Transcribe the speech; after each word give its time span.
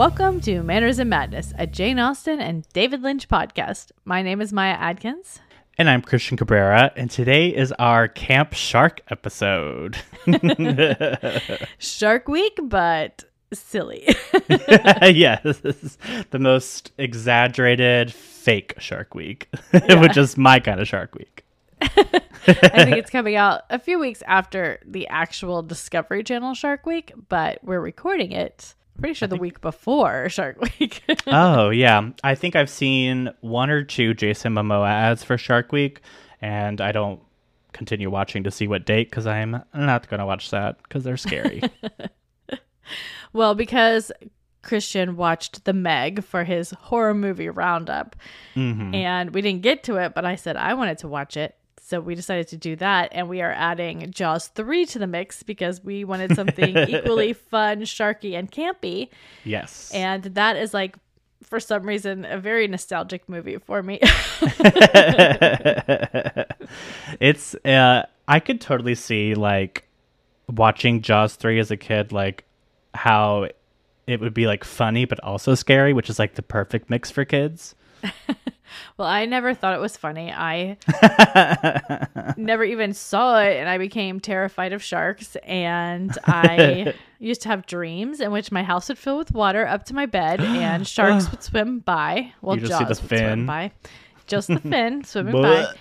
Welcome 0.00 0.40
to 0.40 0.62
Manners 0.62 0.98
and 0.98 1.10
Madness, 1.10 1.52
a 1.58 1.66
Jane 1.66 1.98
Austen 1.98 2.40
and 2.40 2.66
David 2.72 3.02
Lynch 3.02 3.28
podcast. 3.28 3.92
My 4.06 4.22
name 4.22 4.40
is 4.40 4.50
Maya 4.50 4.72
Adkins. 4.72 5.40
And 5.76 5.90
I'm 5.90 6.00
Christian 6.00 6.38
Cabrera, 6.38 6.90
and 6.96 7.10
today 7.10 7.54
is 7.54 7.70
our 7.72 8.08
Camp 8.08 8.54
Shark 8.54 9.02
episode. 9.10 9.98
Shark 11.78 12.28
Week, 12.28 12.58
but 12.62 13.24
silly. 13.52 14.08
yeah, 15.02 15.38
this 15.44 15.60
is 15.66 15.98
the 16.30 16.38
most 16.38 16.92
exaggerated 16.96 18.10
fake 18.10 18.76
Shark 18.78 19.14
Week, 19.14 19.50
which 19.72 20.16
is 20.16 20.38
my 20.38 20.60
kind 20.60 20.80
of 20.80 20.88
Shark 20.88 21.14
Week. 21.14 21.44
I 21.82 22.84
think 22.84 22.96
it's 22.96 23.10
coming 23.10 23.36
out 23.36 23.64
a 23.68 23.78
few 23.78 23.98
weeks 23.98 24.22
after 24.26 24.80
the 24.82 25.06
actual 25.08 25.62
Discovery 25.62 26.24
Channel 26.24 26.54
Shark 26.54 26.86
Week, 26.86 27.12
but 27.28 27.62
we're 27.62 27.80
recording 27.80 28.32
it 28.32 28.74
pretty 29.00 29.14
sure 29.14 29.28
the 29.28 29.36
week 29.36 29.60
before 29.60 30.28
Shark 30.30 30.60
Week. 30.78 31.02
oh, 31.26 31.70
yeah. 31.70 32.10
I 32.22 32.34
think 32.34 32.54
I've 32.56 32.70
seen 32.70 33.30
one 33.40 33.70
or 33.70 33.82
two 33.82 34.14
Jason 34.14 34.54
Momoa 34.54 34.88
ads 34.88 35.24
for 35.24 35.36
Shark 35.38 35.72
Week, 35.72 36.00
and 36.40 36.80
I 36.80 36.92
don't 36.92 37.20
continue 37.72 38.10
watching 38.10 38.44
to 38.44 38.50
see 38.50 38.66
what 38.68 38.84
date 38.84 39.10
because 39.10 39.26
I'm 39.26 39.62
not 39.74 40.08
going 40.08 40.20
to 40.20 40.26
watch 40.26 40.50
that 40.50 40.82
because 40.82 41.04
they're 41.04 41.16
scary. 41.16 41.62
well, 43.32 43.54
because 43.54 44.10
Christian 44.62 45.16
watched 45.16 45.64
The 45.64 45.72
Meg 45.72 46.22
for 46.24 46.44
his 46.44 46.70
horror 46.70 47.14
movie 47.14 47.48
roundup, 47.48 48.16
Mhm. 48.56 48.94
and 48.94 49.32
we 49.34 49.40
didn't 49.40 49.62
get 49.62 49.84
to 49.84 49.96
it, 49.96 50.14
but 50.14 50.24
I 50.24 50.34
said 50.36 50.56
I 50.56 50.74
wanted 50.74 50.98
to 50.98 51.08
watch 51.08 51.36
it. 51.36 51.56
So 51.90 51.98
we 51.98 52.14
decided 52.14 52.46
to 52.48 52.56
do 52.56 52.76
that, 52.76 53.08
and 53.10 53.28
we 53.28 53.42
are 53.42 53.50
adding 53.50 54.12
Jaws 54.12 54.46
3 54.46 54.86
to 54.86 55.00
the 55.00 55.08
mix 55.08 55.42
because 55.42 55.82
we 55.82 56.04
wanted 56.04 56.36
something 56.36 56.76
equally 56.88 57.32
fun, 57.32 57.80
sharky, 57.80 58.38
and 58.38 58.48
campy. 58.48 59.08
Yes. 59.42 59.90
And 59.92 60.22
that 60.22 60.56
is 60.56 60.72
like, 60.72 60.94
for 61.42 61.58
some 61.58 61.82
reason, 61.82 62.24
a 62.24 62.38
very 62.38 62.68
nostalgic 62.68 63.28
movie 63.28 63.58
for 63.58 63.82
me. 63.82 63.98
it's 67.18 67.56
uh 67.64 68.06
I 68.28 68.38
could 68.38 68.60
totally 68.60 68.94
see 68.94 69.34
like 69.34 69.88
watching 70.48 71.02
Jaws 71.02 71.34
3 71.34 71.58
as 71.58 71.72
a 71.72 71.76
kid 71.76 72.12
like 72.12 72.44
how 72.94 73.48
it 74.06 74.20
would 74.20 74.34
be 74.34 74.46
like 74.46 74.62
funny 74.62 75.06
but 75.06 75.18
also 75.24 75.56
scary, 75.56 75.92
which 75.92 76.08
is 76.08 76.20
like 76.20 76.36
the 76.36 76.42
perfect 76.42 76.88
mix 76.88 77.10
for 77.10 77.24
kids. 77.24 77.74
well, 78.96 79.08
I 79.08 79.26
never 79.26 79.54
thought 79.54 79.74
it 79.74 79.80
was 79.80 79.96
funny. 79.96 80.32
I 80.32 80.76
never 82.36 82.64
even 82.64 82.92
saw 82.94 83.40
it, 83.40 83.56
and 83.56 83.68
I 83.68 83.78
became 83.78 84.20
terrified 84.20 84.72
of 84.72 84.82
sharks. 84.82 85.36
And 85.44 86.16
I 86.24 86.94
used 87.18 87.42
to 87.42 87.48
have 87.48 87.66
dreams 87.66 88.20
in 88.20 88.32
which 88.32 88.52
my 88.52 88.62
house 88.62 88.88
would 88.88 88.98
fill 88.98 89.18
with 89.18 89.32
water 89.32 89.66
up 89.66 89.84
to 89.86 89.94
my 89.94 90.06
bed, 90.06 90.40
and 90.40 90.86
sharks 90.88 91.30
would 91.30 91.42
swim 91.42 91.80
by. 91.80 92.32
Well, 92.42 92.56
You 92.56 92.66
just 92.66 92.78
see 92.78 92.84
Jaws 92.84 92.98
the 92.98 93.02
would 93.02 93.08
swim 93.08 93.18
fin. 93.18 93.46
by, 93.46 93.72
just 94.26 94.48
the 94.48 94.60
fin 94.60 95.04
swimming 95.04 95.40
by. 95.42 95.72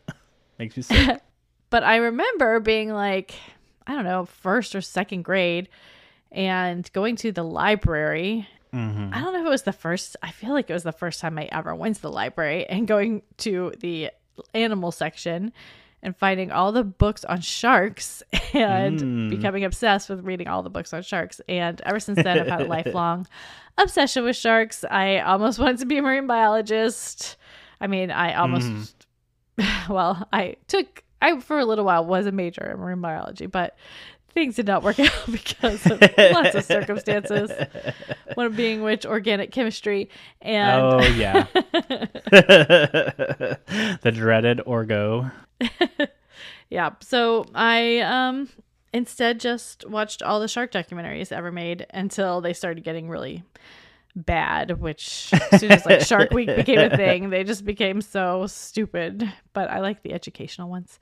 Makes 0.58 0.78
me 0.78 0.83
sick. 0.83 1.22
But 1.70 1.83
I 1.83 1.98
remember 1.98 2.59
being 2.59 2.89
like, 2.89 3.36
I 3.86 3.94
don't 3.94 4.06
know, 4.06 4.26
first 4.26 4.76
or 4.76 4.81
second 4.81 5.23
grade, 5.23 5.70
and 6.31 6.92
going 6.94 7.16
to 7.17 7.31
the 7.31 7.44
library 7.44 8.48
Mhm. 8.73 9.14
I 9.14 9.20
don't 9.22 9.34
know 9.34 9.39
if 9.42 9.45
it 9.45 9.50
was 9.50 9.64
the 9.64 9.73
first. 9.73 10.16
I 10.22 10.31
feel 10.31 10.52
like 10.52 10.70
it 10.70 10.73
was 10.73 10.84
the 10.84 10.92
first 10.92 11.20
time 11.20 11.38
I 11.39 11.50
ever 11.52 11.73
went 11.75 11.95
to 11.98 12.02
the 12.03 12.12
library 12.12 12.66
and 12.67 12.88
going 12.88 13.23
to 13.38 13.73
the 13.80 14.11
animal 14.53 14.92
section 14.92 15.52
and 16.02 16.16
finding 16.16 16.50
all 16.52 16.72
the 16.72 16.84
books 16.84 17.26
on 17.26 17.42
sharks 17.42 18.23
and 18.54 18.99
Mm. 18.99 19.30
becoming 19.30 19.66
obsessed 19.66 20.10
with 20.10 20.23
reading 20.23 20.48
all 20.48 20.64
the 20.64 20.70
books 20.70 20.94
on 20.94 21.02
sharks. 21.02 21.42
And 21.49 21.82
ever 21.86 21.99
since 21.99 22.21
then, 22.23 22.39
I've 22.39 22.48
had 22.48 22.61
a 22.61 22.66
lifelong 22.77 23.27
obsession 23.77 24.23
with 24.23 24.36
sharks. 24.38 24.86
I 24.89 25.20
almost 25.20 25.60
wanted 25.60 25.80
to 25.80 25.86
be 25.86 25.98
a 25.98 26.02
marine 26.02 26.27
biologist. 26.27 27.36
I 27.82 27.88
mean, 27.88 28.11
I 28.11 28.36
almost, 28.36 29.08
well, 29.89 30.27
I 30.32 30.55
took, 30.67 31.04
I 31.21 31.39
for 31.42 31.60
a 31.60 31.65
little 31.65 31.86
while 31.86 32.05
was 32.05 32.26
a 32.27 32.32
major 32.32 32.64
in 32.71 32.77
marine 32.80 33.02
biology, 33.02 33.45
but 33.48 33.76
things 34.34 34.56
did 34.56 34.67
not 34.67 34.84
work 34.84 35.00
out 35.00 35.32
because 35.32 35.86
of 35.86 36.02
lots 36.17 36.56
of 36.56 36.64
circumstances. 36.64 37.52
One 38.36 38.54
being 38.54 38.82
which 38.82 39.06
organic 39.06 39.52
chemistry 39.52 40.10
and 40.42 40.82
oh 40.82 41.02
yeah. 41.16 41.45
the 44.02 44.12
dreaded 44.14 44.60
Orgo. 44.66 45.32
yeah. 46.70 46.92
So 47.02 47.45
I 47.54 48.00
um 48.00 48.50
instead 48.94 49.39
just 49.39 49.88
watched 49.88 50.22
all 50.22 50.39
the 50.39 50.48
shark 50.48 50.72
documentaries 50.72 51.32
ever 51.32 51.52
made 51.52 51.86
until 51.94 52.42
they 52.42 52.54
started 52.54 52.84
getting 52.84 53.10
really 53.10 53.44
bad, 54.16 54.80
which 54.80 55.32
as 55.52 55.62
soon 55.62 55.72
as 55.72 55.86
like 55.86 56.02
Shark 56.02 56.32
Week 56.32 56.54
became 56.54 56.80
a 56.80 56.95
thing, 56.95 57.30
they 57.30 57.44
just 57.44 57.64
became 57.64 58.02
so 58.02 58.48
stupid. 58.48 59.32
But 59.54 59.70
I 59.70 59.80
like 59.80 60.02
the 60.02 60.14
educational 60.14 60.70
ones. 60.70 61.00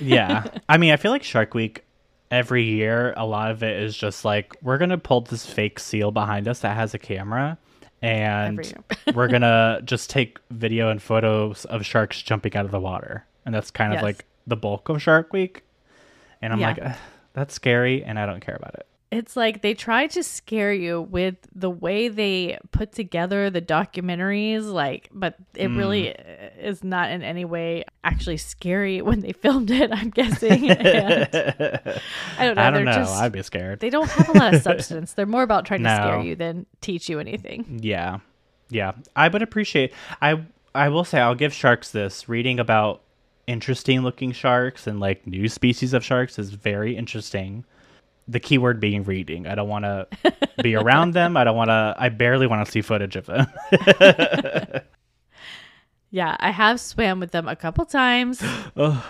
yeah. 0.00 0.44
I 0.68 0.78
mean, 0.78 0.92
I 0.92 0.96
feel 0.96 1.10
like 1.10 1.24
Shark 1.24 1.54
Week 1.54 1.84
every 2.30 2.64
year, 2.64 3.14
a 3.16 3.26
lot 3.26 3.50
of 3.50 3.62
it 3.62 3.80
is 3.82 3.96
just 3.96 4.24
like 4.24 4.56
we're 4.62 4.78
gonna 4.78 4.98
pull 4.98 5.20
this 5.22 5.46
fake 5.46 5.78
seal 5.78 6.10
behind 6.10 6.48
us 6.48 6.60
that 6.60 6.76
has 6.76 6.94
a 6.94 6.98
camera, 6.98 7.58
and 8.02 8.72
we're 9.14 9.28
gonna 9.28 9.80
just 9.84 10.10
take 10.10 10.38
video 10.50 10.90
and 10.90 11.00
photos 11.02 11.64
of 11.66 11.84
sharks 11.86 12.20
jumping 12.22 12.56
out 12.56 12.64
of 12.64 12.70
the 12.70 12.80
water, 12.80 13.26
and 13.46 13.54
that's 13.54 13.70
kind 13.70 13.92
Yes. 13.92 14.00
of 14.00 14.02
like 14.04 14.24
the 14.46 14.56
bulk 14.56 14.88
of 14.88 15.00
Shark 15.02 15.32
Week. 15.32 15.62
And 16.42 16.52
I'm 16.52 16.60
Yeah. 16.60 16.68
like, 16.68 16.96
that's 17.32 17.54
scary, 17.54 18.04
and 18.04 18.18
I 18.18 18.26
don't 18.26 18.40
care 18.40 18.56
about 18.56 18.74
it. 18.74 18.86
It's 19.14 19.36
like 19.36 19.62
they 19.62 19.74
try 19.74 20.08
to 20.08 20.24
scare 20.24 20.72
you 20.72 21.00
with 21.00 21.36
the 21.54 21.70
way 21.70 22.08
they 22.08 22.58
put 22.72 22.90
together 22.90 23.48
the 23.48 23.62
documentaries, 23.62 24.64
like, 24.64 25.08
but 25.12 25.36
it 25.54 25.68
hmm. 25.68 25.78
really 25.78 26.18
uh, 26.18 26.22
is 26.60 26.82
not 26.82 27.12
in 27.12 27.22
any 27.22 27.44
way 27.44 27.84
actually 28.02 28.38
scary 28.38 29.02
when 29.08 29.20
they 29.20 29.30
filmed 29.30 29.70
it. 29.70 29.92
I'm 29.92 30.10
guessing. 30.10 30.64
And 30.74 30.78
I 32.38 32.46
don't 32.46 32.56
know. 32.56 32.62
I 32.62 32.70
don't 32.70 32.84
know. 32.84 32.92
Just, 32.92 33.14
I'd 33.14 33.30
be 33.30 33.42
scared. 33.42 33.78
they 33.78 33.90
don't 33.90 34.10
have 34.10 34.28
a 34.30 34.32
lot 34.32 34.54
of 34.54 34.62
substance. 34.62 35.12
They're 35.12 35.26
more 35.26 35.44
about 35.44 35.64
trying 35.64 35.84
to 35.84 35.94
scare 35.94 36.20
you 36.20 36.34
than 36.34 36.66
teach 36.80 37.08
you 37.08 37.20
anything. 37.20 37.78
Yeah. 37.82 38.18
Yeah. 38.68 38.92
I 39.14 39.28
would 39.28 39.42
appreciate 39.42 39.92
I 40.20 40.42
I 40.74 40.88
will 40.88 41.04
say 41.04 41.20
I'll 41.20 41.36
give 41.36 41.52
sharks 41.52 41.92
this. 41.92 42.28
Reading 42.28 42.58
about 42.58 43.02
interesting 43.46 44.00
looking 44.02 44.32
sharks 44.32 44.88
and 44.88 44.98
like 44.98 45.24
new 45.26 45.48
species 45.48 45.92
of 45.94 46.04
sharks 46.04 46.38
is 46.38 46.50
very 46.50 46.96
interesting. 46.96 47.64
The 48.26 48.40
keyword 48.40 48.80
being 48.80 49.04
reading. 49.04 49.46
I 49.46 49.54
don't 49.54 49.68
want 49.68 49.84
to 49.84 50.08
be 50.62 50.74
around 50.74 51.12
them. 51.12 51.36
I 51.36 51.44
don't 51.44 51.56
want 51.56 51.68
to 51.68 51.94
I 51.98 52.08
barely 52.08 52.46
want 52.46 52.64
to 52.64 52.72
see 52.72 52.80
footage 52.80 53.16
of 53.16 53.26
them. 53.26 53.46
Yeah, 56.14 56.36
I 56.38 56.52
have 56.52 56.78
swam 56.78 57.18
with 57.18 57.32
them 57.32 57.48
a 57.48 57.56
couple 57.56 57.84
times. 57.84 58.40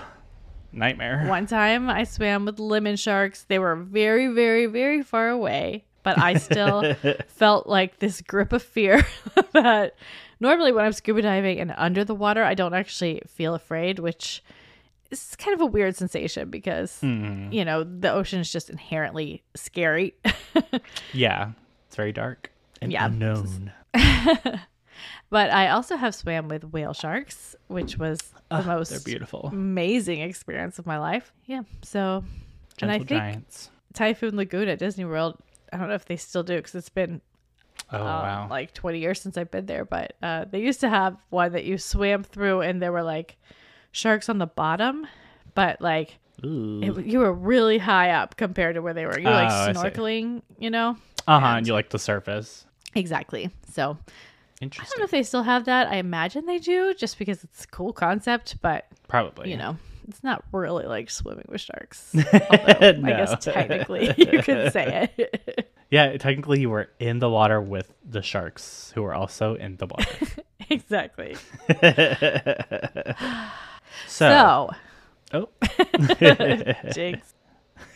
Nightmare. 0.72 1.26
One 1.26 1.46
time 1.46 1.90
I 1.90 2.04
swam 2.04 2.46
with 2.46 2.58
lemon 2.58 2.96
sharks. 2.96 3.44
They 3.44 3.58
were 3.58 3.76
very, 3.76 4.28
very, 4.28 4.64
very 4.64 5.02
far 5.02 5.28
away, 5.28 5.84
but 6.02 6.18
I 6.18 6.38
still 6.38 6.94
felt 7.28 7.66
like 7.66 7.98
this 7.98 8.22
grip 8.22 8.54
of 8.54 8.62
fear 8.62 9.06
that 9.52 9.96
normally 10.40 10.72
when 10.72 10.86
I'm 10.86 10.94
scuba 10.94 11.20
diving 11.20 11.60
and 11.60 11.74
under 11.76 12.06
the 12.06 12.14
water, 12.14 12.42
I 12.42 12.54
don't 12.54 12.72
actually 12.72 13.20
feel 13.28 13.54
afraid, 13.54 13.98
which 13.98 14.42
is 15.10 15.36
kind 15.36 15.54
of 15.54 15.60
a 15.60 15.66
weird 15.66 15.96
sensation 15.96 16.50
because, 16.50 16.98
Hmm. 17.00 17.50
you 17.52 17.64
know, 17.64 17.84
the 17.84 18.10
ocean 18.12 18.40
is 18.40 18.50
just 18.50 18.70
inherently 18.70 19.42
scary. 19.54 20.14
Yeah. 21.12 21.52
It's 21.86 21.96
very 21.96 22.12
dark 22.12 22.50
and 22.80 22.90
Yeah. 22.92 23.06
unknown. 23.06 23.72
but 25.30 25.50
I 25.50 25.68
also 25.68 25.96
have 25.96 26.14
swam 26.14 26.48
with 26.48 26.64
whale 26.64 26.92
sharks, 26.92 27.56
which 27.68 27.98
was 27.98 28.18
the 28.50 28.56
They're 28.62 28.62
most 28.64 29.04
beautiful. 29.04 29.48
amazing 29.52 30.20
experience 30.20 30.78
of 30.78 30.86
my 30.86 30.98
life. 30.98 31.32
Yeah. 31.46 31.62
So, 31.82 32.24
and 32.80 32.90
I 32.90 32.98
Gentle 32.98 33.18
think. 33.42 33.44
Typhoon 33.92 34.36
Lagoon 34.36 34.68
at 34.68 34.78
Disney 34.78 35.04
World. 35.04 35.36
I 35.72 35.76
don't 35.76 35.88
know 35.88 35.94
if 35.94 36.04
they 36.04 36.16
still 36.16 36.42
do 36.42 36.56
because 36.56 36.74
it's 36.74 36.88
been 36.88 37.20
Oh 37.92 37.98
um, 37.98 38.04
wow. 38.04 38.46
like 38.48 38.72
20 38.72 38.98
years 38.98 39.20
since 39.20 39.36
I've 39.36 39.50
been 39.50 39.66
there. 39.66 39.84
But 39.84 40.14
uh, 40.22 40.44
they 40.50 40.60
used 40.60 40.80
to 40.80 40.88
have 40.88 41.16
one 41.30 41.52
that 41.52 41.64
you 41.64 41.78
swam 41.78 42.22
through 42.24 42.62
and 42.62 42.80
there 42.80 42.92
were 42.92 43.02
like 43.02 43.36
sharks 43.94 44.28
on 44.28 44.38
the 44.38 44.46
bottom, 44.46 45.06
but 45.54 45.80
like 45.80 46.18
it, 46.42 47.06
you 47.06 47.20
were 47.20 47.32
really 47.32 47.78
high 47.78 48.10
up 48.10 48.36
compared 48.36 48.74
to 48.74 48.82
where 48.82 48.92
they 48.92 49.06
were. 49.06 49.18
You 49.18 49.24
were 49.26 49.30
like 49.32 49.50
Oh, 49.50 49.72
snorkeling, 49.80 50.42
you 50.58 50.68
know? 50.70 50.96
uh-huh. 51.26 51.46
and- 51.46 51.58
And 51.58 51.66
you 51.66 51.72
like 51.72 51.90
the 51.90 51.98
surface. 51.98 52.66
Exactly. 52.94 53.50
So 53.72 53.96
I 54.62 54.66
don't 54.66 54.98
know 54.98 55.04
if 55.04 55.10
they 55.10 55.22
still 55.22 55.42
have 55.42 55.64
that. 55.66 55.88
I 55.88 55.96
imagine 55.96 56.46
they 56.46 56.58
do 56.58 56.92
just 56.94 57.18
because 57.18 57.42
it's 57.44 57.64
a 57.64 57.68
cool 57.68 57.92
concept, 57.92 58.56
but 58.62 58.86
Probably. 59.08 59.50
you 59.50 59.56
know, 59.56 59.76
it's 60.08 60.22
not 60.22 60.44
really 60.52 60.84
like 60.86 61.08
swimming 61.10 61.46
with 61.48 61.60
sharks. 61.60 62.12
Although, 62.16 62.28
I 62.88 62.92
guess 62.92 63.44
technically 63.44 64.06
you 64.16 64.42
could 64.42 64.72
say 64.72 65.08
it. 65.16 65.70
Yeah, 65.90 66.16
technically 66.18 66.60
you 66.60 66.70
were 66.70 66.88
in 66.98 67.18
the 67.20 67.28
water 67.30 67.60
with 67.60 67.92
the 68.04 68.22
sharks 68.22 68.90
who 68.94 69.02
were 69.02 69.14
also 69.14 69.54
in 69.54 69.76
the 69.76 69.86
water. 69.86 70.26
exactly. 70.70 71.36
So, 74.06 74.70
So, 75.30 75.32
oh, 75.32 75.48
jinx. 76.92 77.34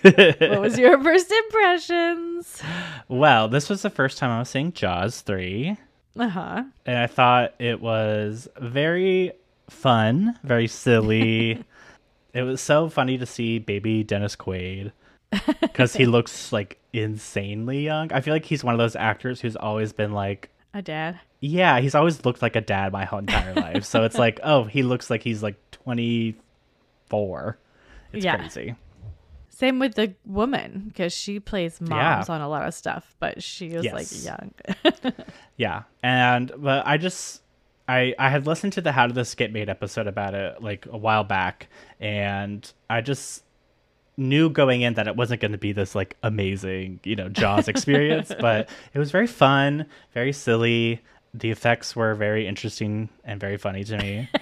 what 0.02 0.60
was 0.60 0.78
your 0.78 1.02
first 1.02 1.30
impressions? 1.30 2.62
Well, 3.08 3.48
this 3.48 3.68
was 3.68 3.82
the 3.82 3.90
first 3.90 4.18
time 4.18 4.30
I 4.30 4.38
was 4.40 4.48
seeing 4.48 4.72
Jaws 4.72 5.20
3. 5.22 5.76
Uh 6.18 6.28
huh. 6.28 6.64
And 6.86 6.98
I 6.98 7.06
thought 7.06 7.54
it 7.58 7.80
was 7.80 8.48
very 8.60 9.32
fun, 9.70 10.38
very 10.42 10.66
silly. 10.66 11.64
it 12.32 12.42
was 12.42 12.60
so 12.60 12.88
funny 12.88 13.18
to 13.18 13.26
see 13.26 13.58
baby 13.58 14.02
Dennis 14.02 14.34
Quaid 14.36 14.92
because 15.60 15.94
he 15.94 16.06
looks 16.06 16.52
like 16.52 16.78
insanely 16.92 17.84
young. 17.84 18.12
I 18.12 18.20
feel 18.20 18.34
like 18.34 18.44
he's 18.44 18.64
one 18.64 18.74
of 18.74 18.78
those 18.78 18.96
actors 18.96 19.40
who's 19.40 19.56
always 19.56 19.92
been 19.92 20.12
like, 20.12 20.50
A 20.74 20.82
dad. 20.82 21.20
Yeah, 21.40 21.78
he's 21.80 21.94
always 21.94 22.24
looked 22.24 22.42
like 22.42 22.56
a 22.56 22.60
dad 22.60 22.92
my 22.92 23.04
whole 23.04 23.20
entire 23.20 23.54
life. 23.54 23.84
So 23.84 24.04
it's 24.04 24.18
like, 24.18 24.40
oh, 24.42 24.64
he 24.64 24.82
looks 24.82 25.08
like 25.10 25.22
he's 25.22 25.42
like 25.42 25.56
24. 25.72 27.58
It's 28.12 28.24
Yeah. 28.24 28.36
crazy. 28.36 28.74
Same 29.48 29.78
with 29.80 29.94
the 29.94 30.14
woman 30.24 30.84
because 30.88 31.12
she 31.12 31.40
plays 31.40 31.80
moms 31.80 32.28
Yeah. 32.28 32.34
on 32.34 32.40
a 32.40 32.48
lot 32.48 32.66
of 32.66 32.74
stuff, 32.74 33.16
but 33.18 33.42
she 33.42 33.70
was 33.70 33.84
like 33.86 34.06
young. 34.24 34.52
Yeah, 35.56 35.82
and 36.04 36.52
but 36.56 36.86
I 36.86 36.96
just 36.98 37.42
I 37.88 38.14
I 38.16 38.28
had 38.28 38.46
listened 38.46 38.72
to 38.74 38.80
the 38.80 38.92
How 38.92 39.08
Did 39.08 39.16
This 39.16 39.34
Get 39.34 39.52
Made 39.52 39.68
episode 39.68 40.06
about 40.06 40.34
it 40.34 40.62
like 40.62 40.86
a 40.86 40.96
while 40.96 41.24
back, 41.24 41.66
and 41.98 42.70
I 42.88 43.00
just 43.00 43.42
knew 44.16 44.48
going 44.50 44.82
in 44.82 44.94
that 44.94 45.08
it 45.08 45.16
wasn't 45.16 45.40
going 45.40 45.50
to 45.52 45.58
be 45.58 45.72
this 45.72 45.94
like 45.96 46.16
amazing 46.22 47.00
you 47.02 47.16
know 47.16 47.28
Jaws 47.28 47.66
experience, 47.66 48.30
but 48.40 48.68
it 48.94 48.98
was 49.00 49.10
very 49.10 49.26
fun, 49.26 49.86
very 50.14 50.32
silly. 50.32 51.00
The 51.38 51.50
effects 51.50 51.94
were 51.96 52.14
very 52.14 52.46
interesting 52.46 53.08
and 53.24 53.38
very 53.40 53.56
funny 53.56 53.84
to 53.84 53.96
me. 53.98 54.28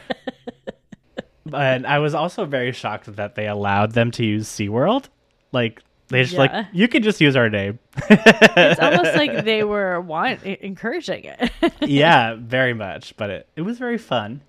But 1.48 1.84
I 1.84 2.00
was 2.00 2.12
also 2.12 2.44
very 2.44 2.72
shocked 2.72 3.14
that 3.14 3.36
they 3.36 3.46
allowed 3.46 3.92
them 3.92 4.10
to 4.12 4.24
use 4.24 4.48
SeaWorld. 4.48 5.04
Like 5.52 5.80
they 6.08 6.22
just 6.22 6.34
Yeah. 6.34 6.40
like 6.40 6.66
you 6.72 6.88
can 6.88 7.04
just 7.04 7.20
use 7.20 7.36
our 7.36 7.48
name. 7.48 7.78
it's 8.10 8.80
almost 8.80 9.14
like 9.16 9.44
they 9.44 9.62
were 9.62 10.00
want 10.00 10.42
encouraging 10.42 11.24
it. 11.26 11.52
yeah, 11.80 12.34
very 12.36 12.74
much. 12.74 13.16
But 13.16 13.30
it, 13.30 13.48
it 13.54 13.62
was 13.62 13.78
very 13.78 13.96
fun. 13.98 14.42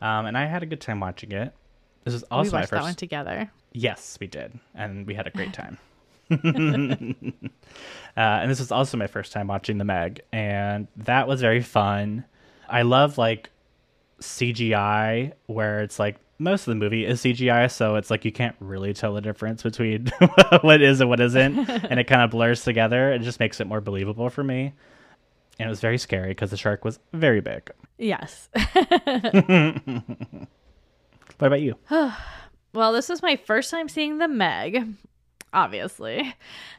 Um, 0.00 0.24
and 0.24 0.36
I 0.38 0.46
had 0.46 0.62
a 0.62 0.66
good 0.66 0.80
time 0.80 0.98
watching 1.00 1.30
it. 1.32 1.52
This 2.04 2.14
was 2.14 2.22
we 2.22 2.28
also 2.30 2.52
my 2.52 2.60
watched 2.60 2.70
that 2.70 2.80
one 2.80 2.88
first. 2.92 2.98
together. 2.98 3.50
Yes, 3.72 4.16
we 4.18 4.26
did. 4.26 4.58
And 4.74 5.06
we 5.06 5.12
had 5.12 5.26
a 5.26 5.30
great 5.30 5.52
time. 5.52 5.76
uh, 6.30 6.36
and 8.16 8.50
this 8.50 8.60
was 8.60 8.70
also 8.70 8.96
my 8.96 9.06
first 9.06 9.32
time 9.32 9.46
watching 9.46 9.78
The 9.78 9.84
Meg. 9.84 10.20
And 10.32 10.88
that 10.96 11.28
was 11.28 11.40
very 11.40 11.62
fun. 11.62 12.24
I 12.68 12.82
love 12.82 13.18
like 13.18 13.50
CGI 14.20 15.32
where 15.46 15.80
it's 15.82 15.98
like 15.98 16.16
most 16.38 16.62
of 16.62 16.72
the 16.72 16.76
movie 16.76 17.04
is 17.04 17.20
CGI, 17.20 17.70
so 17.70 17.96
it's 17.96 18.10
like 18.10 18.24
you 18.24 18.32
can't 18.32 18.56
really 18.60 18.94
tell 18.94 19.12
the 19.12 19.20
difference 19.20 19.62
between 19.62 20.10
what 20.62 20.80
is 20.80 21.00
and 21.00 21.10
what 21.10 21.20
isn't, 21.20 21.68
and 21.68 22.00
it 22.00 22.04
kind 22.04 22.22
of 22.22 22.30
blurs 22.30 22.64
together. 22.64 23.12
It 23.12 23.20
just 23.20 23.40
makes 23.40 23.60
it 23.60 23.66
more 23.66 23.82
believable 23.82 24.30
for 24.30 24.42
me. 24.42 24.72
And 25.58 25.66
it 25.66 25.70
was 25.70 25.80
very 25.80 25.98
scary 25.98 26.30
because 26.30 26.50
the 26.50 26.56
shark 26.56 26.82
was 26.82 26.98
very 27.12 27.40
big. 27.42 27.70
Yes. 27.98 28.48
What 31.40 31.46
about 31.46 31.62
you? 31.62 31.76
well, 32.74 32.92
this 32.92 33.08
was 33.08 33.22
my 33.22 33.36
first 33.36 33.70
time 33.70 33.88
seeing 33.88 34.18
the 34.18 34.28
Meg, 34.28 34.86
obviously. 35.52 36.34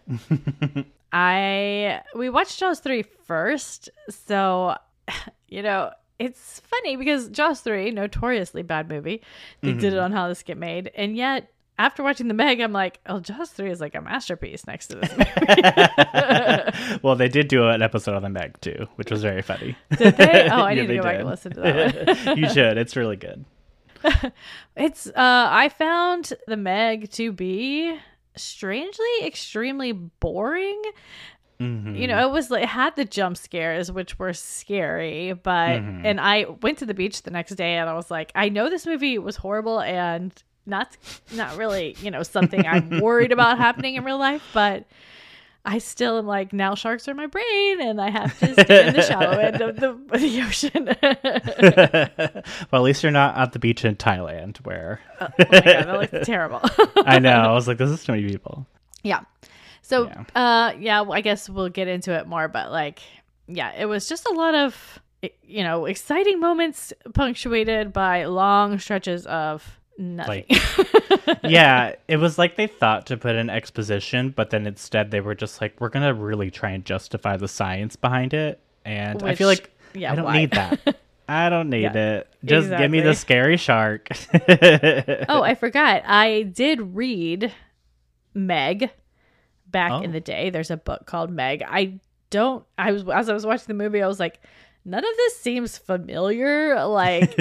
I 1.13 2.01
we 2.15 2.29
watched 2.29 2.59
Jaws 2.59 2.79
3 2.79 3.03
first, 3.03 3.89
so 4.09 4.75
you 5.49 5.61
know, 5.61 5.91
it's 6.19 6.59
funny 6.61 6.95
because 6.95 7.29
Jaws 7.29 7.61
3, 7.61 7.91
notoriously 7.91 8.61
bad 8.63 8.89
movie. 8.89 9.21
They 9.61 9.73
did 9.73 9.93
it 9.93 9.99
on 9.99 10.11
How 10.11 10.27
This 10.27 10.43
Get 10.43 10.57
Made, 10.57 10.91
and 10.95 11.15
yet 11.17 11.51
after 11.79 12.03
watching 12.03 12.27
the 12.27 12.33
Meg, 12.35 12.59
I'm 12.61 12.73
like, 12.73 12.99
oh, 13.07 13.19
Jaws 13.19 13.49
3 13.49 13.71
is 13.71 13.81
like 13.81 13.95
a 13.95 14.01
masterpiece 14.01 14.67
next 14.67 14.87
to 14.87 14.97
this 14.97 15.09
movie. 15.17 16.99
well, 17.03 17.15
they 17.15 17.27
did 17.27 17.47
do 17.47 17.67
an 17.67 17.81
episode 17.81 18.13
on 18.15 18.21
the 18.21 18.29
Meg 18.29 18.59
too, 18.61 18.87
which 18.95 19.09
was 19.09 19.21
very 19.23 19.41
funny. 19.41 19.75
Did 19.97 20.15
they? 20.15 20.47
Oh, 20.49 20.61
I 20.61 20.73
Yeah, 20.73 20.81
need 20.83 20.87
to 20.89 20.95
go 20.97 21.01
back 21.03 21.19
and 21.19 21.27
listen 21.27 21.53
to 21.53 21.61
that 21.61 22.25
one. 22.27 22.37
you 22.37 22.47
should. 22.49 22.77
It's 22.77 22.95
really 22.95 23.15
good. 23.17 23.45
It's 24.75 25.07
uh 25.07 25.11
I 25.15 25.69
found 25.69 26.33
the 26.47 26.57
Meg 26.57 27.11
to 27.11 27.31
be 27.31 27.97
strangely 28.35 29.05
extremely 29.23 29.91
boring. 29.91 30.81
Mhm. 31.59 31.95
You 31.95 32.07
know, 32.07 32.27
it 32.27 32.31
was 32.31 32.49
like 32.49 32.63
it 32.63 32.69
had 32.69 32.95
the 32.95 33.05
jump 33.05 33.37
scares 33.37 33.91
which 33.91 34.17
were 34.17 34.33
scary, 34.33 35.33
but 35.33 35.81
Mhm. 35.81 36.01
and 36.05 36.19
I 36.19 36.45
went 36.61 36.79
to 36.79 36.85
the 36.85 36.93
beach 36.93 37.21
the 37.21 37.31
next 37.31 37.55
day 37.55 37.75
and 37.75 37.89
I 37.89 37.93
was 37.93 38.09
like, 38.09 38.31
I 38.33 38.49
know 38.49 38.69
this 38.69 38.85
movie 38.87 39.17
was 39.19 39.35
horrible 39.37 39.79
and 39.81 40.31
not 40.65 40.97
not 41.35 41.57
really, 41.57 41.95
you 42.01 42.09
know, 42.11 42.23
something 42.23 42.65
I'm 42.65 42.89
worried 43.01 43.31
about 43.31 43.57
happening 43.57 43.95
in 43.95 44.03
real 44.03 44.17
life, 44.17 44.43
but 44.53 44.85
I 45.63 45.77
still 45.77 46.17
am 46.17 46.25
like 46.25 46.53
now 46.53 46.73
sharks 46.75 47.07
are 47.07 47.13
my 47.13 47.27
brain 47.27 47.81
and 47.81 48.01
I 48.01 48.09
have 48.09 48.37
to 48.39 48.53
stay 48.63 48.87
in 48.87 48.93
the 48.95 49.03
shallow 49.03 49.37
end 49.37 49.61
of 49.61 49.75
the, 49.75 49.93
the 50.17 50.41
ocean. 50.41 50.85
well, 52.71 52.81
at 52.81 52.85
least 52.85 53.03
you're 53.03 53.11
not 53.11 53.37
at 53.37 53.53
the 53.53 53.59
beach 53.59 53.85
in 53.85 53.95
Thailand, 53.95 54.57
where 54.65 54.99
oh 55.21 55.27
my 55.37 55.45
god, 55.45 55.61
that 55.61 56.11
looks 56.11 56.25
terrible. 56.25 56.61
I 57.05 57.19
know 57.19 57.29
I 57.31 57.51
was 57.53 57.67
like, 57.67 57.77
this 57.77 57.89
is 57.91 58.03
too 58.03 58.13
many 58.13 58.27
people. 58.27 58.65
Yeah. 59.03 59.21
So, 59.83 60.07
Yeah. 60.07 60.23
uh, 60.35 60.73
yeah, 60.79 61.01
I 61.03 61.21
guess 61.21 61.49
we'll 61.49 61.69
get 61.69 61.87
into 61.87 62.13
it 62.13 62.27
more, 62.27 62.47
but 62.47 62.71
like, 62.71 62.99
yeah, 63.47 63.71
it 63.77 63.85
was 63.85 64.07
just 64.07 64.25
a 64.27 64.33
lot 64.33 64.55
of, 64.55 64.99
you 65.43 65.63
know, 65.63 65.85
exciting 65.85 66.39
moments 66.39 66.91
punctuated 67.13 67.93
by 67.93 68.25
long 68.25 68.79
stretches 68.79 69.25
of 69.27 69.79
nothing. 69.97 70.45
yeah, 71.43 71.95
it 72.07 72.17
was 72.17 72.37
like 72.37 72.55
they 72.55 72.67
thought 72.67 73.05
to 73.07 73.17
put 73.17 73.35
an 73.35 73.49
exposition, 73.49 74.29
but 74.35 74.49
then 74.49 74.65
instead 74.67 75.11
they 75.11 75.21
were 75.21 75.35
just 75.35 75.61
like, 75.61 75.79
we're 75.79 75.89
gonna 75.89 76.13
really 76.13 76.51
try 76.51 76.71
and 76.71 76.85
justify 76.85 77.37
the 77.37 77.47
science 77.47 77.95
behind 77.95 78.33
it, 78.33 78.59
and 78.85 79.21
I 79.23 79.35
feel 79.35 79.47
like 79.47 79.71
yeah, 79.93 80.11
I 80.11 80.15
don't 80.15 80.25
why? 80.25 80.37
need 80.37 80.51
that. 80.51 80.97
I 81.29 81.49
don't 81.49 81.69
need 81.69 81.83
Yeah, 81.83 82.17
it. 82.17 82.27
Just 82.43 82.69
give 82.69 82.91
me 82.91 82.99
the 82.99 83.13
scary 83.13 83.55
shark. 83.57 84.09
oh, 85.29 85.41
I 85.43 85.55
forgot. 85.55 86.03
I 86.05 86.41
did 86.43 86.81
read 86.95 87.53
Meg 88.33 88.89
back 89.67 89.91
Oh. 89.93 90.01
in 90.01 90.11
the 90.11 90.19
day. 90.19 90.49
There's 90.49 90.71
a 90.71 90.77
book 90.77 91.05
called 91.05 91.31
Meg. 91.31 91.63
I 91.65 91.99
don't, 92.31 92.65
I 92.77 92.91
was, 92.91 93.07
as 93.07 93.29
I 93.29 93.33
was 93.33 93.45
watching 93.45 93.67
the 93.67 93.73
movie, 93.75 94.01
I 94.03 94.07
was 94.07 94.19
like, 94.19 94.41
none 94.85 95.03
of 95.05 95.15
this 95.17 95.37
seems 95.37 95.77
familiar. 95.77 96.83
Like, 96.85 97.35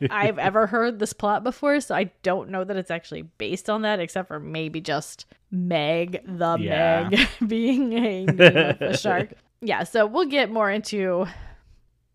I've 0.10 0.38
ever 0.38 0.66
heard 0.66 0.98
this 0.98 1.12
plot 1.12 1.44
before, 1.44 1.80
so 1.80 1.94
I 1.94 2.10
don't 2.22 2.50
know 2.50 2.64
that 2.64 2.76
it's 2.76 2.90
actually 2.90 3.22
based 3.22 3.68
on 3.70 3.82
that, 3.82 4.00
except 4.00 4.28
for 4.28 4.38
maybe 4.40 4.80
just 4.80 5.26
Meg, 5.50 6.22
the 6.26 6.56
Yeah. 6.58 7.08
Meg, 7.10 7.28
being 7.48 7.92
a 7.92 8.26
a 8.80 8.96
shark. 8.96 9.32
Yeah, 9.62 9.84
so 9.84 10.04
we'll 10.06 10.26
get 10.26 10.50
more 10.50 10.70
into 10.70 11.26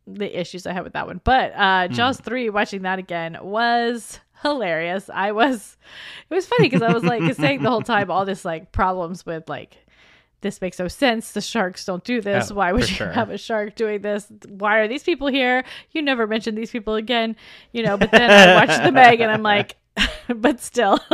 the 0.06 0.40
issues 0.40 0.68
I 0.68 0.74
had 0.74 0.84
with 0.84 0.94
that 0.94 1.08
one. 1.08 1.22
But 1.24 1.54
uh 1.56 1.88
Jaws 1.88 2.20
3 2.20 2.52
watching 2.52 2.84
that 2.84 3.00
again 3.00 3.36
was 3.42 4.20
hilarious. 4.44 5.10
I 5.12 5.32
was 5.32 5.76
it 6.30 6.34
was 6.36 6.46
funny 6.46 6.68
because 6.70 6.84
I 6.84 6.94
was 6.94 7.04
like 7.04 7.34
saying 7.34 7.64
the 7.64 7.70
whole 7.70 7.82
time 7.82 8.12
all 8.12 8.26
this 8.26 8.46
like 8.46 8.72
problems 8.72 9.26
with 9.26 9.50
like 9.50 9.76
this 10.42 10.62
makes 10.62 10.80
no 10.80 10.88
sense. 10.88 11.32
The 11.32 11.42
sharks 11.42 11.86
don't 11.86 12.04
do 12.04 12.22
this. 12.22 12.52
Oh, 12.52 12.56
Why 12.56 12.74
would 12.74 12.90
you 12.90 12.96
sure. 12.96 13.12
have 13.12 13.30
a 13.30 13.38
shark 13.38 13.76
doing 13.76 14.02
this? 14.02 14.28
Why 14.48 14.80
are 14.80 14.88
these 14.88 15.04
people 15.04 15.28
here? 15.28 15.64
You 15.92 16.02
never 16.02 16.28
mention 16.28 16.56
these 16.56 16.72
people 16.72 16.96
again, 16.96 17.36
you 17.72 17.84
know. 17.84 17.98
But 17.98 18.12
then 18.12 18.30
I 18.30 18.56
watched 18.56 18.84
the 18.84 18.92
Meg 18.92 19.22
and 19.22 19.32
I'm 19.32 19.44
like, 19.44 19.78
but 20.36 20.60
still, 20.60 21.00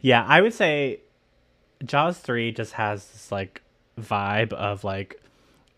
yeah, 0.00 0.24
I 0.26 0.40
would 0.40 0.54
say 0.54 1.00
Jaws 1.84 2.18
3 2.18 2.52
just 2.52 2.72
has 2.74 3.04
this 3.06 3.32
like 3.32 3.62
vibe 3.98 4.52
of 4.52 4.84
like 4.84 5.20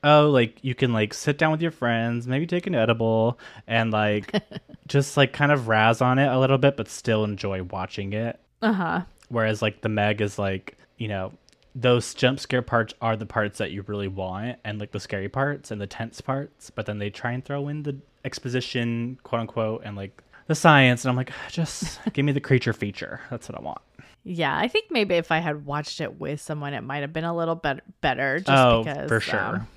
oh, 0.04 0.30
like 0.30 0.58
you 0.62 0.74
can 0.74 0.92
like 0.92 1.14
sit 1.14 1.38
down 1.38 1.52
with 1.52 1.62
your 1.62 1.70
friends, 1.70 2.26
maybe 2.26 2.46
take 2.46 2.66
an 2.66 2.74
edible 2.74 3.38
and 3.66 3.92
like 3.92 4.32
just 4.88 5.16
like 5.16 5.32
kind 5.32 5.52
of 5.52 5.68
razz 5.68 6.00
on 6.00 6.18
it 6.18 6.26
a 6.26 6.38
little 6.38 6.58
bit 6.58 6.76
but 6.76 6.88
still 6.88 7.24
enjoy 7.24 7.62
watching 7.62 8.12
it. 8.12 8.40
uh 8.62 8.72
huh. 8.72 9.00
Whereas 9.32 9.62
like 9.62 9.80
the 9.80 9.88
Meg 9.88 10.20
is 10.20 10.38
like, 10.38 10.76
you 10.98 11.08
know, 11.08 11.32
those 11.74 12.12
jump 12.12 12.38
scare 12.38 12.60
parts 12.60 12.92
are 13.00 13.16
the 13.16 13.24
parts 13.26 13.56
that 13.58 13.70
you 13.70 13.82
really 13.86 14.06
want 14.08 14.58
and 14.62 14.78
like 14.78 14.92
the 14.92 15.00
scary 15.00 15.28
parts 15.30 15.70
and 15.70 15.80
the 15.80 15.86
tense 15.86 16.20
parts, 16.20 16.68
but 16.70 16.84
then 16.86 16.98
they 16.98 17.08
try 17.08 17.32
and 17.32 17.42
throw 17.44 17.66
in 17.68 17.82
the 17.82 17.96
exposition, 18.26 19.18
quote 19.22 19.40
unquote, 19.40 19.82
and 19.84 19.96
like 19.96 20.22
the 20.48 20.54
science 20.54 21.04
and 21.04 21.10
I'm 21.10 21.16
like, 21.16 21.32
just 21.50 21.98
give 22.12 22.24
me 22.26 22.32
the 22.32 22.40
creature 22.40 22.74
feature. 22.74 23.20
That's 23.30 23.48
what 23.48 23.58
I 23.58 23.62
want. 23.62 23.80
Yeah, 24.24 24.56
I 24.56 24.68
think 24.68 24.90
maybe 24.90 25.14
if 25.14 25.32
I 25.32 25.38
had 25.38 25.64
watched 25.64 26.00
it 26.02 26.20
with 26.20 26.40
someone, 26.40 26.74
it 26.74 26.82
might 26.82 27.00
have 27.00 27.12
been 27.12 27.24
a 27.24 27.34
little 27.34 27.54
bit 27.56 27.80
better. 28.02 28.38
Just 28.38 28.50
Oh, 28.50 28.84
because, 28.84 29.08
for 29.08 29.20
sure. 29.20 29.40
um, 29.40 29.68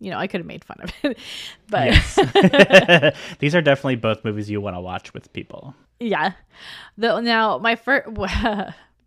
you 0.00 0.10
know, 0.10 0.18
I 0.18 0.26
could 0.26 0.40
have 0.40 0.46
made 0.46 0.64
fun 0.64 0.78
of 0.82 0.90
it, 1.04 1.16
but 1.70 1.86
Yes. 1.86 3.14
These 3.38 3.54
are 3.54 3.62
definitely 3.62 3.96
both 3.96 4.24
movies 4.24 4.50
you 4.50 4.60
want 4.60 4.76
to 4.76 4.80
watch 4.80 5.14
with 5.14 5.32
people. 5.32 5.74
yeah. 6.00 6.32
The 6.98 7.20
now 7.20 7.58
my 7.58 7.76
first, 7.76 8.08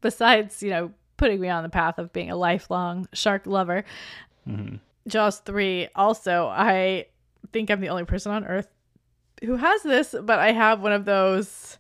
besides 0.02 0.62
you 0.64 0.70
know 0.70 0.92
putting 1.18 1.40
me 1.40 1.50
on 1.50 1.64
the 1.64 1.70
path 1.70 2.00
of 2.00 2.14
being 2.14 2.32
a 2.32 2.36
lifelong 2.36 3.08
shark 3.14 3.46
lover, 3.46 3.84
hmm 4.46 4.76
Jaws 5.08 5.40
three. 5.40 5.88
Also, 5.96 6.48
I 6.48 7.08
think 7.52 7.70
I'm 7.70 7.82
the 7.82 7.90
only 7.90 8.06
person 8.06 8.32
on 8.32 8.46
earth 8.46 8.68
who 9.44 9.56
has 9.56 9.82
this, 9.84 10.14
but 10.22 10.40
I 10.40 10.52
have 10.52 10.82
one 10.82 10.92
of 10.92 11.06
those 11.06 11.78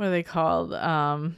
what 0.00 0.06
are 0.06 0.10
they 0.12 0.22
called? 0.22 0.72
Um, 0.72 1.36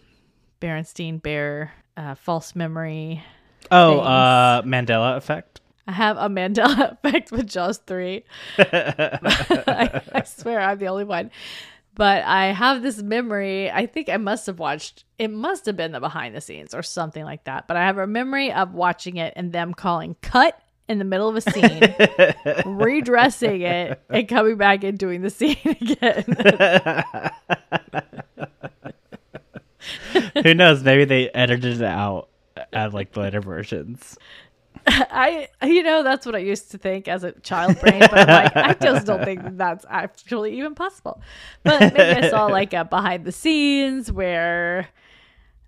Berenstein 0.61 1.21
Bear, 1.21 1.73
uh, 1.97 2.15
false 2.15 2.55
memory. 2.55 3.25
Oh, 3.73 3.99
uh, 3.99 4.63
Mandela 4.63 5.17
effect. 5.17 5.61
I 5.89 5.93
have 5.93 6.17
a 6.17 6.29
Mandela 6.29 6.93
effect 7.05 7.33
with 7.33 7.49
Jaws 7.49 7.79
3. 7.79 8.25
I, 8.59 10.01
I 10.15 10.23
swear 10.23 10.61
I'm 10.61 10.79
the 10.79 10.87
only 10.87 11.03
one. 11.03 11.33
But 11.95 12.25
I 12.25 12.47
have 12.47 12.83
this 12.83 13.03
memory. 13.03 13.71
I 13.71 13.87
think 13.87 14.09
I 14.09 14.17
must 14.17 14.47
have 14.47 14.59
watched, 14.59 15.05
it 15.19 15.29
must 15.31 15.67
have 15.67 15.77
been 15.77 15.93
the 15.93 16.01
behind 16.01 16.35
the 16.35 16.41
scenes 16.41 16.75
or 16.75 16.83
something 16.83 17.25
like 17.25 17.45
that. 17.45 17.69
But 17.69 17.77
I 17.77 17.85
have 17.87 17.99
a 17.99 18.07
memory 18.07 18.51
of 18.53 18.73
watching 18.73 19.17
it 19.19 19.35
and 19.37 19.53
them 19.53 19.75
calling 19.75 20.17
cut 20.23 20.59
in 20.89 20.99
the 20.99 21.05
middle 21.05 21.29
of 21.29 21.37
a 21.37 21.41
scene, 21.41 21.95
redressing 22.77 23.63
it, 23.63 24.03
and 24.11 24.29
coming 24.29 24.57
back 24.57 24.85
and 24.85 24.99
doing 24.99 25.23
the 25.23 25.31
scene 25.31 25.57
again. 25.65 27.33
Who 30.43 30.55
knows? 30.55 30.83
Maybe 30.83 31.05
they 31.05 31.31
edited 31.31 31.77
it 31.81 31.83
out 31.83 32.29
at 32.73 32.93
like 32.95 33.13
the 33.13 33.21
later 33.21 33.41
versions. 33.41 34.17
I, 34.87 35.49
you 35.63 35.83
know, 35.83 36.03
that's 36.03 36.27
what 36.27 36.35
I 36.35 36.39
used 36.39 36.71
to 36.73 36.79
think 36.79 37.09
as 37.09 37.25
a 37.25 37.33
child 37.33 37.79
brain, 37.81 38.01
but 38.01 38.29
I'm 38.29 38.45
like, 38.45 38.57
I 38.57 38.75
just 38.75 39.07
don't 39.07 39.25
think 39.25 39.43
that 39.43 39.59
that's 39.63 39.85
actually 39.89 40.59
even 40.59 40.75
possible. 40.75 41.21
But 41.63 41.95
maybe 41.95 42.27
I 42.27 42.31
saw 42.31 42.47
like 42.47 42.73
a 42.73 42.85
behind 42.91 43.25
the 43.25 43.33
scenes 43.33 44.11
where 44.11 44.89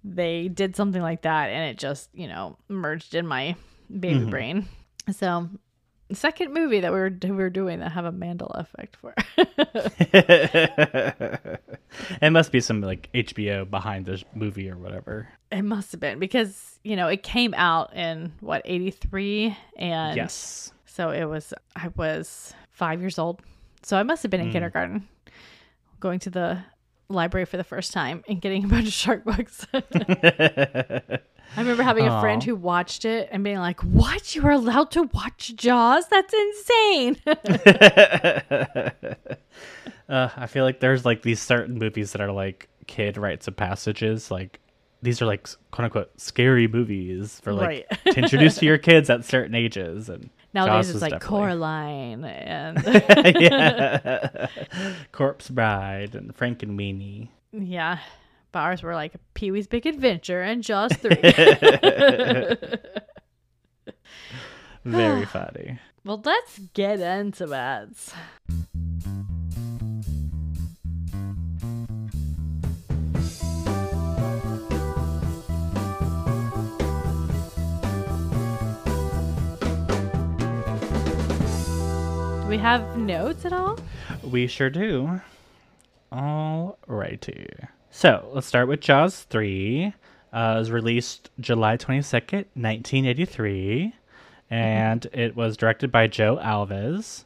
they 0.02 0.48
did 0.48 0.76
something 0.76 1.02
like 1.02 1.22
that 1.22 1.50
and 1.50 1.70
it 1.70 1.78
just, 1.78 2.10
you 2.12 2.26
know, 2.26 2.56
merged 2.68 3.14
in 3.14 3.26
my 3.26 3.56
baby 3.88 4.20
mm-hmm. 4.20 4.30
brain. 4.30 4.68
So, 5.12 5.48
second 6.12 6.52
movie 6.52 6.80
that 6.80 6.92
we 6.92 6.98
were 6.98 7.10
we 7.22 7.30
were 7.30 7.50
doing 7.50 7.80
that 7.80 7.92
have 7.92 8.04
a 8.04 8.12
Mandela 8.12 8.60
effect 8.60 8.96
for. 8.96 9.14
it 12.20 12.30
must 12.32 12.52
be 12.52 12.60
some 12.60 12.80
like 12.80 13.08
HBO 13.14 13.68
behind 13.68 14.06
this 14.06 14.24
movie 14.34 14.70
or 14.70 14.76
whatever. 14.76 15.28
it 15.50 15.62
must 15.62 15.92
have 15.92 16.00
been 16.00 16.18
because, 16.18 16.78
you 16.82 16.96
know, 16.96 17.08
it 17.08 17.22
came 17.22 17.54
out 17.54 17.94
in 17.96 18.32
what, 18.40 18.62
83 18.64 19.56
and 19.76 20.16
Yes. 20.16 20.72
So 20.86 21.10
it 21.10 21.24
was, 21.24 21.52
I 21.74 21.88
was 21.96 22.54
five 22.70 23.00
years 23.00 23.18
old. 23.18 23.40
So 23.82 23.96
I 23.96 24.02
must 24.04 24.22
have 24.22 24.30
been 24.30 24.40
Mm. 24.40 24.46
in 24.46 24.52
kindergarten, 24.52 25.08
going 26.00 26.18
to 26.20 26.30
the 26.30 26.58
library 27.08 27.44
for 27.46 27.56
the 27.56 27.64
first 27.64 27.92
time 27.92 28.22
and 28.28 28.40
getting 28.40 28.64
a 28.64 28.68
bunch 28.68 28.86
of 28.86 28.92
shark 28.92 29.24
books. 29.24 29.66
I 31.56 31.60
remember 31.60 31.82
having 31.84 32.06
a 32.08 32.20
friend 32.20 32.42
who 32.42 32.56
watched 32.56 33.04
it 33.04 33.28
and 33.30 33.44
being 33.44 33.58
like, 33.58 33.80
What? 33.82 34.34
You 34.34 34.44
are 34.46 34.50
allowed 34.52 34.90
to 34.92 35.04
watch 35.04 35.54
Jaws? 35.54 36.06
That's 36.08 36.34
insane. 36.34 37.16
uh, 40.08 40.28
I 40.36 40.46
feel 40.46 40.64
like 40.64 40.80
there's 40.80 41.04
like 41.04 41.22
these 41.22 41.40
certain 41.40 41.78
movies 41.78 42.12
that 42.12 42.20
are 42.20 42.32
like 42.32 42.68
kid 42.86 43.16
rites 43.16 43.48
of 43.48 43.56
passages. 43.56 44.30
Like 44.30 44.60
these 45.02 45.20
are 45.22 45.26
like 45.26 45.48
quote 45.70 45.84
unquote 45.84 46.20
scary 46.20 46.66
movies 46.68 47.40
for 47.42 47.52
like 47.52 47.66
Right. 47.66 47.86
to 48.14 48.18
introduce 48.20 48.56
to 48.56 48.66
your 48.66 48.78
kids 48.78 49.08
at 49.10 49.24
certain 49.24 49.54
ages. 49.54 50.08
And 50.08 50.30
Nowadays 50.54 50.86
Jaws 50.86 50.90
it's 50.96 51.02
like 51.02 51.12
definitely- 51.12 51.28
Coraline 51.38 52.24
and 52.24 52.82
yeah, 53.40 54.48
Corpse 55.12 55.48
Bride 55.50 56.14
and 56.14 56.34
Frankenweenie. 56.36 57.28
yeah. 57.52 57.98
But 58.54 58.60
ours 58.60 58.82
were 58.84 58.94
like 58.94 59.14
Pee 59.34 59.50
Wee's 59.50 59.66
Big 59.66 59.84
Adventure 59.84 60.40
and 60.40 60.62
Jaws 60.62 60.92
3. 60.92 61.12
Very 64.84 65.24
funny. 65.26 65.80
well, 66.04 66.22
let's 66.24 66.60
get 66.72 67.00
into. 67.00 67.46
Do 82.40 82.48
we 82.48 82.58
have 82.58 82.96
notes 82.96 83.44
at 83.44 83.52
all? 83.52 83.80
We 84.22 84.46
sure 84.46 84.70
do. 84.70 85.20
All 86.12 86.78
righty. 86.86 87.48
So 87.96 88.28
let's 88.32 88.48
start 88.48 88.66
with 88.66 88.80
Jaws 88.80 89.22
3. 89.30 89.94
Uh, 90.32 90.54
it 90.56 90.58
was 90.58 90.72
released 90.72 91.30
July 91.38 91.76
22nd, 91.76 92.46
1983. 92.54 93.94
And 94.50 95.06
it 95.12 95.36
was 95.36 95.56
directed 95.56 95.92
by 95.92 96.08
Joe 96.08 96.36
Alves. 96.42 97.22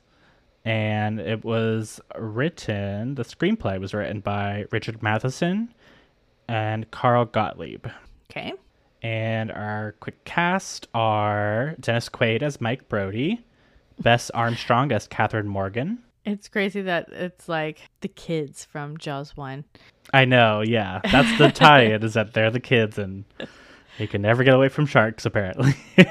And 0.67 1.21
it 1.21 1.43
was 1.43 2.03
written, 2.19 3.15
the 3.15 3.23
screenplay 3.23 3.81
was 3.81 3.95
written 3.95 4.21
by 4.21 4.67
Richard 4.71 5.03
Matheson 5.03 5.73
and 6.47 6.91
Carl 6.91 7.25
Gottlieb. 7.25 7.87
Okay. 8.31 8.53
And 9.03 9.51
our 9.51 9.95
quick 10.01 10.23
cast 10.27 10.87
are 10.93 11.77
Dennis 11.81 12.11
Quaid 12.11 12.43
as 12.43 12.61
Mike 12.61 12.91
Brody, 12.91 13.43
Bess 13.99 14.29
Armstrong 14.31 14.93
as 14.93 15.07
Catherine 15.07 15.49
Morgan. 15.49 16.05
It's 16.29 16.49
crazy 16.49 16.83
that 16.83 17.09
it's 17.11 17.49
like 17.49 17.81
the 18.03 18.09
kids 18.09 18.65
from 18.65 18.99
Jaws 18.99 19.37
1. 19.37 19.65
I 20.13 20.25
know, 20.27 20.63
yeah. 20.63 21.01
That's 21.11 21.39
the 21.39 21.51
tie-in 21.51 22.03
is 22.03 22.15
that 22.15 22.35
they're 22.35 22.51
the 22.51 22.61
kids 22.61 22.99
and 22.99 23.25
they 23.99 24.07
can 24.07 24.21
never 24.23 24.45
get 24.45 24.55
away 24.55 24.69
from 24.69 24.85
sharks, 24.85 25.25
apparently. 25.25 25.73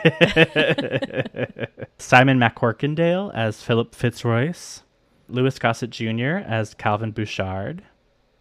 Simon 2.00 2.40
MacCorkindale 2.40 3.34
as 3.36 3.62
Philip 3.62 3.94
Fitzroyce, 3.94 4.84
Louis 5.30 5.58
Gossett 5.60 5.92
Jr. 5.92 6.44
as 6.46 6.74
Calvin 6.74 7.12
Bouchard, 7.12 7.84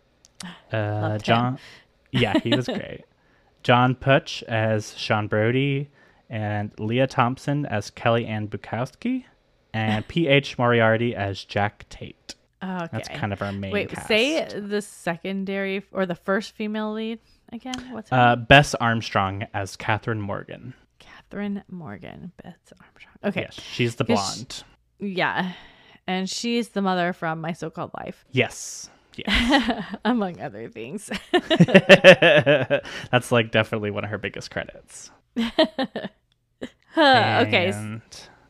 uh, 0.73 1.19
John. 1.19 1.59
Yeah, 2.11 2.39
he 2.39 2.57
was 2.57 2.67
great. 2.67 3.05
John 3.63 3.95
Putch 3.95 4.43
as 4.45 4.97
Sean 4.97 5.27
Brody, 5.27 5.91
and 6.31 6.73
Lea 6.79 7.07
Thompson 7.07 7.67
as 7.67 7.91
Kelly 7.91 8.27
Ann 8.27 8.49
Bukowski, 8.49 9.25
and 9.77 10.09
P.H. 10.09 10.59
Moriarty 10.59 11.15
as 11.15 11.45
Jack 11.45 11.89
Tate. 11.89 12.35
Okay. 12.63 12.89
That's 12.91 13.09
kind 13.11 13.33
of 13.33 13.43
our 13.43 13.53
main 13.53 13.71
Wait, 13.73 13.91
cast. 13.91 14.09
say 14.09 14.45
the 14.59 14.81
secondary 14.83 15.85
or 15.93 16.07
the 16.07 16.15
first 16.15 16.53
female 16.53 16.93
lead 16.93 17.19
again. 17.53 17.75
What's 17.93 18.11
her 18.11 18.17
Uh, 18.17 18.35
name? 18.35 18.45
Bess 18.47 18.75
Armstrong 18.77 19.47
as 19.55 19.77
Catherine 19.77 20.21
Morgan. 20.21 20.75
Catherine 20.99 21.63
Morgan, 21.71 22.33
Bess 22.43 22.57
Armstrong. 22.81 23.15
Okay, 23.25 23.43
Yes, 23.43 23.55
she's 23.61 23.97
the 23.97 24.05
blonde. 24.05 24.65
yeah, 24.99 25.53
and 26.07 26.29
she's 26.31 26.71
the 26.71 26.81
mother 26.83 27.13
from 27.13 27.41
My 27.41 27.53
So-Called 27.53 27.91
Life, 27.99 28.25
Yes. 28.33 28.89
Yes. 29.17 29.85
among 30.05 30.41
other 30.41 30.69
things. 30.69 31.11
That's 31.33 33.31
like 33.33 33.51
definitely 33.51 33.91
one 33.91 34.05
of 34.05 34.11
her 34.11 34.19
biggest 34.19 34.51
credits. 34.51 35.11
Okay. 36.99 37.73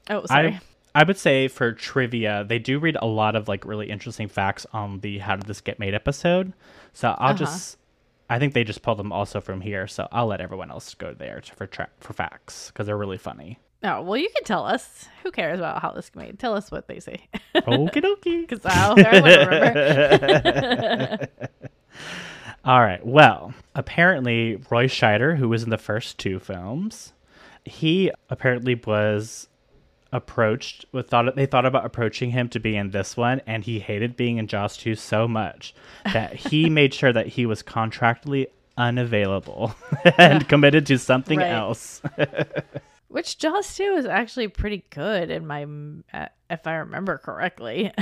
Oh, 0.09 0.25
sorry. 0.27 0.49
I 0.55 0.61
I 0.97 1.05
would 1.05 1.19
say 1.19 1.49
for 1.49 1.73
trivia, 1.73 2.45
they 2.49 2.59
do 2.59 2.79
read 2.79 2.97
a 3.01 3.07
lot 3.07 3.37
of 3.37 3.49
like 3.49 3.65
really 3.67 3.91
interesting 3.91 4.29
facts 4.29 4.67
on 4.73 5.01
the 5.01 5.19
How 5.19 5.37
Did 5.37 5.47
This 5.47 5.61
Get 5.61 5.79
Made 5.79 5.93
episode. 5.95 6.53
So 6.95 7.09
I'll 7.19 7.31
Uh-huh. 7.31 7.39
just 7.39 7.77
I 8.31 8.39
think 8.41 8.55
they 8.55 8.65
just 8.65 8.83
pull 8.83 8.95
them 8.97 9.13
also 9.13 9.41
from 9.41 9.61
here, 9.61 9.87
so 9.87 10.09
I'll 10.11 10.27
let 10.27 10.41
everyone 10.41 10.71
else 10.71 10.95
go 10.95 11.15
there 11.15 11.41
to, 11.43 11.55
for 11.55 11.67
tra- 11.67 11.91
for 12.01 12.13
facts 12.13 12.71
because 12.73 12.87
they're 12.87 12.97
really 12.97 13.19
funny. 13.19 13.59
Oh, 13.85 14.01
well, 14.03 14.17
you 14.17 14.29
can 14.35 14.43
tell 14.45 14.65
us. 14.65 15.07
Who 15.23 15.31
cares 15.31 15.59
about 15.61 15.83
how 15.83 15.93
this 15.93 16.07
is 16.07 16.15
made? 16.17 16.39
Tell 16.39 16.55
us 16.55 16.71
what 16.71 16.89
they 16.89 16.99
say. 16.99 17.29
Okie 17.55 18.03
dokie. 18.03 18.41
Because 18.49 18.61
I'll 18.65 18.97
remember. 18.97 21.29
All 22.65 22.81
right. 22.81 23.05
Well, 23.07 23.55
apparently 23.77 24.57
Roy 24.71 24.87
Scheider, 24.89 25.37
who 25.37 25.49
was 25.49 25.63
in 25.63 25.71
the 25.71 25.79
first 25.79 26.19
two 26.19 26.41
films, 26.41 27.13
he 27.65 28.11
apparently 28.29 28.75
was 28.85 29.47
approached 30.13 30.85
with 30.93 31.09
thought 31.09 31.35
they 31.37 31.47
thought 31.47 31.67
about 31.67 31.85
approaching 31.85 32.31
him 32.31 32.49
to 32.49 32.61
be 32.61 32.77
in 32.77 32.91
this 32.91 33.17
one 33.17 33.41
and 33.47 33.65
he 33.65 33.81
hated 33.81 34.17
being 34.17 34.39
in 34.39 34.47
Jaws 34.47 34.77
2 34.77 34.95
so 34.95 35.27
much 35.27 35.75
that 36.13 36.35
he 36.35 36.71
made 36.71 36.95
sure 36.95 37.13
that 37.13 37.27
he 37.27 37.45
was 37.47 37.63
contractually 37.63 38.47
unavailable 38.79 39.75
and 40.19 40.49
committed 40.49 40.87
to 40.87 40.99
something 40.99 41.39
Right. 41.39 41.51
else. 41.51 42.01
Which 43.09 43.39
Jaws 43.39 43.75
2 43.77 43.83
is 43.99 44.07
actually 44.07 44.49
pretty 44.49 44.85
good 44.91 45.31
in 45.31 45.47
my, 45.47 45.65
uh, 46.13 46.27
if 46.51 46.67
I 46.67 46.75
remember 46.77 47.19
correctly. 47.19 47.93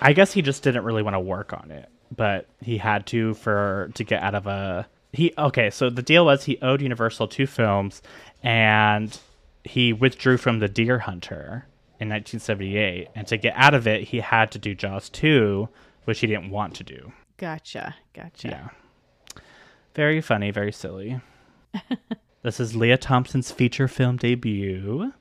I 0.00 0.12
guess 0.12 0.32
he 0.32 0.42
just 0.42 0.62
didn't 0.62 0.84
really 0.84 1.02
want 1.02 1.14
to 1.14 1.20
work 1.20 1.52
on 1.52 1.70
it, 1.70 1.88
but 2.14 2.46
he 2.60 2.78
had 2.78 3.06
to 3.06 3.34
for 3.34 3.90
to 3.94 4.02
get 4.04 4.22
out 4.22 4.34
of 4.34 4.46
a 4.46 4.86
he 5.12 5.32
okay, 5.38 5.70
so 5.70 5.88
the 5.90 6.02
deal 6.02 6.24
was 6.24 6.42
he 6.44 6.58
owed 6.60 6.82
Universal 6.82 7.28
two 7.28 7.46
films 7.46 8.02
and 8.42 9.16
he 9.64 9.92
withdrew 9.92 10.36
from 10.36 10.58
The 10.58 10.68
Deer 10.68 11.00
Hunter 11.00 11.66
in 12.00 12.08
1978 12.08 13.08
and 13.14 13.26
to 13.26 13.36
get 13.36 13.54
out 13.56 13.74
of 13.74 13.86
it 13.86 14.04
he 14.04 14.20
had 14.20 14.50
to 14.52 14.58
do 14.58 14.74
Jaws 14.74 15.08
2, 15.08 15.68
which 16.04 16.20
he 16.20 16.26
didn't 16.26 16.50
want 16.50 16.74
to 16.76 16.84
do. 16.84 17.12
gotcha. 17.36 17.94
Gotcha. 18.12 18.48
Yeah. 18.48 18.68
Very 19.94 20.20
funny, 20.20 20.50
very 20.50 20.72
silly. 20.72 21.20
this 22.42 22.60
is 22.60 22.74
Lea 22.76 22.96
Thompson's 22.96 23.50
feature 23.50 23.88
film 23.88 24.16
debut. 24.16 25.12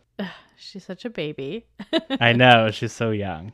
She's 0.58 0.84
such 0.86 1.06
a 1.06 1.10
baby. 1.10 1.66
I 2.22 2.34
know 2.34 2.72
she's 2.72 2.94
so 2.94 3.12
young, 3.12 3.54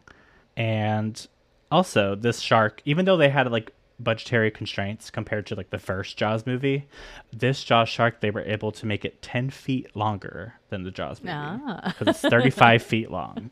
and 0.56 1.28
also 1.72 2.16
this 2.16 2.40
shark. 2.40 2.82
Even 2.86 3.06
though 3.06 3.18
they 3.18 3.30
had 3.30 3.52
like 3.52 3.72
budgetary 4.00 4.50
constraints 4.52 5.10
compared 5.10 5.46
to 5.48 5.56
like 5.56 5.70
the 5.72 5.80
first 5.80 6.18
Jaws 6.18 6.46
movie. 6.46 6.88
This 7.34 7.64
Jaws 7.64 7.90
shark, 7.90 8.22
they 8.22 8.32
were 8.32 8.44
able 8.44 8.72
to 8.74 8.86
make 8.86 9.04
it 9.06 9.22
10 9.22 9.50
feet 9.50 9.96
longer 9.96 10.54
than 10.70 10.84
the 10.84 10.92
Jaws 10.92 11.22
movie 11.22 11.34
Ah. 11.36 11.94
because 12.00 12.08
it's 12.24 12.32
35 12.32 12.82
feet 12.92 13.12
long. 13.12 13.52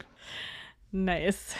Nice. 0.91 1.53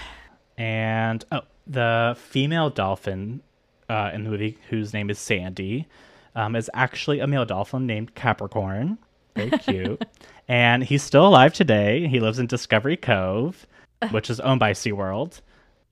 And 0.57 1.23
oh, 1.31 1.41
the 1.65 2.15
female 2.17 2.69
dolphin 2.69 3.41
uh, 3.89 4.11
in 4.13 4.23
the 4.23 4.29
movie, 4.29 4.57
whose 4.69 4.93
name 4.93 5.09
is 5.09 5.19
Sandy, 5.19 5.87
um, 6.35 6.55
is 6.55 6.69
actually 6.73 7.19
a 7.19 7.27
male 7.27 7.45
dolphin 7.45 7.85
named 7.85 8.15
Capricorn. 8.15 8.97
Very 9.35 9.49
cute. 9.59 10.03
and 10.47 10.83
he's 10.83 11.03
still 11.03 11.27
alive 11.27 11.53
today. 11.53 12.07
He 12.07 12.19
lives 12.19 12.39
in 12.39 12.47
Discovery 12.47 12.97
Cove, 12.97 13.67
which 14.11 14.29
is 14.29 14.39
owned 14.39 14.59
by 14.59 14.71
SeaWorld. 14.71 15.41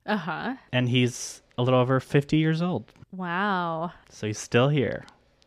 Uh 0.06 0.16
huh. 0.16 0.54
And 0.72 0.88
he's 0.88 1.42
a 1.58 1.62
little 1.62 1.80
over 1.80 2.00
50 2.00 2.36
years 2.36 2.62
old. 2.62 2.92
Wow. 3.12 3.92
So 4.10 4.26
he's 4.26 4.38
still 4.38 4.68
here, 4.68 5.04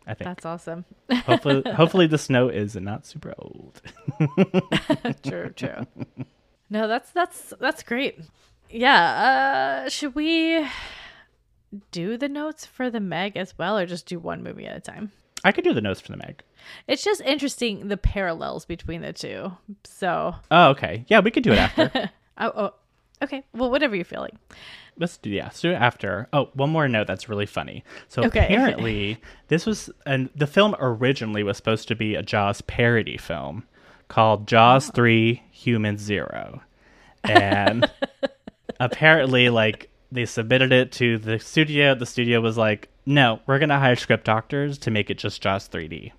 I 0.08 0.14
think. 0.14 0.26
That's 0.28 0.46
awesome. 0.46 0.86
hopefully, 1.12 1.64
hopefully 1.74 2.08
the 2.08 2.18
snow 2.18 2.50
is 2.50 2.76
not 2.76 3.06
super 3.06 3.34
old. 3.38 3.82
true, 5.24 5.50
true. 5.50 5.86
No, 6.70 6.88
that's 6.88 7.12
that's 7.12 7.54
that's 7.60 7.84
great. 7.84 8.20
Yeah. 8.70 9.86
Uh 9.86 9.90
should 9.90 10.16
we 10.16 10.66
do 11.92 12.18
the 12.18 12.30
notes 12.30 12.66
for 12.66 12.90
the 12.90 13.00
Meg 13.00 13.38
as 13.38 13.58
well 13.58 13.78
or 13.78 13.86
just 13.86 14.06
do 14.06 14.20
one 14.20 14.44
movie 14.44 14.66
at 14.66 14.78
a 14.78 14.80
time? 14.80 15.12
I 15.44 15.52
could 15.52 15.64
do 15.64 15.74
the 15.74 15.82
notes 15.82 16.02
for 16.02 16.12
the 16.12 16.18
Meg. 16.18 16.44
It's 16.88 17.04
just 17.04 17.22
interesting 17.22 17.88
the 17.88 17.98
parallels 17.98 18.66
between 18.66 19.02
the 19.02 19.14
two. 19.14 19.54
So, 19.86 20.36
Oh, 20.52 20.70
okay. 20.70 21.06
Yeah, 21.08 21.22
we 21.22 21.32
could 21.32 21.44
do 21.44 21.52
it 21.54 21.60
after. 21.60 22.12
oh, 22.38 22.52
oh 22.56 22.74
okay. 23.24 23.44
Well, 23.54 23.72
whatever 23.72 23.96
you're 23.96 24.06
feeling. 24.06 24.38
Let's 25.00 25.18
do 25.18 25.30
yeah. 25.30 25.46
Let's 25.46 25.62
do 25.62 25.72
it 25.72 25.76
after. 25.76 26.28
Oh, 26.34 26.50
one 26.54 26.70
more 26.70 26.88
note 26.88 27.08
that's 27.08 27.30
really 27.30 27.46
funny. 27.46 27.84
So 28.10 28.24
Okay. 28.24 28.46
apparently, 28.46 29.18
this 29.48 29.66
was 29.66 29.90
and 30.06 30.30
the 30.36 30.48
film 30.48 30.76
originally 30.80 31.42
was 31.42 31.58
supposed 31.58 31.88
to 31.88 31.96
be 31.96 32.16
a 32.16 32.22
Jaws 32.22 32.62
parody 32.62 33.18
film 33.18 33.64
called 34.10 34.48
Jaws 34.48 34.90
oh. 34.90 34.94
Three: 34.94 35.42
Human 35.52 35.98
Zero, 35.98 36.62
and 37.24 37.90
apparently, 38.80 39.50
like 39.50 39.90
they 40.12 40.26
submitted 40.26 40.72
it 40.74 40.92
to 40.94 41.18
the 41.18 41.40
studio. 41.40 41.96
The 41.96 42.06
studio 42.06 42.42
was 42.42 42.58
like, 42.58 42.90
"No, 43.06 43.40
we're 43.48 43.60
gonna 43.60 43.80
hire 43.80 43.96
script 43.96 44.26
doctors 44.26 44.78
to 44.80 44.92
make 44.92 45.10
it 45.10 45.18
just 45.18 45.42
Jaws 45.42 45.68
3D." 45.70 46.12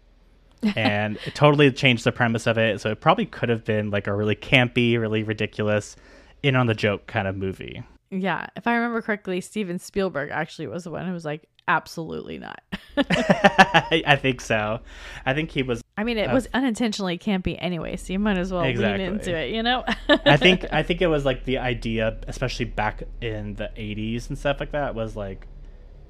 and 0.76 1.18
it 1.26 1.34
totally 1.34 1.72
changed 1.72 2.04
the 2.04 2.12
premise 2.12 2.46
of 2.46 2.58
it. 2.58 2.80
So 2.82 2.90
it 2.90 3.00
probably 3.00 3.24
could 3.24 3.48
have 3.48 3.64
been 3.64 3.90
like 3.90 4.06
a 4.06 4.14
really 4.14 4.36
campy, 4.36 4.98
really 4.98 5.22
ridiculous, 5.22 5.96
in 6.42 6.54
on 6.56 6.66
the 6.66 6.74
joke 6.74 7.06
kind 7.06 7.26
of 7.26 7.36
movie. 7.36 7.82
Yeah, 8.10 8.46
if 8.56 8.66
I 8.66 8.74
remember 8.74 9.02
correctly, 9.02 9.40
Steven 9.40 9.78
Spielberg 9.78 10.30
actually 10.30 10.66
was 10.66 10.84
the 10.84 10.90
one 10.90 11.06
who 11.06 11.12
was 11.12 11.24
like, 11.24 11.48
absolutely 11.68 12.38
not. 12.38 12.60
I 12.96 14.18
think 14.20 14.40
so. 14.40 14.80
I 15.24 15.34
think 15.34 15.50
he 15.50 15.62
was. 15.62 15.82
I 15.96 16.02
mean, 16.04 16.18
it 16.18 16.30
was 16.32 16.48
unintentionally 16.54 17.18
campy 17.18 17.56
anyway, 17.58 17.96
so 17.96 18.12
you 18.12 18.18
might 18.18 18.36
as 18.38 18.52
well 18.52 18.62
Exactly. 18.64 19.04
lean 19.04 19.14
into 19.14 19.36
it, 19.36 19.50
you 19.54 19.62
know? 19.62 19.84
I 20.08 20.36
think. 20.36 20.64
I 20.72 20.82
think 20.82 21.02
it 21.02 21.06
was 21.06 21.24
like 21.24 21.44
the 21.44 21.58
idea, 21.58 22.18
especially 22.26 22.64
back 22.64 23.02
in 23.20 23.54
the 23.54 23.70
'80s 23.76 24.28
and 24.28 24.36
stuff 24.38 24.58
like 24.60 24.72
that, 24.72 24.94
was 24.94 25.14
like 25.14 25.46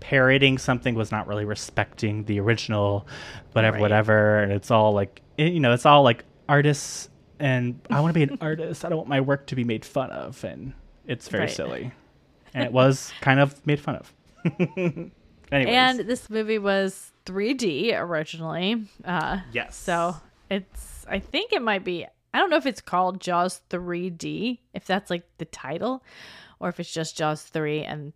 parroting 0.00 0.56
something 0.56 0.94
was 0.94 1.12
not 1.12 1.26
really 1.26 1.44
respecting 1.44 2.24
the 2.24 2.40
original, 2.40 3.06
whatever, 3.52 3.74
Right. 3.74 3.80
whatever, 3.82 4.38
and 4.42 4.52
it's 4.52 4.70
all 4.70 4.92
like 4.92 5.20
eh, 5.38 5.46
you 5.46 5.60
know, 5.60 5.72
it's 5.74 5.84
all 5.84 6.02
like 6.02 6.24
artists, 6.48 7.10
and 7.38 7.80
I 7.90 8.00
want 8.00 8.14
to 8.14 8.26
be 8.26 8.32
an 8.32 8.38
artist. 8.40 8.84
I 8.84 8.88
don't 8.88 8.98
want 8.98 9.08
my 9.10 9.20
work 9.20 9.46
to 9.48 9.56
be 9.56 9.64
made 9.64 9.84
fun 9.84 10.10
of, 10.12 10.42
and 10.44 10.72
it's 11.10 11.28
very 11.28 11.44
Right. 11.44 11.50
silly, 11.54 11.92
and 12.54 12.64
it 12.64 12.72
was 12.72 13.12
kind 13.20 13.38
of 13.40 13.66
made 13.66 13.80
fun 13.80 13.96
of. 13.96 14.12
Anyways, 15.52 15.74
and 15.74 15.98
this 16.00 16.30
movie 16.30 16.58
was 16.58 17.10
3D 17.26 17.92
originally. 17.98 18.84
Uh, 19.04 19.40
yes, 19.52 19.76
So 19.76 20.16
it's, 20.48 21.04
I 21.08 21.18
think 21.18 21.52
it 21.52 21.60
might 21.60 21.84
be, 21.84 22.06
I 22.32 22.38
don't 22.38 22.50
know 22.50 22.56
if 22.56 22.66
it's 22.66 22.80
called 22.80 23.20
Jaws 23.20 23.60
3D, 23.68 24.58
if 24.74 24.86
that's 24.86 25.10
like 25.10 25.24
the 25.38 25.44
title, 25.46 26.04
or 26.60 26.68
if 26.68 26.78
it's 26.78 26.92
just 26.92 27.16
Jaws 27.18 27.42
3 27.42 27.82
and, 27.82 28.12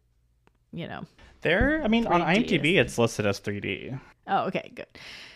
you 0.72 0.86
know. 0.86 1.04
there. 1.42 1.82
I 1.82 1.88
mean, 1.88 2.06
on 2.06 2.20
3D 2.20 2.46
IMDb, 2.62 2.76
it's 2.76 2.98
listed 2.98 3.26
as 3.26 3.40
3D. 3.40 3.98
Oh, 4.26 4.46
okay, 4.46 4.72
good. 4.74 4.86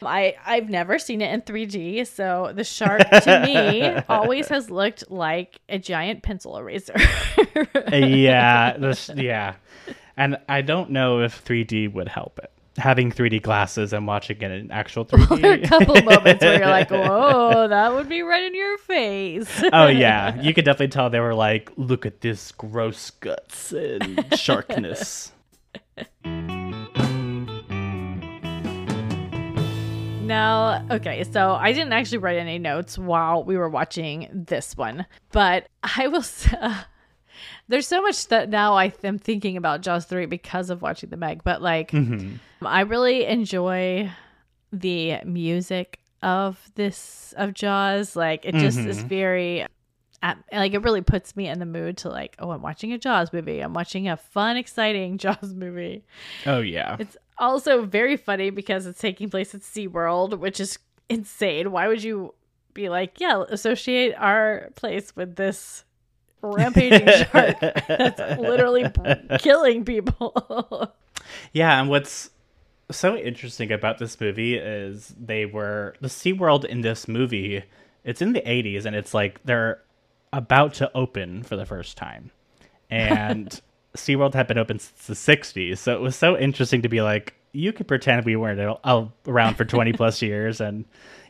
I 0.02 0.34
I've 0.46 0.70
never 0.70 0.98
seen 0.98 1.20
it 1.20 1.32
in 1.32 1.42
3D, 1.42 2.06
so 2.06 2.52
the 2.54 2.64
shark 2.64 3.02
to 3.22 3.42
me 3.44 3.82
always 4.08 4.48
has 4.48 4.70
looked 4.70 5.10
like 5.10 5.58
a 5.68 5.78
giant 5.78 6.22
pencil 6.22 6.56
eraser. 6.56 6.94
Uh, 7.56 7.96
yeah, 7.96 8.76
this, 8.78 9.10
yeah, 9.14 9.56
and 10.16 10.38
I 10.48 10.62
don't 10.62 10.90
know 10.90 11.20
if 11.20 11.44
3D 11.44 11.92
would 11.92 12.08
help 12.08 12.38
it. 12.42 12.50
Having 12.78 13.12
3D 13.12 13.42
glasses 13.42 13.92
and 13.92 14.06
watching 14.06 14.40
it 14.40 14.50
in 14.52 14.70
actual 14.70 15.04
3D. 15.06 15.40
there 15.42 15.50
are 15.50 15.54
a 15.54 15.66
couple 15.66 16.00
moments 16.02 16.42
where 16.42 16.58
you're 16.58 16.66
like, 16.68 16.90
"Whoa, 16.92 17.68
that 17.68 17.92
would 17.92 18.08
be 18.08 18.22
right 18.22 18.44
in 18.44 18.54
your 18.54 18.78
face." 18.78 19.64
oh 19.72 19.88
yeah, 19.88 20.40
you 20.40 20.54
could 20.54 20.64
definitely 20.64 20.88
tell 20.88 21.10
they 21.10 21.20
were 21.20 21.34
like, 21.34 21.70
"Look 21.76 22.06
at 22.06 22.20
this 22.22 22.52
gross 22.52 23.10
guts 23.10 23.72
and 23.72 24.24
sharkness." 24.38 25.32
Now, 30.28 30.84
okay, 30.90 31.24
so 31.24 31.52
I 31.52 31.72
didn't 31.72 31.92
actually 31.92 32.18
write 32.18 32.38
any 32.38 32.58
notes 32.58 32.96
while 32.98 33.42
we 33.44 33.56
were 33.56 33.68
watching 33.68 34.28
this 34.32 34.76
one, 34.76 35.06
but 35.32 35.66
I 35.82 36.08
will. 36.08 36.18
s- 36.20 36.52
Uh, 36.52 36.82
there's 37.68 37.86
so 37.86 38.00
much 38.02 38.28
that 38.28 38.48
now 38.48 38.74
I 38.74 38.92
am 39.04 39.18
thinking 39.18 39.56
about 39.56 39.80
Jaws 39.82 40.04
3 40.06 40.26
because 40.26 40.70
of 40.70 40.82
watching 40.82 41.10
the 41.10 41.16
Meg, 41.16 41.42
but 41.44 41.62
like, 41.62 41.92
I 42.62 42.80
really 42.82 43.24
enjoy 43.26 44.10
the 44.72 45.18
music 45.24 45.98
of 46.22 46.58
this, 46.74 47.32
of 47.36 47.54
Jaws. 47.54 48.16
Like, 48.16 48.44
it 48.44 48.54
just 48.54 48.78
is 48.78 49.02
very. 49.02 49.66
At, 50.20 50.36
like 50.52 50.72
it 50.74 50.82
really 50.82 51.00
puts 51.00 51.36
me 51.36 51.46
in 51.46 51.60
the 51.60 51.64
mood 51.64 51.98
to 51.98 52.08
like 52.08 52.34
oh 52.40 52.50
i'm 52.50 52.60
watching 52.60 52.92
a 52.92 52.98
jaws 52.98 53.32
movie 53.32 53.60
i'm 53.60 53.72
watching 53.72 54.08
a 54.08 54.16
fun 54.16 54.56
exciting 54.56 55.16
jaws 55.24 55.54
movie 55.54 56.02
Oh 56.44 56.58
yeah, 56.58 56.96
it's 56.98 57.16
also 57.38 57.84
very 57.84 58.16
funny 58.16 58.50
because 58.50 58.86
it's 58.86 59.00
taking 59.00 59.30
place 59.30 59.54
at 59.54 59.60
SeaWorld, 59.60 60.38
which 60.38 60.60
is 60.60 60.78
insane. 61.08 61.70
Why 61.72 61.88
would 61.88 62.02
you 62.02 62.34
be 62.74 62.88
like, 62.88 63.20
yeah, 63.20 63.44
associate 63.48 64.14
our 64.16 64.70
place 64.76 65.14
with 65.16 65.36
this 65.36 65.84
rampaging 66.42 67.06
shark 67.32 67.58
that's 67.60 68.40
literally 68.40 68.86
killing 69.38 69.84
people? 69.84 70.92
yeah, 71.52 71.80
and 71.80 71.88
what's 71.88 72.30
so 72.90 73.16
interesting 73.16 73.70
about 73.72 73.98
this 73.98 74.20
movie 74.20 74.54
is 74.56 75.14
they 75.18 75.46
were 75.46 75.94
the 76.00 76.08
SeaWorld 76.08 76.64
in 76.64 76.80
this 76.80 77.08
movie. 77.08 77.64
It's 78.04 78.22
in 78.22 78.32
the 78.32 78.40
80s, 78.40 78.84
and 78.84 78.96
it's 78.96 79.12
like 79.12 79.42
they're 79.44 79.82
about 80.32 80.74
to 80.74 80.90
open 80.94 81.42
for 81.42 81.56
the 81.56 81.66
first 81.66 81.96
time. 81.96 82.30
And 82.90 83.60
SeaWorld 83.96 84.34
had 84.34 84.46
been 84.46 84.58
open 84.58 84.78
since 84.78 85.06
the 85.06 85.14
60s. 85.14 85.78
So 85.78 85.94
it 85.94 86.00
was 86.00 86.16
so 86.16 86.36
interesting 86.36 86.82
to 86.82 86.88
be 86.88 87.00
like, 87.00 87.34
you 87.52 87.72
could 87.72 87.88
pretend 87.88 88.24
we 88.24 88.36
weren't 88.36 88.78
around 89.26 89.54
for 89.54 89.64
20 89.64 89.92
plus 89.94 90.20
years 90.22 90.60
and 90.60 90.84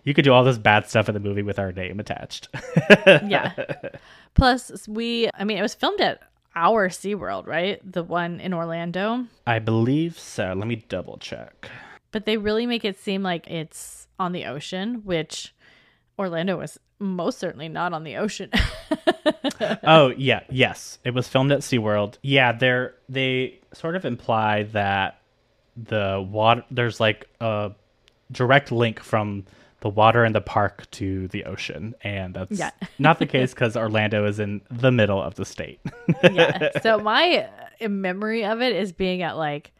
you 0.04 0.14
could 0.14 0.24
do 0.24 0.32
all 0.32 0.44
this 0.44 0.58
bad 0.58 0.88
stuff 0.88 1.08
in 1.08 1.14
the 1.14 1.20
movie 1.20 1.42
with 1.42 1.58
our 1.58 1.72
name 1.72 2.00
attached. 2.00 2.48
yeah. 3.06 3.52
Plus, 4.34 4.88
we, 4.88 5.28
I 5.34 5.44
mean, 5.44 5.58
it 5.58 5.62
was 5.62 5.74
filmed 5.74 6.00
at 6.00 6.22
our 6.54 6.88
SeaWorld, 6.88 7.46
right? 7.46 7.80
The 7.92 8.02
one 8.02 8.40
in 8.40 8.54
Orlando. 8.54 9.26
I 9.46 9.58
believe 9.58 10.18
so. 10.18 10.54
Let 10.56 10.66
me 10.66 10.76
double 10.88 11.18
check. 11.18 11.70
But 12.10 12.24
they 12.24 12.36
really 12.36 12.66
make 12.66 12.84
it 12.84 12.98
seem 12.98 13.22
like 13.22 13.50
it's 13.50 14.08
on 14.18 14.32
the 14.32 14.46
ocean, 14.46 15.02
which 15.04 15.54
Orlando 16.18 16.56
was 16.56 16.78
most 16.98 17.38
certainly 17.38 17.68
not 17.68 17.92
on 17.92 18.04
the 18.04 18.16
ocean. 18.16 18.50
oh 19.84 20.12
yeah, 20.16 20.40
yes. 20.50 20.98
It 21.04 21.14
was 21.14 21.28
filmed 21.28 21.52
at 21.52 21.60
SeaWorld. 21.60 22.18
Yeah, 22.22 22.52
they're 22.52 22.94
they 23.08 23.60
sort 23.72 23.96
of 23.96 24.04
imply 24.04 24.64
that 24.64 25.20
the 25.76 26.24
water 26.28 26.64
there's 26.70 26.98
like 27.00 27.28
a 27.40 27.72
direct 28.32 28.72
link 28.72 29.00
from 29.00 29.44
the 29.80 29.88
water 29.88 30.24
in 30.24 30.32
the 30.32 30.40
park 30.40 30.90
to 30.90 31.28
the 31.28 31.44
ocean, 31.44 31.94
and 32.02 32.34
that's 32.34 32.58
Yeah. 32.58 32.70
not 32.98 33.20
the 33.20 33.26
case 33.26 33.54
because 33.54 33.76
Orlando 33.76 34.26
is 34.26 34.40
in 34.40 34.60
the 34.70 34.90
middle 34.90 35.22
of 35.22 35.36
the 35.36 35.44
state. 35.44 35.80
yeah. 36.24 36.70
So 36.82 36.98
my 36.98 37.48
uh, 37.80 37.88
memory 37.88 38.44
of 38.44 38.60
it 38.60 38.74
is 38.74 38.92
being 38.92 39.22
at 39.22 39.36
like 39.36 39.70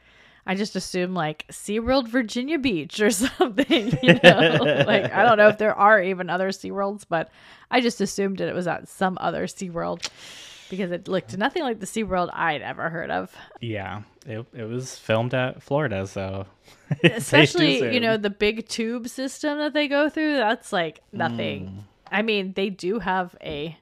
I 0.49 0.55
just 0.55 0.75
assume 0.77 1.13
like 1.13 1.47
SeaWorld 1.49 2.09
Virginia 2.09 2.59
Beach 2.59 2.99
or 3.01 3.11
something, 3.13 3.99
you 4.03 4.19
know. 4.25 4.85
like 4.87 5.13
I 5.13 5.23
don't 5.23 5.37
know 5.37 5.49
if 5.49 5.59
there 5.59 5.75
are 5.75 6.03
even 6.03 6.31
other 6.31 6.49
SeaWorlds, 6.49 7.05
but 7.07 7.31
I 7.71 7.83
just 7.83 8.01
assumed 8.01 8.41
it 8.41 8.55
was 8.55 8.67
at 8.67 8.89
some 8.89 9.19
other 9.21 9.47
SeaWorld 9.47 10.09
because 10.71 10.91
it 10.91 11.07
looked 11.07 11.37
nothing 11.37 11.63
like 11.63 11.81
the 11.81 11.87
SeaWorld 11.87 12.31
I'd 12.33 12.63
ever 12.63 12.89
heard 12.89 13.11
of. 13.11 13.37
yeah, 13.61 14.03
it 14.27 14.47
it 14.55 14.65
was 14.65 14.99
filmed 14.99 15.35
at 15.35 15.63
Florida, 15.63 16.07
so 16.07 16.47
it's 17.03 17.27
safe 17.27 17.53
to 17.53 17.59
Especially, 17.59 17.95
you 17.95 18.01
know, 18.01 18.17
the 18.17 18.31
big 18.31 18.67
tube 18.69 19.07
system 19.09 19.59
that 19.59 19.75
they 19.75 19.87
go 19.87 20.09
through, 20.09 20.37
that's 20.37 20.73
like 20.73 21.01
nothing. 21.13 21.67
Mm. 21.67 21.83
I 22.11 22.23
mean, 22.23 22.55
they 22.55 22.71
do 22.71 23.01
have 23.01 23.37
a 23.43 23.77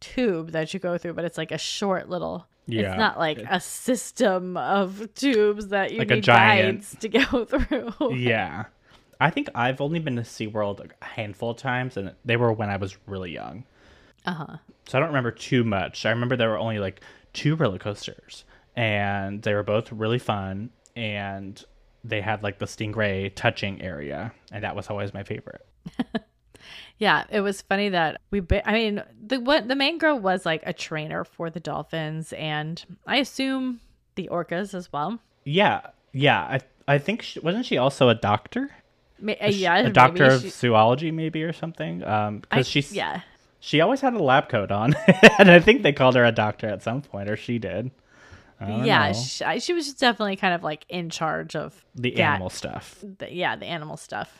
tube 0.00 0.50
that 0.50 0.74
you 0.74 0.80
go 0.80 0.98
through, 0.98 1.14
but 1.14 1.24
it's 1.24 1.38
like 1.38 1.52
a 1.52 1.58
short 1.58 2.10
little 2.10 2.46
Yeah. 2.66 2.90
It's 2.90 2.98
not 2.98 3.18
like 3.18 3.38
a 3.50 3.58
system 3.60 4.56
of 4.56 5.08
tubes 5.14 5.68
that 5.68 5.92
you 5.92 5.98
Like 5.98 6.10
a 6.10 6.14
need 6.16 6.24
giant- 6.24 6.78
guides 6.80 6.96
to 7.00 7.08
go 7.08 7.44
through. 7.44 8.14
Yeah. 8.16 8.64
I 9.20 9.30
think 9.30 9.48
I've 9.54 9.80
only 9.80 9.98
been 10.00 10.16
to 10.16 10.22
SeaWorld 10.22 10.90
a 11.00 11.04
handful 11.04 11.50
of 11.50 11.56
times, 11.56 11.96
and 11.96 12.12
they 12.24 12.36
were 12.36 12.52
when 12.52 12.70
I 12.70 12.76
was 12.76 12.96
really 13.06 13.32
young. 13.32 13.64
Uh 14.26 14.32
huh. 14.34 14.56
So 14.86 14.98
I 14.98 15.00
don't 15.00 15.10
remember 15.10 15.30
too 15.30 15.62
much. 15.64 16.04
I 16.06 16.10
remember 16.10 16.36
there 16.36 16.48
were 16.50 16.58
only 16.58 16.78
like 16.78 17.00
two 17.32 17.54
roller 17.56 17.78
coasters, 17.78 18.44
and 18.76 19.42
they 19.42 19.54
were 19.54 19.62
both 19.62 19.92
really 19.92 20.18
fun, 20.18 20.70
and 20.96 21.62
they 22.04 22.20
had 22.20 22.42
like 22.42 22.58
the 22.58 22.66
stingray 22.66 23.32
touching 23.34 23.80
area, 23.80 24.32
and 24.50 24.64
that 24.64 24.74
was 24.74 24.88
always 24.90 25.14
my 25.14 25.22
favorite. 25.22 25.64
Yeah, 27.02 27.24
it 27.30 27.40
was 27.40 27.62
funny 27.62 27.88
that 27.88 28.20
we. 28.30 28.38
Ba- 28.38 28.66
I 28.68 28.72
mean, 28.72 29.02
the 29.20 29.40
what 29.40 29.66
the 29.66 29.74
main 29.74 29.98
girl 29.98 30.20
was 30.20 30.46
like 30.46 30.62
a 30.64 30.72
trainer 30.72 31.24
for 31.24 31.50
the 31.50 31.58
dolphins, 31.58 32.32
and 32.34 32.80
I 33.08 33.16
assume 33.16 33.80
the 34.14 34.28
orcas 34.30 34.72
as 34.72 34.92
well. 34.92 35.18
Yeah, 35.44 35.80
yeah. 36.12 36.40
I 36.42 36.60
I 36.86 36.98
think 36.98 37.22
she, 37.22 37.40
wasn't 37.40 37.66
she 37.66 37.76
also 37.76 38.08
a 38.08 38.14
doctor? 38.14 38.70
Ma- 39.18 39.32
uh, 39.42 39.46
yeah, 39.48 39.78
a 39.78 39.90
doctor 39.90 40.26
of 40.26 40.42
she- 40.42 40.50
zoology, 40.50 41.10
maybe 41.10 41.42
or 41.42 41.52
something. 41.52 42.04
Um, 42.04 42.38
because 42.38 42.68
she's 42.68 42.92
yeah, 42.92 43.22
she 43.58 43.80
always 43.80 44.00
had 44.00 44.14
a 44.14 44.22
lab 44.22 44.48
coat 44.48 44.70
on, 44.70 44.94
and 45.40 45.50
I 45.50 45.58
think 45.58 45.82
they 45.82 45.92
called 45.92 46.14
her 46.14 46.24
a 46.24 46.30
doctor 46.30 46.68
at 46.68 46.84
some 46.84 47.02
point, 47.02 47.28
or 47.28 47.36
she 47.36 47.58
did. 47.58 47.90
Yeah. 48.60 49.10
She, 49.10 49.58
she 49.58 49.72
was 49.72 49.92
definitely 49.94 50.36
kind 50.36 50.54
of 50.54 50.62
like 50.62 50.86
in 50.88 51.10
charge 51.10 51.56
of 51.56 51.84
the 51.96 52.12
that- 52.12 52.20
animal 52.20 52.48
stuff. 52.48 53.02
the, 53.02 53.26
yeah, 53.34 53.56
the 53.56 53.66
animal 53.66 53.96
stuff. 53.96 54.38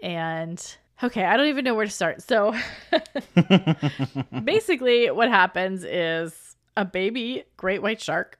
And 0.00 0.64
okay, 1.02 1.24
I 1.24 1.36
don't 1.36 1.48
even 1.48 1.64
know 1.64 1.74
where 1.74 1.86
to 1.86 1.90
start. 1.90 2.22
So 2.22 2.54
basically, 4.44 5.10
what 5.10 5.28
happens 5.28 5.84
is 5.84 6.56
a 6.76 6.84
baby 6.84 7.44
great 7.56 7.82
white 7.82 8.00
shark 8.00 8.38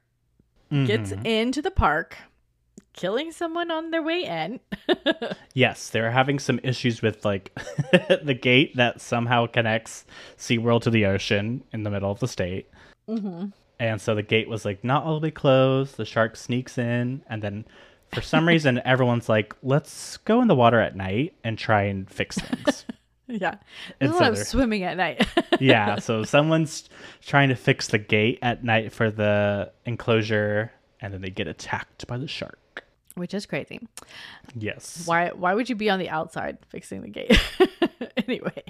gets 0.85 1.11
Mhm. 1.11 1.25
into 1.25 1.61
the 1.61 1.71
park, 1.71 2.17
killing 2.93 3.31
someone 3.31 3.71
on 3.71 3.91
their 3.91 4.01
way 4.03 4.23
in. 4.23 4.59
Yes, 5.53 5.89
they're 5.89 6.11
having 6.11 6.37
some 6.39 6.59
issues 6.61 7.01
with 7.01 7.25
like 7.25 7.51
the 8.23 8.37
gate 8.39 8.75
that 8.75 9.01
somehow 9.01 9.47
connects 9.47 10.05
SeaWorld 10.37 10.81
to 10.83 10.89
the 10.91 11.05
ocean 11.07 11.63
in 11.73 11.81
the 11.83 11.89
middle 11.89 12.11
of 12.11 12.19
the 12.19 12.27
state. 12.27 12.69
mm-hmm. 13.09 13.47
And 13.79 14.01
so 14.01 14.13
the 14.15 14.23
gate 14.23 14.49
was 14.49 14.65
like 14.65 14.83
not 14.83 15.03
all 15.03 15.19
the 15.19 15.27
way 15.27 15.31
closed. 15.31 15.97
The 15.97 16.05
shark 16.05 16.35
sneaks 16.35 16.77
in, 16.79 17.21
and 17.29 17.41
then 17.43 17.65
for 18.13 18.21
some 18.21 18.47
reason, 18.53 18.81
everyone's 18.85 19.29
like, 19.29 19.53
let's 19.63 20.17
go 20.17 20.41
in 20.41 20.47
the 20.47 20.55
water 20.55 20.79
at 20.79 20.95
night 20.95 21.33
and 21.43 21.57
try 21.57 21.83
and 21.83 22.09
fix 22.09 22.37
things. 22.37 22.85
Yeah, 23.29 23.55
there's 23.99 24.11
a 24.11 24.13
lot 24.13 24.29
of 24.31 24.37
swimming 24.37 24.83
at 24.83 24.95
night. 24.95 25.27
yeah, 25.59 25.99
so 25.99 26.23
someone's 26.23 26.87
trying 27.21 27.49
to 27.49 27.55
fix 27.55 27.87
the 27.89 27.97
gate 27.97 28.39
at 28.41 28.63
night 28.63 28.93
for 28.93 29.11
the 29.11 29.69
enclosure, 29.85 30.71
and 31.01 31.13
then 31.13 31.19
they 31.19 31.29
get 31.29 31.45
attacked 31.45 32.07
by 32.07 32.17
the 32.17 32.29
shark. 32.29 32.85
which 33.15 33.33
is 33.33 33.45
crazy. 33.45 33.85
Yes. 34.55 35.03
Why? 35.05 35.31
Why 35.35 35.53
would 35.55 35.67
you 35.67 35.75
be 35.75 35.89
on 35.89 35.99
the 35.99 36.07
outside 36.07 36.57
fixing 36.69 37.01
the 37.01 37.09
gate? 37.09 37.37
anyway, 38.15 38.63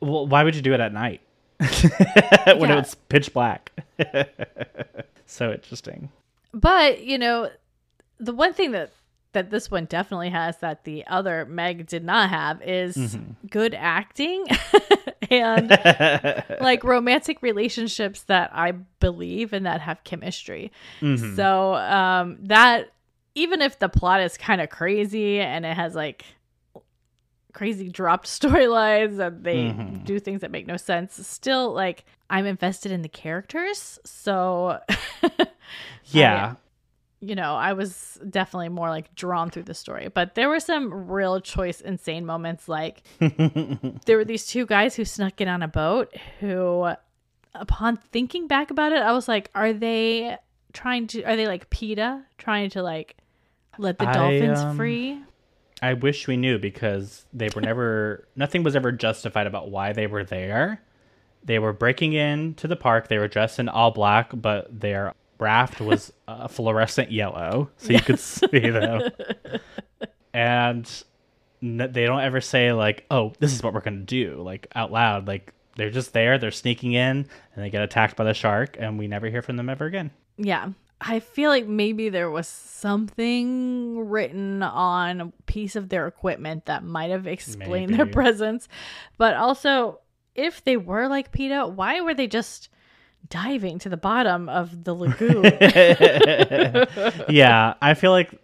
Well, 0.00 0.26
why 0.26 0.44
would 0.44 0.54
you 0.54 0.60
do 0.60 0.74
it 0.74 0.80
at 0.80 0.92
night 0.92 1.22
when 1.58 2.68
Yeah. 2.68 2.78
it's 2.80 2.94
pitch 2.94 3.32
black? 3.32 3.72
so 5.24 5.52
interesting. 5.52 6.10
but 6.52 7.02
you 7.02 7.16
know, 7.16 7.48
the 8.18 8.32
one 8.34 8.52
thing 8.54 8.72
that 8.72 8.92
that 9.32 9.50
this 9.50 9.70
one 9.70 9.84
definitely 9.84 10.30
has 10.30 10.56
that 10.58 10.84
the 10.84 11.06
other 11.06 11.44
Meg 11.44 11.86
did 11.86 12.02
not 12.04 12.30
have 12.30 12.62
is 12.62 12.96
Mm-hmm. 12.96 13.48
good 13.50 13.74
acting 13.74 14.46
and 15.30 15.68
like 16.60 16.82
romantic 16.84 17.42
relationships 17.42 18.22
that 18.24 18.50
I 18.54 18.72
believe 18.72 19.52
and 19.52 19.66
that 19.66 19.82
have 19.82 20.02
chemistry. 20.04 20.72
Mhm. 21.00 21.36
So 21.36 21.74
um 21.74 22.38
that 22.44 22.92
even 23.34 23.60
if 23.60 23.78
the 23.78 23.90
plot 23.90 24.22
is 24.22 24.38
kind 24.38 24.62
of 24.62 24.70
crazy 24.70 25.38
and 25.40 25.66
it 25.66 25.76
has 25.76 25.94
like 25.94 26.24
crazy 27.52 27.88
dropped 27.90 28.26
storylines 28.40 29.18
and 29.18 29.44
they 29.44 29.56
Mhm. 29.64 30.04
do 30.04 30.18
things 30.18 30.40
that 30.40 30.50
make 30.50 30.66
no 30.66 30.78
sense, 30.78 31.14
still 31.26 31.72
like 31.74 32.04
I'm 32.30 32.46
invested 32.46 32.90
in 32.90 33.02
the 33.02 33.08
characters. 33.10 33.98
So 34.04 34.80
yeah. 36.04 36.54
You 37.20 37.34
know, 37.34 37.54
I 37.54 37.72
was 37.72 38.18
definitely 38.28 38.68
more 38.68 38.88
like 38.88 39.14
drawn 39.14 39.50
through 39.50 39.64
the 39.64 39.74
story. 39.74 40.08
But 40.08 40.34
there 40.34 40.48
were 40.48 40.60
some 40.60 41.10
real 41.10 41.40
choice 41.40 41.80
insane 41.80 42.26
moments 42.26 42.68
like 42.68 43.02
there 43.18 44.16
were 44.16 44.24
these 44.24 44.46
two 44.46 44.66
guys 44.66 44.94
who 44.94 45.04
snuck 45.04 45.40
in 45.40 45.48
on 45.48 45.62
a 45.62 45.68
boat 45.68 46.14
who 46.40 46.90
upon 47.54 47.96
thinking 47.96 48.46
back 48.46 48.70
about 48.70 48.92
it, 48.92 49.02
I 49.02 49.12
was 49.12 49.28
like, 49.28 49.50
are 49.54 49.72
they 49.72 50.36
trying 50.72 51.06
to 51.06 51.22
are 51.22 51.36
they 51.36 51.46
like 51.46 51.70
PETA 51.70 52.22
trying 52.36 52.68
to 52.70 52.82
like 52.82 53.16
let 53.78 53.98
the 53.98 54.08
I, 54.08 54.12
dolphins 54.12 54.60
um, 54.60 54.76
free? 54.76 55.20
I 55.82 55.94
wish 55.94 56.26
we 56.26 56.36
knew 56.36 56.58
because 56.58 57.24
they 57.32 57.48
were 57.54 57.62
never 57.62 58.28
nothing 58.36 58.62
was 58.62 58.76
ever 58.76 58.92
justified 58.92 59.46
about 59.46 59.70
why 59.70 59.92
they 59.92 60.06
were 60.06 60.24
there. 60.24 60.82
They 61.44 61.58
were 61.58 61.72
breaking 61.72 62.12
into 62.12 62.66
the 62.66 62.76
park. 62.76 63.08
They 63.08 63.18
were 63.18 63.28
dressed 63.28 63.58
in 63.58 63.68
all 63.68 63.92
black, 63.92 64.30
but 64.34 64.80
their 64.80 65.14
raft 65.38 65.80
was 65.80 66.12
uh, 66.28 66.48
fluorescent 66.48 67.10
yellow, 67.12 67.70
so 67.76 67.92
you 67.92 68.00
could 68.00 68.18
see 68.18 68.46
them. 68.70 69.10
And 70.32 71.04
n- 71.62 71.88
they 71.92 72.04
don't 72.04 72.20
ever 72.20 72.40
say 72.40 72.72
like, 72.72 73.06
"Oh, 73.10 73.32
this 73.38 73.52
is 73.52 73.62
what 73.62 73.72
we're 73.74 73.80
gonna 73.80 73.98
do," 73.98 74.40
like 74.42 74.66
out 74.74 74.92
loud. 74.92 75.26
Like 75.26 75.52
they're 75.76 75.90
just 75.90 76.12
there. 76.12 76.38
They're 76.38 76.50
sneaking 76.50 76.92
in, 76.92 77.26
and 77.54 77.64
they 77.64 77.70
get 77.70 77.82
attacked 77.82 78.16
by 78.16 78.24
the 78.24 78.34
shark, 78.34 78.76
and 78.78 78.98
we 78.98 79.08
never 79.08 79.28
hear 79.28 79.42
from 79.42 79.56
them 79.56 79.68
ever 79.68 79.86
again. 79.86 80.10
Yeah. 80.36 80.70
I 80.98 81.20
feel 81.20 81.50
like 81.50 81.66
maybe 81.66 82.08
there 82.08 82.30
was 82.30 82.48
something 82.48 84.08
written 84.08 84.62
on 84.62 85.20
a 85.20 85.32
piece 85.44 85.76
of 85.76 85.90
their 85.90 86.06
equipment 86.06 86.64
that 86.66 86.84
might 86.84 87.10
have 87.10 87.26
explained 87.26 87.92
their 87.94 88.06
presence. 88.06 88.66
But 89.18 89.34
also, 89.34 90.00
if 90.34 90.64
they 90.64 90.78
were 90.78 91.08
like 91.08 91.32
PETA, 91.32 91.66
why 91.68 92.00
were 92.00 92.14
they 92.14 92.26
just 92.26 92.70
diving 93.28 93.78
to 93.80 93.88
the 93.88 93.96
bottom 93.96 94.48
of 94.48 94.84
the 94.84 94.94
lagoon? 94.94 95.44
yeah, 97.28 97.74
I 97.80 97.94
feel 97.94 98.10
like 98.10 98.34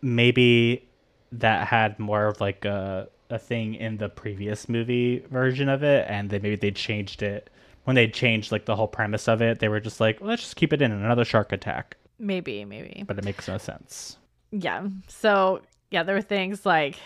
maybe 0.00 0.88
that 1.32 1.66
had 1.66 1.98
more 1.98 2.26
of 2.26 2.40
like 2.40 2.64
a 2.64 3.08
a 3.30 3.38
thing 3.38 3.74
in 3.74 3.96
the 3.96 4.10
previous 4.10 4.68
movie 4.68 5.24
version 5.30 5.68
of 5.68 5.82
it, 5.82 6.06
and 6.08 6.30
they 6.30 6.38
maybe 6.38 6.56
they 6.56 6.70
changed 6.70 7.22
it 7.22 7.50
when 7.84 7.96
they 7.96 8.06
changed 8.06 8.52
like 8.52 8.66
the 8.66 8.76
whole 8.76 8.88
premise 8.88 9.28
of 9.28 9.40
it. 9.40 9.58
They 9.58 9.68
were 9.68 9.80
just 9.80 10.00
like, 10.00 10.20
let's 10.20 10.42
just 10.42 10.56
keep 10.56 10.72
it 10.72 10.82
in 10.82 10.92
another 10.92 11.24
shark 11.24 11.52
attack, 11.52 11.96
maybe, 12.18 12.64
maybe. 12.64 13.04
but 13.06 13.18
it 13.18 13.24
makes 13.24 13.48
no 13.48 13.58
sense. 13.58 14.18
Yeah. 14.50 14.86
So, 15.08 15.62
yeah, 15.90 16.02
there 16.02 16.14
were 16.14 16.22
things 16.22 16.66
like, 16.66 16.96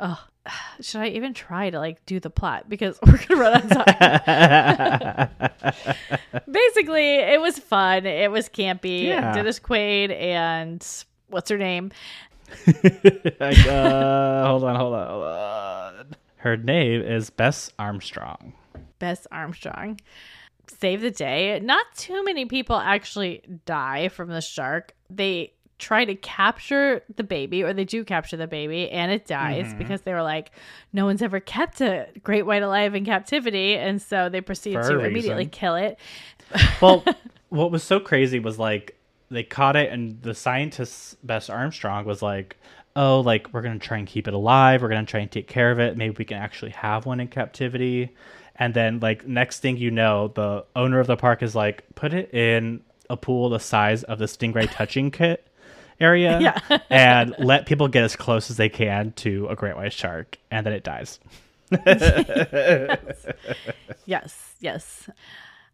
oh, 0.00 0.24
should 0.80 1.00
I 1.00 1.08
even 1.08 1.34
try 1.34 1.70
to 1.70 1.78
like 1.78 2.04
do 2.06 2.20
the 2.20 2.30
plot? 2.30 2.68
Because 2.68 2.98
we're 3.06 3.18
to 3.18 3.36
run 3.36 3.54
out 3.54 3.64
of 3.64 3.70
time. 3.84 5.28
Basically, 6.50 7.14
it 7.16 7.40
was 7.40 7.58
fun. 7.58 8.06
It 8.06 8.30
was 8.30 8.48
campy. 8.48 9.04
Yeah. 9.04 9.32
Dennis 9.32 9.60
Quaid 9.60 10.10
and 10.10 10.86
what's 11.28 11.50
her 11.50 11.58
name? 11.58 11.90
like, 12.66 13.66
uh, 13.66 14.46
hold 14.46 14.64
on, 14.64 14.76
hold 14.76 14.94
on, 14.94 15.08
hold 15.08 15.24
on. 15.24 16.16
Her 16.36 16.56
name 16.56 17.02
is 17.02 17.30
Bess 17.30 17.72
Armstrong. 17.78 18.52
Bess 18.98 19.26
Armstrong. 19.32 20.00
Save 20.68 21.00
the 21.00 21.10
day. 21.10 21.58
Not 21.60 21.86
too 21.96 22.24
many 22.24 22.44
people 22.46 22.76
actually 22.76 23.42
die 23.64 24.08
from 24.08 24.28
the 24.28 24.40
shark. 24.40 24.94
They 25.10 25.54
try 25.78 26.04
to 26.04 26.14
capture 26.14 27.02
the 27.16 27.22
baby, 27.24 27.62
or 27.62 27.72
they 27.74 27.84
do 27.84 28.02
capture 28.04 28.36
the 28.36 28.46
baby, 28.46 28.90
and 28.90 29.12
it 29.12 29.26
dies 29.26 29.66
Mm-hmm. 29.66 29.78
because 29.78 30.02
they 30.02 30.12
were 30.12 30.22
like, 30.22 30.50
no 30.92 31.04
one's 31.04 31.20
ever 31.22 31.38
kept 31.40 31.80
a 31.80 32.06
great 32.22 32.46
white 32.46 32.62
alive 32.62 32.94
in 32.94 33.04
captivity. 33.04 33.74
And 33.76 34.00
so 34.00 34.28
they 34.28 34.40
proceed 34.40 34.74
to 34.74 35.00
immediately 35.00 35.46
kill 35.46 35.74
it. 35.76 35.98
well, 36.80 37.04
what 37.50 37.70
was 37.70 37.82
so 37.82 38.00
crazy 38.00 38.38
was 38.38 38.58
like 38.58 38.96
they 39.30 39.42
caught 39.42 39.76
it, 39.76 39.90
and 39.92 40.22
the 40.22 40.34
scientist 40.34 41.16
Bess 41.26 41.50
Armstrong 41.50 42.04
was 42.04 42.22
like, 42.22 42.56
"Oh, 42.94 43.20
like 43.20 43.52
we're 43.52 43.62
gonna 43.62 43.78
try 43.78 43.98
and 43.98 44.06
keep 44.06 44.28
it 44.28 44.34
alive. 44.34 44.82
We're 44.82 44.88
gonna 44.88 45.04
try 45.04 45.20
and 45.20 45.30
take 45.30 45.48
care 45.48 45.70
of 45.72 45.78
it. 45.80 45.96
Maybe 45.96 46.14
we 46.16 46.24
can 46.24 46.38
actually 46.38 46.70
have 46.72 47.06
one 47.06 47.20
in 47.20 47.28
captivity." 47.28 48.14
And 48.54 48.72
then, 48.72 49.00
like 49.00 49.26
next 49.26 49.60
thing 49.60 49.76
you 49.76 49.90
know, 49.90 50.28
the 50.28 50.64
owner 50.76 51.00
of 51.00 51.06
the 51.08 51.16
park 51.16 51.42
is 51.42 51.54
like, 51.54 51.84
"Put 51.96 52.14
it 52.14 52.32
in 52.32 52.82
a 53.10 53.16
pool 53.16 53.48
the 53.50 53.58
size 53.60 54.02
of 54.04 54.18
the 54.18 54.26
stingray 54.26 54.70
touching 54.70 55.10
kit." 55.10 55.46
Area 56.00 56.38
Yeah. 56.70 56.78
and 56.90 57.34
let 57.38 57.66
people 57.66 57.88
get 57.88 58.04
as 58.04 58.16
close 58.16 58.50
as 58.50 58.56
they 58.56 58.68
can 58.68 59.12
to 59.12 59.46
a 59.48 59.56
great 59.56 59.76
white 59.76 59.92
shark 59.92 60.38
and 60.50 60.64
then 60.66 60.72
it 60.72 60.84
dies 60.84 61.18
Yes, 64.04 64.54
yes. 64.60 65.08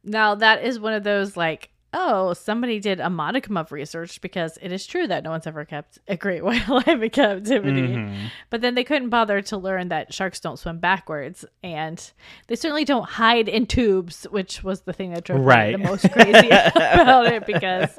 Now 0.05 0.35
that 0.37 0.65
is 0.65 0.81
one 0.81 0.95
of 0.95 1.05
those 1.05 1.37
like 1.37 1.71
oh, 1.95 2.33
somebody 2.33 2.81
did 2.81 3.01
a 3.01 3.11
modicum 3.11 3.57
of 3.57 3.71
research 3.71 4.21
because 4.21 4.59
it 4.63 4.73
is 4.73 4.87
true 4.87 5.07
that 5.07 5.23
no 5.25 5.31
one's 5.31 5.47
ever 5.47 5.65
kept 5.65 5.99
a 6.09 6.17
great 6.17 6.43
white 6.43 6.67
alive 6.69 7.03
in 7.03 7.11
captivity. 7.11 7.89
Mhm. 7.97 8.31
But 8.51 8.61
then 8.63 8.75
they 8.75 8.85
couldn't 8.85 9.11
bother 9.11 9.43
to 9.43 9.57
learn 9.59 9.89
that 9.89 10.13
sharks 10.15 10.41
don't 10.41 10.59
swim 10.59 10.79
backwards, 10.79 11.45
and 11.63 12.11
they 12.47 12.57
certainly 12.57 12.85
don't 12.85 13.09
hide 13.09 13.49
in 13.49 13.67
tubes, 13.67 14.25
which 14.31 14.65
was 14.65 14.81
the 14.83 14.93
thing 14.93 15.13
that 15.13 15.25
drove 15.25 15.41
Right. 15.45 15.79
me 15.79 15.85
the 15.85 15.91
most 15.91 16.11
crazy 16.13 16.49
about 16.77 17.27
it 17.27 17.45
because 17.47 17.99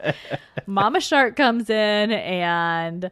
Mama 0.65 0.99
Shark 0.99 1.35
comes 1.35 1.69
in 1.69 2.11
and 2.11 3.11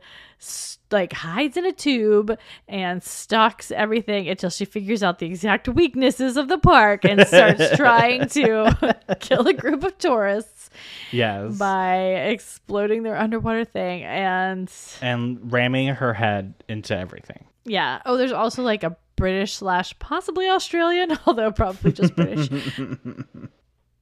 like 0.92 1.14
hides 1.14 1.56
in 1.56 1.66
a 1.66 1.72
tube 1.72 2.38
and 2.68 3.02
stalks 3.04 3.72
everything 3.72 4.28
until 4.28 4.50
she 4.50 4.66
figures 4.66 5.02
out 5.04 5.20
the 5.20 5.26
exact 5.26 5.70
weaknesses 5.70 6.36
of 6.36 6.48
the 6.50 6.58
park 6.58 7.06
and 7.06 7.26
starts 7.28 7.64
trying 7.78 8.28
to 8.30 8.96
kill 9.20 9.48
a 9.48 9.54
group 9.54 9.84
of 9.84 9.98
tourists 9.98 10.70
Yes. 11.12 11.58
by 11.58 11.98
exploding 11.98 13.04
their 13.04 13.16
underwater 13.18 13.64
thing 13.66 14.04
and 14.04 14.72
and 15.02 15.52
ramming 15.52 15.88
her 15.90 16.14
head 16.14 16.54
into 16.68 16.98
everything. 16.98 17.46
Yeah. 17.64 18.02
Oh, 18.06 18.18
there's 18.18 18.32
also 18.32 18.64
like 18.64 18.84
a 18.84 18.98
British 19.16 19.54
slash 19.54 19.98
possibly 20.00 20.48
Australian, 20.50 21.18
although 21.28 21.52
probably 21.52 21.92
just 21.92 22.16
British. 22.16 22.50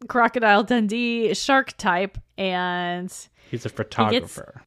Crocodile 0.08 0.64
Dundee 0.64 1.34
shark 1.34 1.76
type, 1.78 2.18
and 2.38 3.14
He's 3.52 3.66
a 3.66 3.70
photographer. 3.70 4.64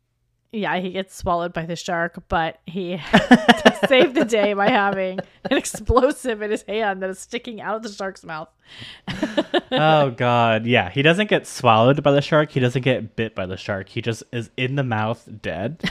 Yeah, 0.53 0.79
he 0.79 0.91
gets 0.91 1.17
swallowed 1.17 1.53
by 1.53 1.65
the 1.67 1.77
shark, 1.77 2.23
but 2.29 2.61
he 2.67 2.97
to 3.13 3.79
save 3.89 4.15
the 4.15 4.25
day 4.25 4.53
by 4.53 4.69
having 4.69 5.19
an 5.51 5.57
explosive 5.57 6.43
in 6.43 6.51
his 6.51 6.63
hand 6.63 7.03
that 7.03 7.11
is 7.11 7.19
sticking 7.19 7.61
out 7.61 7.77
of 7.77 7.83
the 7.83 7.89
shark's 7.89 8.23
mouth. 8.25 8.49
oh 9.73 10.11
god. 10.17 10.67
Yeah, 10.67 10.91
he 10.91 11.03
doesn't 11.03 11.29
get 11.31 11.47
swallowed 11.47 12.03
by 12.03 12.13
the 12.13 12.23
shark. 12.23 12.51
He 12.51 12.61
doesn't 12.61 12.83
get 12.83 13.17
bit 13.17 13.35
by 13.35 13.47
the 13.47 13.57
shark. 13.57 13.89
He 13.89 14.01
just 14.03 14.23
is 14.33 14.51
in 14.57 14.77
the 14.77 14.85
mouth 14.85 15.27
dead 15.41 15.91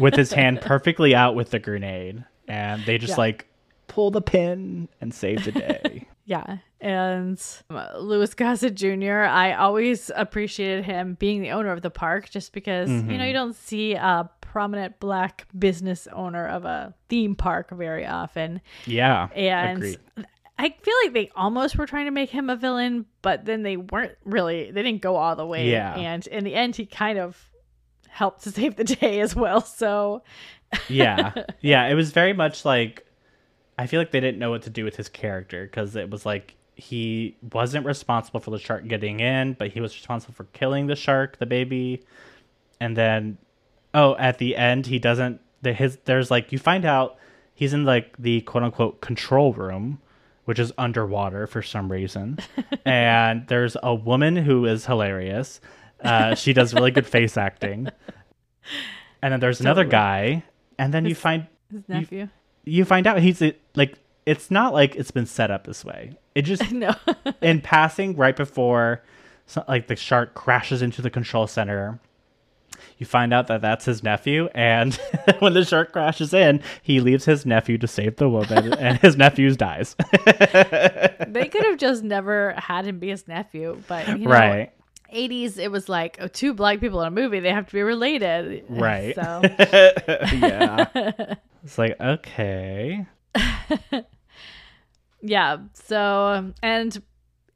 with 0.00 0.14
his 0.14 0.32
hand 0.32 0.60
perfectly 0.60 1.14
out 1.14 1.34
with 1.34 1.50
the 1.50 1.58
grenade 1.58 2.24
and 2.46 2.84
they 2.86 2.98
just 2.98 3.12
Yeah. 3.12 3.16
like 3.18 3.46
pull 3.88 4.10
the 4.10 4.22
pin 4.22 4.88
and 5.00 5.12
save 5.14 5.44
the 5.44 5.52
day. 5.52 6.08
Yeah. 6.24 6.58
And 6.80 7.42
uh, 7.70 7.98
Louis 7.98 8.32
Gossett 8.34 8.74
Jr., 8.74 9.22
I 9.22 9.54
always 9.54 10.10
appreciated 10.14 10.84
him 10.84 11.14
being 11.14 11.42
the 11.42 11.50
owner 11.50 11.72
of 11.72 11.82
the 11.82 11.90
park 11.90 12.30
just 12.30 12.52
because, 12.52 12.88
you 12.88 13.18
know, 13.18 13.24
you 13.24 13.32
don't 13.32 13.56
see 13.56 13.94
a 13.94 14.30
prominent 14.40 15.00
black 15.00 15.46
business 15.58 16.06
owner 16.12 16.46
of 16.46 16.64
a 16.64 16.94
theme 17.08 17.34
park 17.34 17.70
very 17.70 18.06
often. 18.06 18.60
yeah. 18.86 19.28
And 19.34 19.78
agreed. 19.78 19.98
I 20.60 20.74
feel 20.82 20.94
like 21.04 21.14
they 21.14 21.30
almost 21.36 21.76
were 21.76 21.86
trying 21.86 22.06
to 22.06 22.10
make 22.10 22.30
him 22.30 22.50
a 22.50 22.56
villain, 22.56 23.06
but 23.22 23.44
then 23.44 23.62
they 23.62 23.76
weren't 23.76 24.16
really, 24.24 24.70
they 24.70 24.82
didn't 24.82 25.02
go 25.02 25.16
all 25.16 25.36
the 25.36 25.46
way. 25.46 25.70
Yeah. 25.70 25.94
And 25.94 26.26
in 26.26 26.44
the 26.44 26.54
end, 26.54 26.76
he 26.76 26.86
kind 26.86 27.18
of 27.18 27.50
helped 28.08 28.44
to 28.44 28.50
save 28.52 28.76
the 28.76 28.84
day 28.84 29.20
as 29.20 29.34
well. 29.34 29.60
So, 29.62 30.22
yeah 30.88 31.32
yeah 31.60 31.86
it 31.86 31.94
was 31.94 32.10
very 32.10 32.34
much 32.34 32.64
like 32.64 33.06
i 33.78 33.86
feel 33.86 33.98
like 33.98 34.10
they 34.10 34.20
didn't 34.20 34.38
know 34.38 34.50
what 34.50 34.60
to 34.62 34.68
do 34.68 34.84
with 34.84 34.96
his 34.96 35.08
character 35.08 35.64
because 35.64 35.96
it 35.96 36.10
was 36.10 36.26
like 36.26 36.54
he 36.78 37.36
wasn't 37.52 37.84
responsible 37.84 38.40
for 38.40 38.50
the 38.50 38.58
shark 38.58 38.86
getting 38.86 39.20
in 39.20 39.52
but 39.54 39.70
he 39.70 39.80
was 39.80 39.94
responsible 39.94 40.32
for 40.34 40.44
killing 40.44 40.86
the 40.86 40.96
shark 40.96 41.38
the 41.38 41.46
baby. 41.46 42.02
And 42.80 42.96
then 42.96 43.38
oh 43.92 44.16
at 44.16 44.38
the 44.38 44.56
end 44.56 44.86
he 44.86 44.98
doesn't 44.98 45.40
the, 45.62 45.72
his 45.72 45.98
there's 46.04 46.30
like 46.30 46.52
you 46.52 46.58
find 46.58 46.84
out 46.84 47.18
he's 47.54 47.72
in 47.72 47.84
like 47.84 48.16
the 48.18 48.40
quote 48.42 48.62
unquote 48.62 49.00
control 49.00 49.52
room 49.52 50.00
which 50.44 50.58
is 50.58 50.72
underwater 50.78 51.46
for 51.46 51.60
some 51.60 51.92
reason. 51.92 52.38
And 52.86 53.46
there's 53.48 53.76
a 53.82 53.94
woman 53.94 54.34
who 54.34 54.64
is 54.64 54.86
hilarious. 54.86 55.60
Uh, 56.02 56.34
she 56.34 56.54
does 56.54 56.72
really 56.72 56.90
good 56.90 57.06
face 57.06 57.36
acting. 57.36 57.88
And 59.20 59.32
then 59.32 59.40
there's 59.40 59.60
another 59.60 59.84
guy. 59.84 60.44
And 60.78 60.94
then 60.94 61.04
you 61.04 61.14
find 61.14 61.48
his 61.70 61.86
nephew. 61.86 62.28
you 62.64 62.84
find 62.86 63.06
out 63.06 63.18
he's 63.18 63.42
like 63.74 63.98
it's 64.24 64.50
not 64.50 64.72
like 64.72 64.94
it's 64.96 65.10
been 65.10 65.26
set 65.26 65.50
up 65.50 65.66
this 65.66 65.84
way 65.84 66.12
it 66.38 66.44
just 66.44 66.70
no. 66.72 66.94
in 67.42 67.60
passing 67.60 68.16
right 68.16 68.36
before 68.36 69.02
like 69.66 69.88
the 69.88 69.96
shark 69.96 70.34
crashes 70.34 70.82
into 70.82 71.02
the 71.02 71.10
control 71.10 71.46
center 71.46 71.98
you 72.98 73.06
find 73.06 73.34
out 73.34 73.48
that 73.48 73.60
that's 73.60 73.84
his 73.84 74.02
nephew 74.02 74.48
and 74.54 74.94
when 75.40 75.54
the 75.54 75.64
shark 75.64 75.92
crashes 75.92 76.32
in 76.32 76.62
he 76.82 77.00
leaves 77.00 77.24
his 77.24 77.44
nephew 77.44 77.76
to 77.78 77.88
save 77.88 78.16
the 78.16 78.28
woman 78.28 78.72
and 78.74 78.98
his 78.98 79.16
nephew 79.16 79.52
dies. 79.54 79.96
They 80.26 81.48
could 81.50 81.64
have 81.64 81.78
just 81.78 82.02
never 82.02 82.52
had 82.56 82.84
him 82.84 82.98
be 82.98 83.08
his 83.08 83.26
nephew, 83.26 83.82
but 83.88 84.06
you 84.08 84.26
know, 84.26 84.30
right. 84.30 84.72
80s 85.12 85.58
it 85.58 85.70
was 85.70 85.88
like 85.88 86.18
oh, 86.20 86.28
two 86.28 86.52
black 86.54 86.80
people 86.80 87.00
in 87.00 87.08
a 87.08 87.10
movie 87.10 87.40
they 87.40 87.50
have 87.50 87.66
to 87.66 87.72
be 87.72 87.82
related. 87.82 88.64
Right. 88.68 89.14
so. 89.14 89.40
Yeah. 89.42 91.34
It's 91.64 91.78
like 91.78 91.98
okay 92.00 93.06
yeah 95.20 95.56
so 95.74 96.52
and 96.62 97.02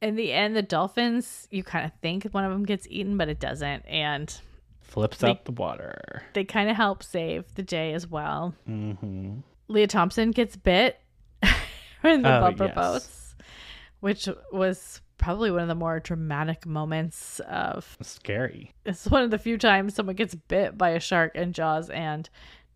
in 0.01 0.17
the 0.17 0.33
end 0.33 0.57
the 0.57 0.63
dolphins 0.63 1.47
you 1.51 1.63
kind 1.63 1.85
of 1.85 1.93
think 2.03 2.25
one 2.33 2.45
of 2.45 2.51
them 2.51 2.65
gets 2.65 2.87
eaten 2.91 3.17
but 3.17 3.29
it 3.29 3.39
doesn't 3.39 3.85
and 3.87 4.41
flips 4.81 5.19
They- 5.19 5.31
out 5.31 5.45
the 5.45 5.53
water. 5.53 6.23
they 6.35 6.45
kind 6.45 6.69
of 6.69 6.77
help 6.77 7.03
save 7.03 7.55
the 7.55 7.63
day 7.63 7.95
as 7.95 8.07
well. 8.07 8.55
Hmm 8.67 9.41
lea 9.69 9.87
thompson 9.87 10.33
gets 10.33 10.57
bit 10.57 10.99
in 11.43 12.23
the 12.23 12.37
Oh, 12.37 12.41
bumper 12.41 12.65
yes. 12.67 12.75
boats 12.75 13.35
which 14.01 14.29
was 14.53 15.01
probably 15.17 15.53
one 15.53 15.63
of 15.63 15.69
the 15.69 15.75
more 15.77 16.01
dramatic 16.01 16.67
moments 16.67 17.41
of 17.49 17.97
scary. 18.03 18.73
It's 18.85 19.07
one 19.07 19.23
of 19.23 19.31
the 19.31 19.39
few 19.39 19.57
times 19.57 19.95
someone 19.95 20.17
gets 20.17 20.35
bit 20.35 20.77
by 20.77 20.91
a 20.91 21.01
shark 21.01 21.37
in 21.37 21.53
jaws 21.53 21.89
and 21.89 22.29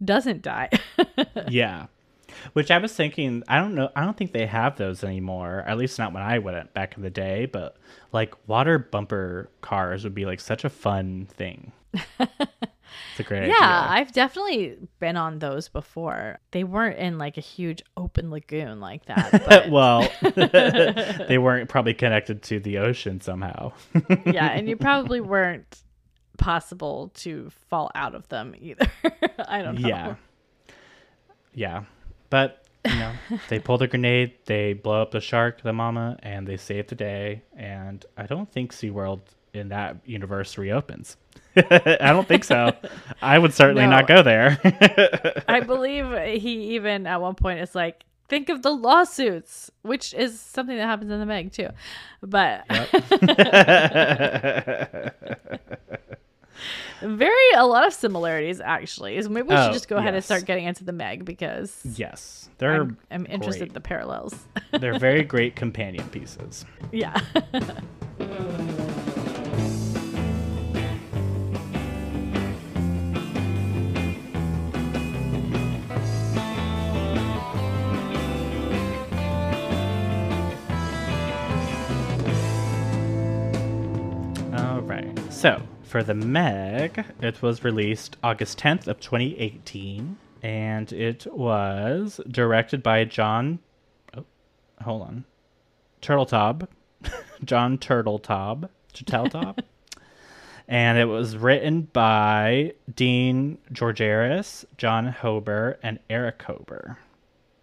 doesn't 0.04 0.42
die. 0.42 0.70
Yeah 1.48 1.86
which 2.52 2.70
i 2.70 2.78
was 2.78 2.92
thinking 2.94 3.42
i 3.48 3.58
don't 3.58 3.74
know 3.74 3.88
i 3.96 4.04
don't 4.04 4.16
think 4.16 4.32
they 4.32 4.46
have 4.46 4.76
those 4.76 5.02
anymore 5.04 5.64
at 5.66 5.76
least 5.78 5.98
not 5.98 6.12
when 6.12 6.22
i 6.22 6.38
went 6.38 6.72
back 6.74 6.96
in 6.96 7.02
the 7.02 7.10
day 7.10 7.46
but 7.46 7.76
like 8.12 8.34
water 8.48 8.78
bumper 8.78 9.50
cars 9.60 10.04
would 10.04 10.14
be 10.14 10.24
like 10.26 10.40
such 10.40 10.64
a 10.64 10.70
fun 10.70 11.26
thing 11.30 11.72
it's 12.20 13.20
a 13.20 13.22
great 13.22 13.48
Yeah, 13.48 13.54
idea 13.54 13.88
I've 13.90 14.12
definitely 14.12 14.76
been 15.00 15.16
on 15.16 15.38
those 15.38 15.68
before. 15.68 16.38
They 16.50 16.62
weren't 16.62 16.98
in 16.98 17.16
like 17.18 17.38
a 17.38 17.40
huge 17.40 17.82
open 17.96 18.30
lagoon 18.30 18.80
like 18.80 19.06
that. 19.06 19.44
But 19.48 19.70
well 19.70 20.06
they 21.28 21.38
weren't 21.38 21.68
probably 21.70 21.94
connected 21.94 22.42
to 22.44 22.60
the 22.60 22.78
ocean 22.78 23.20
somehow 23.22 23.72
yeah, 24.26 24.46
and 24.48 24.68
you 24.68 24.76
probably 24.76 25.20
weren't 25.20 25.82
possible 26.38 27.10
to 27.16 27.50
fall 27.70 27.90
out 27.94 28.14
of 28.14 28.28
them 28.28 28.54
either. 28.58 28.90
I 29.38 29.62
don't 29.62 29.80
know. 29.80 29.88
yeah 29.88 30.14
yeah 31.54 31.84
but 32.30 32.62
you 32.84 32.94
know 32.96 33.12
they 33.48 33.58
pull 33.58 33.78
the 33.78 33.88
grenade 33.88 34.32
they 34.44 34.72
blow 34.72 35.02
up 35.02 35.10
the 35.10 35.20
shark 35.20 35.60
the 35.62 35.72
mama 35.72 36.16
and 36.22 36.46
they 36.46 36.56
save 36.56 36.86
the 36.88 36.94
day. 36.94 37.42
And 37.56 38.04
i 38.16 38.26
don't 38.26 38.50
think 38.52 38.72
seaworld 38.72 39.20
in 39.52 39.70
that 39.70 39.96
universe 40.04 40.58
reopens. 40.58 41.16
I 41.56 42.12
don't 42.12 42.28
think 42.28 42.44
so. 42.44 42.72
I 43.22 43.38
would 43.38 43.54
certainly 43.54 43.84
No. 43.84 43.90
not 43.90 44.06
go 44.06 44.22
there. 44.22 44.58
I 45.48 45.60
believe 45.60 46.12
he 46.40 46.74
even 46.76 47.06
at 47.06 47.22
one 47.22 47.34
point 47.34 47.60
is 47.60 47.74
like, 47.74 48.04
think 48.28 48.50
of 48.50 48.60
the 48.60 48.70
lawsuits, 48.70 49.70
which 49.80 50.12
is 50.12 50.38
something 50.38 50.76
that 50.76 50.84
happens 50.84 51.10
in 51.10 51.18
the 51.18 51.24
Meg 51.24 51.52
too. 51.52 51.70
But 52.20 52.66
very 57.02 57.50
a 57.54 57.64
lot 57.66 57.86
of 57.86 57.92
similarities 57.92 58.60
actually. 58.60 59.20
So 59.22 59.28
maybe 59.28 59.48
we 59.48 59.56
should 59.56 59.70
Oh, 59.70 59.72
just 59.72 59.88
go 59.88 59.96
ahead 59.96 60.14
and 60.14 60.24
start 60.24 60.44
getting 60.44 60.64
into 60.64 60.84
the 60.84 60.92
Meg 60.92 61.24
because 61.24 61.78
yes 61.96 62.48
they're 62.58 62.82
I'm, 62.82 62.98
I'm 63.10 63.26
interested 63.26 63.68
in 63.68 63.74
the 63.74 63.80
parallels. 63.80 64.34
they're 64.72 64.98
very 64.98 65.22
great 65.22 65.56
companion 65.56 66.08
pieces 66.10 66.64
yeah. 66.92 67.20
All 84.56 84.80
right. 84.82 85.06
So 85.32 85.60
for 85.86 86.02
the 86.02 86.14
Meg, 86.14 87.04
it 87.20 87.40
was 87.42 87.62
released 87.64 88.16
August 88.22 88.58
10th 88.58 88.88
of 88.88 89.00
2018, 89.00 90.18
and 90.42 90.92
it 90.92 91.26
was 91.32 92.20
directed 92.28 92.82
by 92.82 93.04
John. 93.04 93.60
Oh, 94.16 94.24
hold 94.82 95.02
on. 95.02 95.24
Turtletaub, 96.02 96.66
John 97.44 97.78
Turtletaub, 97.78 98.68
Turteltaub, 98.92 99.58
and 100.68 100.98
it 100.98 101.06
was 101.06 101.36
written 101.36 101.82
by 101.92 102.74
Dean 102.94 103.58
Georgaris, 103.72 104.64
John 104.76 105.12
Hoeber, 105.12 105.76
and 105.82 106.00
Eric 106.10 106.40
Hoeber. 106.40 106.96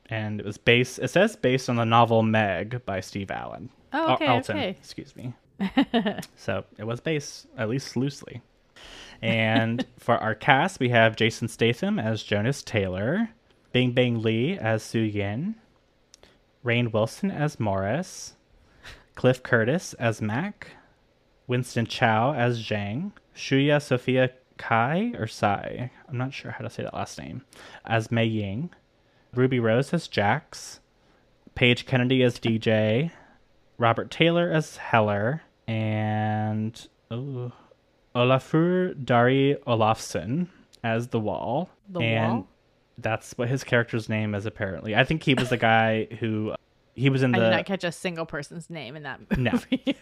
And 0.07 0.39
it 0.39 0.45
was 0.45 0.57
based. 0.57 0.99
It 0.99 1.09
says 1.09 1.35
based 1.35 1.69
on 1.69 1.75
the 1.75 1.85
novel 1.85 2.23
Meg 2.23 2.85
by 2.85 2.99
Steve 3.01 3.31
Allen. 3.31 3.69
Oh, 3.91 4.17
Al- 4.19 4.27
Alten, 4.27 4.57
okay. 4.57 4.69
excuse 4.69 5.15
me. 5.15 5.33
so 6.35 6.65
it 6.77 6.85
was 6.85 6.99
based, 6.99 7.47
at 7.57 7.69
least 7.69 7.95
loosely. 7.95 8.41
And 9.21 9.85
for 9.97 10.17
our 10.17 10.35
cast, 10.35 10.79
we 10.79 10.89
have 10.89 11.15
Jason 11.15 11.47
Statham 11.47 11.97
as 11.97 12.23
Jonas 12.23 12.61
Taylor, 12.61 13.29
Bing 13.71 13.93
Bingbing 13.93 14.23
Li 14.23 14.57
as 14.57 14.83
Su 14.83 14.99
Yin, 14.99 15.55
Rainn 16.63 16.91
Wilson 16.91 17.31
as 17.31 17.59
Morris, 17.59 18.33
Cliff 19.15 19.41
Curtis 19.41 19.93
as 19.95 20.21
Mac, 20.21 20.71
Winston 21.47 21.85
Chao 21.85 22.33
as 22.33 22.61
Zhang, 22.61 23.11
Shuya 23.35 23.81
Sophia 23.81 24.31
Kai 24.57 25.13
or 25.17 25.27
Sai, 25.27 25.91
I'm 26.07 26.17
not 26.17 26.33
sure 26.33 26.51
how 26.51 26.63
to 26.63 26.69
say 26.69 26.83
that 26.83 26.93
last 26.93 27.17
name, 27.17 27.43
as 27.85 28.11
Mei 28.11 28.25
Ying, 28.25 28.69
Ruby 29.33 29.59
Rose 29.59 29.93
as 29.93 30.07
Jax, 30.07 30.79
Paige 31.55 31.85
Kennedy 31.85 32.23
as 32.23 32.39
DJ, 32.39 33.11
Robert 33.77 34.11
Taylor 34.11 34.51
as 34.51 34.77
Heller, 34.77 35.41
and 35.67 36.87
oh, 37.11 37.51
Olafur 38.15 38.93
Darri 39.03 39.57
Olafsson 39.65 40.47
as 40.83 41.07
the 41.07 41.19
Wall. 41.19 41.69
The 41.89 41.99
and 42.01 42.33
Wall? 42.33 42.47
That's 42.97 43.33
what 43.37 43.49
his 43.49 43.63
character's 43.63 44.07
name 44.07 44.35
is 44.35 44.45
apparently. 44.45 44.95
I 44.95 45.03
think 45.03 45.23
he 45.23 45.33
was 45.33 45.49
the 45.49 45.57
guy 45.57 46.05
who 46.19 46.53
he 46.95 47.09
was 47.09 47.23
in 47.23 47.31
the. 47.31 47.37
I 47.37 47.39
the 47.39 47.45
did 47.49 47.55
not 47.55 47.65
catch 47.65 47.83
a 47.83 47.91
single 47.91 48.25
person's 48.25 48.69
name 48.69 48.95
in 48.95 49.03
that 49.03 49.19
no. 49.37 49.51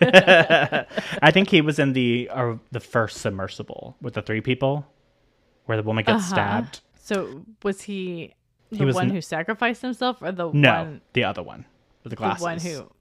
I 1.22 1.32
think 1.32 1.50
he 1.50 1.62
was 1.62 1.80
in 1.80 1.94
the 1.94 2.30
uh, 2.32 2.56
the 2.72 2.80
first 2.82 3.18
submersible 3.22 3.96
with 4.02 4.14
the 4.16 4.22
three 4.22 4.42
people, 4.42 4.86
where 5.66 5.78
the 5.78 5.84
woman 5.84 6.04
gets 6.04 6.18
Uh-huh. 6.26 6.36
stabbed. 6.36 6.82
so 6.96 7.46
was 7.64 7.82
he 7.84 8.34
the 8.72 8.78
He 8.80 8.86
was 8.86 8.96
one 8.96 9.06
n- 9.08 9.12
who 9.16 9.22
sacrificed 9.22 9.82
himself, 9.82 10.18
or 10.22 10.32
the 10.34 10.52
No, 10.52 10.74
one 10.84 11.02
the 11.14 11.24
other 11.24 11.42
one 11.44 11.66
with 12.04 12.10
the 12.10 12.10
the 12.10 12.16
glasses. 12.18 12.44
one 12.44 12.60
who 12.60 12.92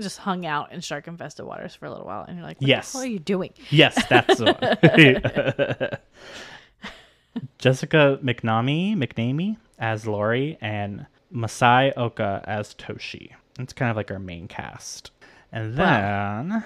just 0.00 0.18
hung 0.18 0.44
out 0.46 0.72
in 0.72 0.80
shark 0.80 1.06
infested 1.08 1.46
waters 1.46 1.74
for 1.74 1.86
a 1.86 1.90
little 1.90 2.06
while? 2.06 2.24
And 2.26 2.36
you're 2.36 2.46
like, 2.46 2.60
what 2.60 2.68
Yes. 2.68 2.92
the 2.92 2.98
hell 2.98 3.04
are 3.06 3.10
you 3.10 3.18
doing? 3.18 3.52
Yes, 3.70 4.02
that's 4.08 4.38
the 4.38 5.98
one. 7.34 7.42
Jessica 7.58 8.18
McNamee, 8.22 8.96
McNamee 8.96 9.56
as 9.78 10.06
Lori, 10.06 10.56
and 10.60 11.06
Masi 11.34 11.92
Oka 11.96 12.42
as 12.46 12.74
Toshi. 12.74 13.30
It's 13.58 13.72
kind 13.72 13.90
of 13.90 13.96
like 13.96 14.10
our 14.10 14.18
main 14.18 14.48
cast. 14.48 15.10
And 15.52 15.74
then, 15.76 16.64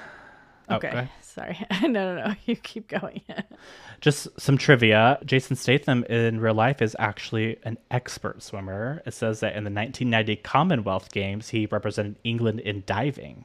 Oh, 0.68 0.76
Okay, 0.76 0.88
ahead. 0.88 1.08
Sorry. 1.30 1.58
no, 1.82 1.88
no, 1.88 2.14
no. 2.16 2.34
You 2.46 2.56
keep 2.56 2.88
going. 2.88 3.22
just 4.00 4.28
some 4.40 4.58
trivia. 4.58 5.18
Jason 5.24 5.56
Statham 5.56 6.04
in 6.04 6.40
real 6.40 6.54
life 6.54 6.82
is 6.82 6.96
actually 6.98 7.58
an 7.64 7.78
expert 7.90 8.42
swimmer. 8.42 9.02
It 9.06 9.14
says 9.14 9.40
that 9.40 9.56
in 9.56 9.64
the 9.64 9.70
1990 9.70 10.36
Commonwealth 10.36 11.12
Games, 11.12 11.48
he 11.48 11.66
represented 11.66 12.16
England 12.24 12.60
in 12.60 12.82
diving. 12.86 13.44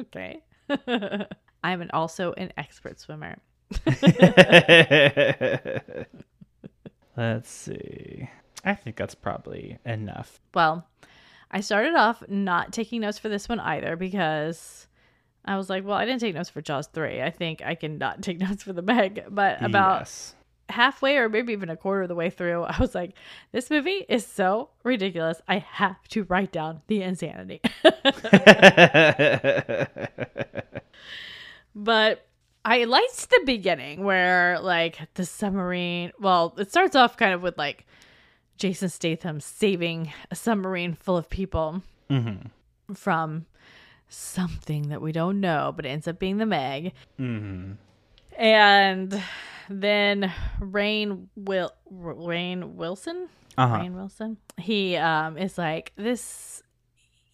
okay. 0.00 0.42
I'm 1.64 1.80
an, 1.82 1.90
also 1.92 2.32
an 2.34 2.52
expert 2.56 2.98
swimmer. 2.98 3.36
Let's 7.16 7.50
see. 7.50 8.28
I 8.64 8.74
think 8.74 8.96
that's 8.96 9.14
probably 9.14 9.78
enough. 9.84 10.40
Well, 10.54 10.86
I 11.50 11.60
started 11.60 11.94
off 11.94 12.22
not 12.28 12.72
taking 12.72 13.02
notes 13.02 13.18
for 13.18 13.28
this 13.28 13.48
one 13.48 13.60
either 13.60 13.96
because 13.96 14.86
I 15.44 15.56
was 15.56 15.68
like, 15.68 15.84
well, 15.84 15.96
I 15.96 16.04
didn't 16.04 16.20
take 16.20 16.34
notes 16.34 16.50
for 16.50 16.60
Jaws 16.62 16.86
3. 16.88 17.20
I 17.22 17.30
think 17.30 17.62
I 17.62 17.74
can 17.74 17.98
not 17.98 18.22
take 18.22 18.38
notes 18.46 18.62
for 18.62 18.72
the 18.72 18.82
Meg. 18.82 19.24
But 19.28 19.62
about 19.62 20.00
Yes. 20.02 20.34
halfway 20.68 21.16
or 21.16 21.28
maybe 21.28 21.52
even 21.52 21.68
a 21.68 21.76
quarter 21.76 22.02
of 22.02 22.08
the 22.08 22.14
way 22.14 22.30
through, 22.30 22.62
I 22.62 22.76
was 22.78 22.94
like, 22.94 23.12
this 23.50 23.68
movie 23.70 24.04
is 24.08 24.24
so 24.26 24.70
ridiculous. 24.84 25.40
I 25.48 25.58
have 25.58 26.06
to 26.08 26.22
write 26.24 26.52
down 26.52 26.82
the 26.86 27.02
insanity. 27.02 27.60
but 31.74 32.26
I 32.64 32.84
liked 32.84 33.30
the 33.30 33.42
beginning 33.44 34.04
where 34.04 34.58
like 34.60 34.98
the 35.14 35.24
submarine, 35.24 36.12
well, 36.20 36.54
it 36.58 36.70
starts 36.70 36.94
off 36.94 37.16
kind 37.16 37.34
of 37.34 37.42
with 37.42 37.58
like 37.58 37.86
Jason 38.58 38.88
Statham 38.88 39.40
saving 39.40 40.12
a 40.30 40.36
submarine 40.36 40.94
full 40.94 41.16
of 41.16 41.28
people 41.28 41.82
Mm-hmm. 42.10 42.92
from 42.94 43.46
something 44.12 44.88
that 44.88 45.00
we 45.00 45.12
don't 45.12 45.40
know, 45.40 45.72
but 45.74 45.86
it 45.86 45.88
ends 45.90 46.06
up 46.08 46.18
being 46.18 46.38
the 46.38 46.46
Meg. 46.46 46.92
Mm-hmm. 47.18 47.72
And 48.36 49.22
then 49.68 50.32
Rain 50.60 51.28
Will 51.36 51.70
Rainn 51.92 52.74
Wilson, 52.74 53.28
Uh-huh. 53.58 53.78
Rainn 53.78 53.94
Wilson, 53.94 54.36
he 54.58 54.96
um 54.96 55.36
is 55.38 55.58
like 55.58 55.92
this 55.96 56.62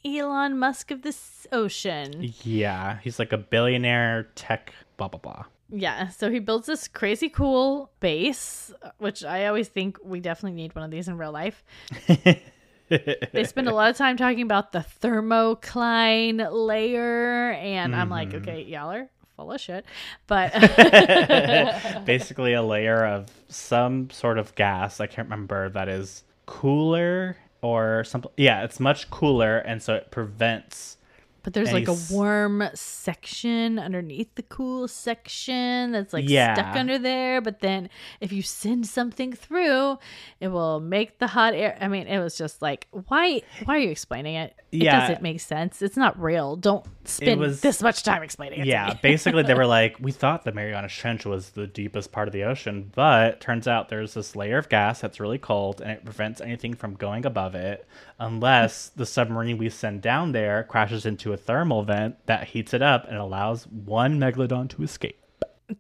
Elon 0.05 0.59
Musk 0.59 0.91
of 0.91 1.03
this 1.03 1.47
ocean. 1.53 2.33
Yeah, 2.43 2.99
he's 3.03 3.19
like 3.19 3.33
a 3.33 3.39
billionaire 3.39 4.25
tech 4.35 4.73
blah 4.97 5.09
blah 5.09 5.21
blah. 5.21 5.45
Yeah, 5.71 6.09
so 6.09 6.31
he 6.31 6.39
builds 6.39 6.67
this 6.67 6.89
crazy 6.89 7.29
cool 7.29 7.91
base, 8.01 8.73
which 8.97 9.23
I 9.23 9.47
always 9.47 9.69
think 9.69 9.99
we 10.03 10.19
definitely 10.19 10.57
need 10.57 10.75
one 10.75 10.83
of 10.85 10.91
these 10.91 11.09
in 11.09 11.19
real 11.19 11.31
life. 11.33 11.63
They 12.89 13.45
spend 13.45 13.69
a 13.69 13.75
lot 13.75 13.91
of 13.91 13.97
time 13.97 14.17
talking 14.17 14.43
about 14.43 14.73
the 14.73 14.85
thermocline 15.03 16.49
layer, 16.51 17.53
and 17.53 17.95
I'm 17.95 18.11
like, 18.11 18.31
Mhm. 18.31 18.37
okay, 18.43 18.63
y'all 18.63 18.91
are 18.93 19.09
full 19.37 19.53
of 19.53 19.61
shit. 19.61 19.85
But 20.27 20.53
Basically, 22.05 22.53
a 22.55 22.63
layer 22.63 23.05
of 23.07 23.31
some 23.49 24.11
sort 24.11 24.39
of 24.39 24.55
gas. 24.55 25.01
I 25.01 25.07
can't 25.07 25.27
remember 25.29 25.69
that 25.71 25.89
is 25.89 26.25
cooler 26.47 27.37
or 27.63 28.05
something. 28.05 28.31
Yeah, 28.37 28.63
it's 28.65 28.79
much 28.81 29.11
cooler, 29.11 29.59
and 29.59 29.83
so 29.83 29.95
it 29.95 30.11
prevents. 30.11 30.97
But 31.43 31.53
there's 31.55 31.69
And 31.69 31.87
like 31.87 31.89
a 31.89 32.15
warm 32.15 32.69
section 32.75 33.79
underneath 33.79 34.35
the 34.35 34.43
cool 34.43 34.89
section 34.89 35.93
that's 35.93 36.13
like 36.13 36.29
Yeah. 36.29 36.55
stuck 36.55 36.77
under 36.77 36.99
there. 36.99 37.41
But 37.41 37.61
then 37.61 37.89
if 38.21 38.33
you 38.33 38.43
send 38.43 38.87
something 38.87 39.33
through, 39.33 39.99
it 40.41 40.49
will 40.49 40.81
make 40.81 41.19
the 41.19 41.29
hot 41.29 41.55
air. 41.55 41.77
I 41.81 41.89
mean, 41.89 42.07
it 42.07 42.19
was 42.19 42.37
just 42.37 42.61
like, 42.63 42.87
why? 42.91 43.43
Why 43.65 43.77
are 43.77 43.79
you 43.79 43.91
explaining 43.91 44.35
it? 44.37 44.55
It 44.71 44.85
doesn't 44.85 45.23
make 45.23 45.41
sense. 45.41 45.81
It's 45.81 45.97
not 45.97 46.21
real. 46.21 46.57
Don't 46.57 46.85
spend 47.05 47.41
was- 47.41 47.61
this 47.61 47.83
much 47.83 48.03
time 48.03 48.23
explaining 48.23 48.61
it. 48.61 48.67
Yeah, 48.67 48.95
basically, 48.95 49.43
they 49.43 49.55
were 49.63 49.67
like, 49.67 49.97
we 49.99 50.13
thought 50.13 50.45
the 50.45 50.53
Mariana 50.53 50.89
Trench 50.89 51.25
was 51.25 51.51
the 51.51 51.67
deepest 51.67 52.13
part 52.13 52.29
of 52.29 52.33
the 52.33 52.45
ocean, 52.45 52.91
but 52.95 53.41
turns 53.41 53.67
out 53.67 53.89
there's 53.89 54.15
this 54.15 54.37
layer 54.37 54.59
of 54.59 54.69
gas 54.69 55.01
that's 55.01 55.21
really 55.21 55.39
cold, 55.39 55.81
and 55.81 55.91
it 55.91 56.05
prevents 56.05 56.41
anything 56.41 56.75
from 56.75 56.95
going 56.95 57.25
above 57.25 57.55
it, 57.55 57.87
unless 58.19 58.89
the 58.91 59.07
submarine 59.07 59.57
we 59.59 59.71
send 59.71 60.03
down 60.03 60.33
there 60.33 60.65
crashes 60.65 61.07
into 61.07 61.33
a 61.33 61.37
thermal 61.37 61.83
vent 61.83 62.17
that 62.27 62.49
heats 62.49 62.75
it 62.75 62.83
up 62.83 63.07
and 63.09 63.17
allows 63.17 63.67
one 63.67 64.19
megalodon 64.19 64.69
to 64.69 64.83
escape. 64.83 65.19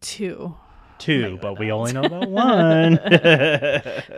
Two. 0.01 0.57
Two, 0.99 1.39
but 1.41 1.59
we 1.59 1.71
only 1.73 1.93
know 1.93 2.03
about 2.03 2.29
one. 2.31 2.99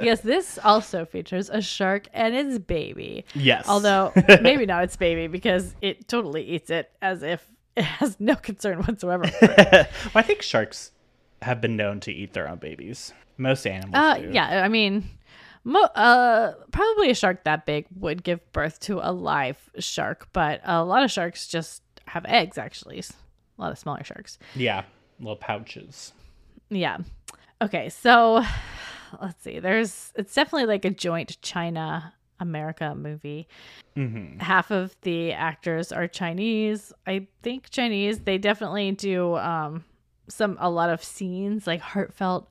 Yes, 0.03 0.21
this 0.23 0.59
also 0.65 1.05
features 1.05 1.51
a 1.51 1.61
shark 1.61 2.09
and 2.13 2.35
its 2.35 2.59
baby. 2.59 3.25
yes. 3.35 3.67
Although 3.69 4.13
maybe 4.41 4.67
not 4.67 4.85
its 4.85 4.97
baby 4.97 5.27
because 5.27 5.75
it 5.83 6.09
totally 6.09 6.43
eats 6.43 6.71
it 6.71 6.91
as 7.03 7.23
if 7.23 7.45
it 7.77 7.85
has 7.85 8.19
no 8.19 8.35
concern 8.35 8.79
whatsoever. 8.83 9.27
for 9.27 9.45
it. 9.57 9.59
well, 9.73 10.11
I 10.15 10.23
think 10.23 10.43
sharks 10.43 10.93
have 11.43 11.61
been 11.61 11.77
known 11.77 12.01
to 12.01 12.13
eat 12.13 12.33
their 12.33 12.49
own 12.49 12.59
babies. 12.59 13.13
Most 13.37 13.67
animals 13.67 13.95
uh, 13.95 14.19
do. 14.19 14.31
yeah, 14.33 14.63
I 14.65 14.69
mean, 14.69 15.09
mo- 15.65 15.81
uh, 15.95 16.53
probably 16.73 17.11
a 17.11 17.15
shark 17.15 17.45
that 17.45 17.65
big 17.67 17.87
would 17.97 18.23
give 18.23 18.41
birth 18.53 18.81
to 18.81 19.01
a 19.01 19.13
live 19.13 19.59
shark, 19.79 20.29
but 20.33 20.61
a 20.65 20.85
lot 20.85 21.03
of 21.05 21.11
sharks 21.11 21.47
just 21.47 21.83
have 22.07 22.25
eggs. 22.27 22.59
Actually, 22.59 22.99
a 22.99 23.61
lot 23.61 23.73
of 23.73 23.79
smaller 23.79 24.05
sharks. 24.05 24.39
Yeah, 24.55 24.83
little 25.19 25.37
pouches. 25.37 26.13
Yeah. 26.71 26.99
Okay, 27.63 27.89
so 27.89 28.43
let's 29.21 29.43
see. 29.43 29.59
There's 29.59 30.13
it's 30.17 30.35
definitely 30.35 30.67
like 30.67 30.85
a 30.85 30.91
joint 30.91 31.41
China 31.43 32.15
America 32.39 32.95
movie. 32.95 33.49
hmm 33.95 34.39
Half 34.39 34.71
of 34.71 34.97
the 35.03 35.33
actors 35.33 35.93
are 35.93 36.09
Chinese. 36.09 36.93
I 37.07 37.27
think 37.43 37.71
Chinese. 37.71 38.21
They 38.21 38.39
definitely 38.39 38.93
do 38.93 39.37
um 39.37 39.85
some 40.29 40.57
a 40.61 40.71
lot 40.71 40.91
of 40.91 41.03
scenes 41.03 41.67
like 41.67 41.81
heartfelt 41.81 42.49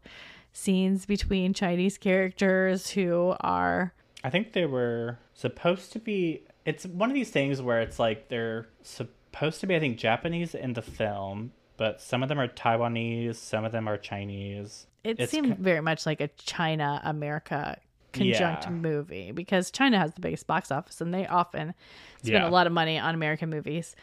scenes 0.52 1.06
between 1.06 1.54
Chinese 1.54 1.98
characters 1.98 2.90
who 2.90 3.36
are 3.40 3.94
I 4.24 4.30
think 4.30 4.52
they 4.54 4.66
were 4.66 5.18
supposed 5.34 5.94
to 5.94 6.00
be. 6.00 6.44
It's 6.66 6.86
one 6.86 7.10
of 7.10 7.16
these 7.16 7.30
things 7.30 7.62
where 7.62 7.82
it's 7.82 8.00
like 8.00 8.28
they're 8.28 8.68
supposed 8.84 9.62
to 9.62 9.68
be, 9.68 9.76
I 9.76 9.80
think, 9.80 9.98
Japanese 9.98 10.54
in 10.54 10.74
the 10.74 10.82
film, 10.82 11.52
but 11.80 12.00
some 12.02 12.22
of 12.22 12.30
them 12.30 12.40
are 12.40 12.48
Taiwanese, 12.48 13.36
some 13.38 13.66
of 13.66 13.72
them 13.72 13.88
are 13.88 13.98
Chinese. 13.98 14.86
it 15.04 15.20
It's 15.20 15.32
seemed 15.32 15.58
very 15.58 15.82
much 15.82 16.06
like 16.06 16.22
a 16.22 16.28
China 16.38 17.02
America 17.04 17.78
conjunct 18.14 18.66
Yeah. 18.66 18.70
movie 18.72 19.32
because 19.32 19.72
China 19.72 19.98
has 19.98 20.14
the 20.14 20.22
biggest 20.22 20.46
box 20.46 20.72
office 20.72 21.00
and 21.02 21.14
they 21.14 21.26
often 21.26 21.74
spend 22.20 22.34
Yeah. 22.34 22.48
a 22.48 22.52
lot 22.52 22.68
of 22.68 22.74
money 22.74 23.00
on 23.00 23.16
American 23.16 23.50
movies. 23.50 23.96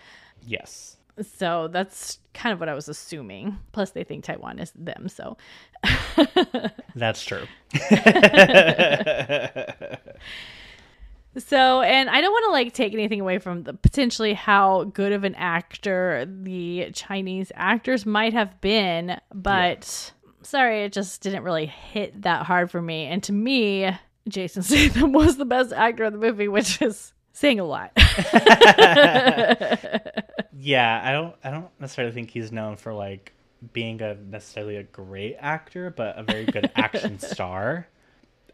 Yes. 0.45 0.97
So 1.23 1.69
that's 1.69 2.19
kind 2.35 2.53
of 2.53 2.61
what 2.61 2.69
I 2.69 2.75
was 2.75 2.89
assuming. 2.89 3.59
Plus, 3.73 3.91
they 3.91 4.05
think 4.05 4.25
Taiwan 4.25 4.59
is 4.59 4.71
them. 4.75 5.09
So, 5.09 5.37
That's 6.95 7.25
true. 7.25 7.45
So, 11.39 11.83
and 11.83 12.09
I 12.09 12.21
don't 12.21 12.33
want 12.33 12.45
to 12.47 12.53
like 12.53 12.73
take 12.73 12.95
anything 12.95 13.21
away 13.21 13.39
from 13.39 13.65
the 13.65 13.75
potentially 13.75 14.35
how 14.35 14.85
good 14.85 15.13
of 15.13 15.25
an 15.25 15.35
actor 15.35 16.27
the 16.27 16.91
Chinese 16.95 17.53
actors 17.55 18.07
might 18.07 18.33
have 18.33 18.61
been, 18.61 19.21
but 19.35 20.13
sorry, 20.43 20.85
it 20.85 20.93
just 20.93 21.21
didn't 21.21 21.43
really 21.43 21.67
hit 21.67 22.23
that 22.23 22.47
hard 22.47 22.71
for 22.71 22.81
me. 22.81 23.05
And 23.05 23.23
to 23.25 23.33
me, 23.33 23.91
Jason 24.29 24.63
Statham 24.65 25.13
was 25.13 25.37
the 25.37 25.45
best 25.45 25.73
actor 25.73 26.05
in 26.05 26.13
the 26.13 26.19
movie, 26.19 26.49
which 26.49 26.81
is 26.81 27.13
saying 27.33 27.61
a 27.61 27.65
lot. 27.65 27.93
yeah, 30.59 31.01
I 31.05 31.13
don't 31.13 31.35
I 31.45 31.51
don't 31.51 31.69
necessarily 31.79 32.15
think 32.15 32.31
he's 32.31 32.51
known 32.51 32.77
for 32.77 32.95
like 32.95 33.33
being 33.73 34.01
a 34.01 34.15
necessarily 34.15 34.77
a 34.77 34.85
great 34.85 35.37
actor, 35.39 35.91
but 35.91 36.19
a 36.19 36.23
very 36.23 36.47
good 36.47 36.71
action 36.77 37.19
star. 37.21 37.89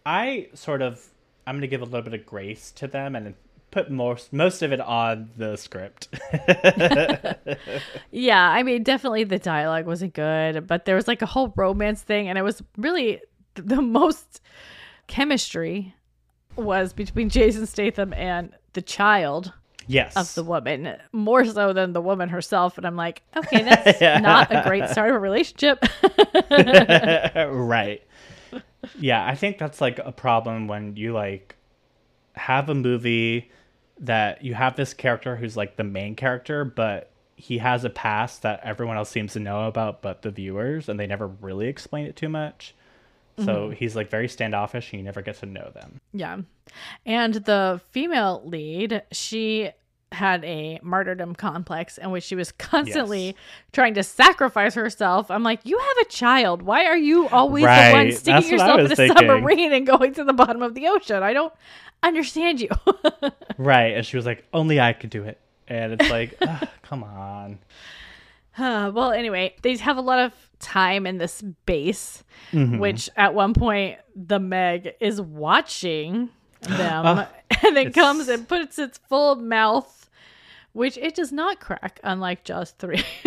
I 0.04 0.48
sort 0.54 0.82
of 0.82 1.08
I'm 1.46 1.56
gonna 1.56 1.66
give 1.66 1.82
a 1.82 1.84
little 1.84 2.02
bit 2.02 2.14
of 2.14 2.26
grace 2.26 2.70
to 2.72 2.86
them 2.86 3.16
and 3.16 3.34
put 3.72 3.90
most 3.90 4.32
most 4.32 4.62
of 4.62 4.70
it 4.70 4.80
on 4.80 5.30
the 5.36 5.56
script. 5.56 6.08
yeah, 8.12 8.48
I 8.48 8.62
mean, 8.62 8.84
definitely 8.84 9.24
the 9.24 9.40
dialogue 9.40 9.86
wasn't 9.86 10.14
good, 10.14 10.68
but 10.68 10.84
there 10.84 10.94
was 10.94 11.08
like 11.08 11.22
a 11.22 11.26
whole 11.26 11.52
romance 11.56 12.02
thing, 12.02 12.28
and 12.28 12.38
it 12.38 12.42
was 12.42 12.62
really 12.76 13.20
the 13.54 13.82
most 13.82 14.40
chemistry 15.08 15.94
was 16.54 16.92
between 16.92 17.28
Jason 17.28 17.66
Statham 17.66 18.12
and 18.12 18.52
the 18.74 18.82
child. 18.82 19.52
Yes. 19.88 20.16
Of 20.16 20.32
the 20.34 20.44
woman, 20.44 20.96
more 21.10 21.44
so 21.44 21.72
than 21.72 21.92
the 21.92 22.00
woman 22.00 22.28
herself. 22.28 22.78
And 22.78 22.86
I'm 22.86 22.94
like, 22.94 23.20
okay, 23.36 23.64
that's 23.64 24.00
yeah. 24.00 24.20
not 24.20 24.52
a 24.52 24.62
great 24.64 24.88
start 24.88 25.10
of 25.10 25.16
a 25.16 25.18
relationship. 25.18 25.84
right 27.50 28.00
yeah, 28.98 29.26
I 29.26 29.34
think 29.34 29.58
that's 29.58 29.80
like 29.80 29.98
a 29.98 30.12
problem 30.12 30.68
when 30.68 30.96
you 30.96 31.12
like 31.12 31.56
have 32.34 32.68
a 32.68 32.74
movie 32.74 33.50
that 34.00 34.44
you 34.44 34.54
have 34.54 34.76
this 34.76 34.94
character 34.94 35.36
who's 35.36 35.56
like 35.56 35.76
the 35.76 35.84
main 35.84 36.14
character, 36.16 36.64
but 36.64 37.10
he 37.36 37.58
has 37.58 37.84
a 37.84 37.90
past 37.90 38.42
that 38.42 38.60
everyone 38.62 38.96
else 38.96 39.10
seems 39.10 39.32
to 39.32 39.40
know 39.40 39.66
about 39.66 40.02
but 40.02 40.22
the 40.22 40.30
viewers 40.30 40.88
and 40.88 40.98
they 40.98 41.06
never 41.06 41.26
really 41.26 41.68
explain 41.68 42.06
it 42.06 42.16
too 42.16 42.28
much. 42.28 42.74
So 43.38 43.44
mm-hmm. 43.44 43.72
he's 43.72 43.96
like 43.96 44.10
very 44.10 44.28
standoffish 44.28 44.92
and 44.92 45.00
you 45.00 45.04
never 45.04 45.22
get 45.22 45.36
to 45.38 45.46
know 45.46 45.70
them. 45.74 46.00
Yeah. 46.12 46.38
And 47.06 47.34
the 47.34 47.80
female 47.90 48.42
lead, 48.44 49.02
she 49.10 49.70
had 50.12 50.44
a 50.44 50.78
martyrdom 50.82 51.34
complex 51.34 51.98
in 51.98 52.10
which 52.10 52.24
she 52.24 52.34
was 52.34 52.52
constantly 52.52 53.26
yes. 53.26 53.34
trying 53.72 53.94
to 53.94 54.02
sacrifice 54.02 54.74
herself. 54.74 55.30
I'm 55.30 55.42
like, 55.42 55.60
you 55.64 55.78
have 55.78 56.06
a 56.06 56.10
child. 56.10 56.62
Why 56.62 56.86
are 56.86 56.96
you 56.96 57.28
always 57.28 57.64
right. 57.64 57.90
the 57.90 57.94
one 57.94 58.12
sticking 58.12 58.50
yourself 58.50 58.80
in 58.80 58.92
a 58.92 58.96
thinking. 58.96 59.16
submarine 59.16 59.72
and 59.72 59.86
going 59.86 60.14
to 60.14 60.24
the 60.24 60.32
bottom 60.32 60.62
of 60.62 60.74
the 60.74 60.88
ocean? 60.88 61.22
I 61.22 61.32
don't 61.32 61.52
understand 62.02 62.60
you. 62.60 62.68
right. 63.58 63.96
And 63.96 64.06
she 64.06 64.16
was 64.16 64.26
like, 64.26 64.44
only 64.52 64.80
I 64.80 64.92
could 64.92 65.10
do 65.10 65.24
it. 65.24 65.40
And 65.68 65.94
it's 65.94 66.10
like, 66.10 66.38
come 66.82 67.02
on. 67.02 67.58
Uh, 68.58 68.92
well, 68.94 69.12
anyway, 69.12 69.54
they 69.62 69.74
have 69.78 69.96
a 69.96 70.02
lot 70.02 70.18
of 70.18 70.34
time 70.58 71.06
in 71.06 71.16
this 71.16 71.40
base, 71.64 72.22
mm-hmm. 72.52 72.78
which 72.78 73.08
at 73.16 73.32
one 73.32 73.54
point 73.54 73.98
the 74.14 74.38
Meg 74.38 74.92
is 75.00 75.22
watching 75.22 76.28
them 76.60 77.06
uh, 77.06 77.26
and 77.66 77.78
it 77.78 77.94
comes 77.94 78.28
and 78.28 78.46
puts 78.48 78.78
its 78.78 78.98
full 79.08 79.36
mouth 79.36 80.01
which 80.72 80.96
it 80.98 81.14
does 81.14 81.32
not 81.32 81.60
crack, 81.60 82.00
unlike 82.02 82.44
Jaws 82.44 82.72
3. 82.78 83.04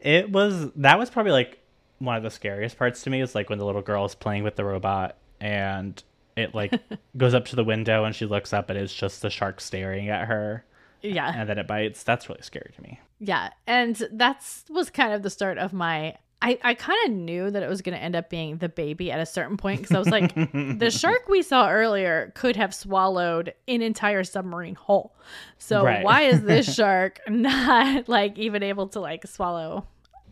it 0.00 0.30
was, 0.30 0.70
that 0.76 0.98
was 0.98 1.10
probably 1.10 1.32
like 1.32 1.60
one 1.98 2.16
of 2.16 2.22
the 2.22 2.30
scariest 2.30 2.76
parts 2.76 3.02
to 3.02 3.10
me 3.10 3.20
is 3.20 3.34
like 3.34 3.48
when 3.50 3.58
the 3.58 3.64
little 3.64 3.82
girl 3.82 4.04
is 4.04 4.14
playing 4.14 4.42
with 4.42 4.56
the 4.56 4.64
robot 4.64 5.16
and 5.40 6.02
it 6.36 6.54
like 6.54 6.72
goes 7.16 7.34
up 7.34 7.46
to 7.46 7.56
the 7.56 7.64
window 7.64 8.04
and 8.04 8.14
she 8.14 8.26
looks 8.26 8.52
up 8.52 8.70
and 8.70 8.78
it's 8.78 8.94
just 8.94 9.22
the 9.22 9.30
shark 9.30 9.60
staring 9.60 10.08
at 10.08 10.26
her. 10.26 10.64
Yeah. 11.02 11.32
And 11.34 11.48
then 11.48 11.58
it 11.58 11.66
bites. 11.66 12.02
That's 12.02 12.28
really 12.28 12.42
scary 12.42 12.72
to 12.74 12.82
me. 12.82 13.00
Yeah. 13.20 13.50
And 13.66 14.08
that's 14.12 14.64
was 14.70 14.90
kind 14.90 15.12
of 15.12 15.22
the 15.22 15.30
start 15.30 15.58
of 15.58 15.72
my 15.72 16.16
I, 16.44 16.58
I 16.62 16.74
kind 16.74 16.98
of 17.06 17.12
knew 17.16 17.50
that 17.50 17.62
it 17.62 17.70
was 17.70 17.80
going 17.80 17.96
to 17.96 18.02
end 18.02 18.14
up 18.14 18.28
being 18.28 18.58
the 18.58 18.68
baby 18.68 19.10
at 19.10 19.18
a 19.18 19.24
certain 19.24 19.56
point 19.56 19.80
because 19.80 19.96
I 19.96 19.98
was 19.98 20.10
like, 20.10 20.34
the 20.78 20.90
shark 20.90 21.26
we 21.26 21.40
saw 21.40 21.70
earlier 21.70 22.32
could 22.34 22.54
have 22.56 22.74
swallowed 22.74 23.54
an 23.66 23.80
entire 23.80 24.24
submarine 24.24 24.74
whole. 24.74 25.16
So 25.56 25.82
right. 25.82 26.04
why 26.04 26.22
is 26.22 26.42
this 26.42 26.74
shark 26.76 27.20
not 27.26 28.10
like 28.10 28.38
even 28.38 28.62
able 28.62 28.88
to 28.88 29.00
like 29.00 29.26
swallow, 29.26 29.86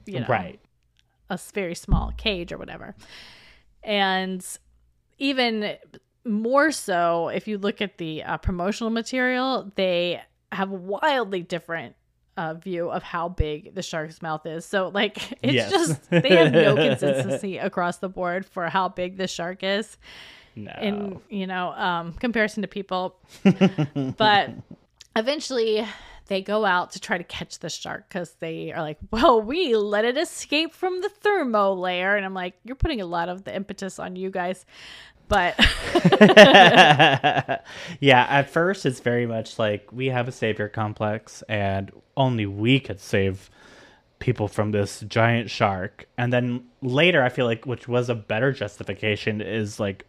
you 0.05 0.21
know, 0.21 0.27
right. 0.29 0.61
a 1.31 1.41
very 1.55 1.75
small 1.75 2.13
cage 2.19 2.53
or 2.53 2.59
whatever? 2.59 2.95
And 3.83 4.47
even 5.17 5.79
more 6.27 6.73
so, 6.73 7.29
if 7.29 7.49
you 7.49 7.57
look 7.57 7.81
at 7.81 7.97
the 7.97 8.23
uh, 8.23 8.37
promotional 8.37 8.91
material, 8.91 9.73
they 9.77 10.21
have 10.53 10.69
wildly 10.71 11.41
different 11.41 11.97
uh, 12.37 12.55
view 12.55 12.91
of 12.91 13.03
how 13.03 13.29
big 13.29 13.75
the 13.75 13.83
shark's 13.83 14.23
mouth 14.23 14.47
is. 14.47 14.65
So 14.65 14.89
like 14.89 15.33
it's 15.43 15.53
yes. 15.53 15.71
just 15.71 16.11
they 16.11 16.37
have 16.37 16.53
no 16.53 16.75
consistency 16.89 17.59
across 17.59 17.99
the 17.99 18.09
board 18.09 18.47
for 18.47 18.69
how 18.69 18.89
big 18.89 19.17
the 19.17 19.29
shark 19.29 19.63
is. 19.63 19.97
No. 20.55 20.73
In 20.81 21.21
you 21.31 21.47
know 21.47 21.73
um, 21.73 22.13
comparison 22.15 22.63
to 22.63 22.69
people, 22.69 23.17
but 24.17 24.51
eventually 25.17 25.87
they 26.27 26.43
go 26.43 26.65
out 26.65 26.93
to 26.93 27.01
try 27.01 27.19
to 27.19 27.25
catch 27.25 27.59
the 27.59 27.69
shark 27.69 28.09
because 28.09 28.33
they 28.35 28.73
are 28.73 28.81
like, 28.83 28.99
well, 29.11 29.41
we 29.41 29.75
let 29.77 30.05
it 30.05 30.17
escape 30.17 30.75
from 30.75 31.01
the 31.01 31.09
thermo 31.09 31.73
layer, 31.75 32.17
and 32.17 32.25
I'm 32.25 32.35
like, 32.35 32.55
you're 32.65 32.77
putting 32.77 33.01
a 33.01 33.07
lot 33.07 33.29
of 33.29 33.45
the 33.45 33.55
impetus 33.55 33.99
on 33.99 34.15
you 34.15 34.31
guys. 34.31 34.67
But 35.29 35.59
yeah, 38.01 38.27
at 38.29 38.51
first 38.51 38.85
it's 38.85 39.01
very 39.01 39.27
much 39.27 39.59
like 39.59 39.91
we 39.93 40.09
have 40.09 40.29
a 40.29 40.33
savior 40.33 40.69
complex 40.69 41.43
and 41.49 41.91
only 42.17 42.47
we 42.47 42.81
could 42.81 43.01
save 43.01 43.51
people 44.19 44.47
from 44.47 44.73
this 44.73 45.01
giant 45.01 45.51
shark. 45.51 46.07
And 46.19 46.33
then 46.33 46.65
later 46.83 47.23
I 47.23 47.29
feel 47.29 47.47
like 47.47 47.67
which 47.67 47.89
was 47.89 48.09
a 48.09 48.15
better 48.15 48.53
justification 48.53 49.41
is 49.41 49.81
like 49.81 50.05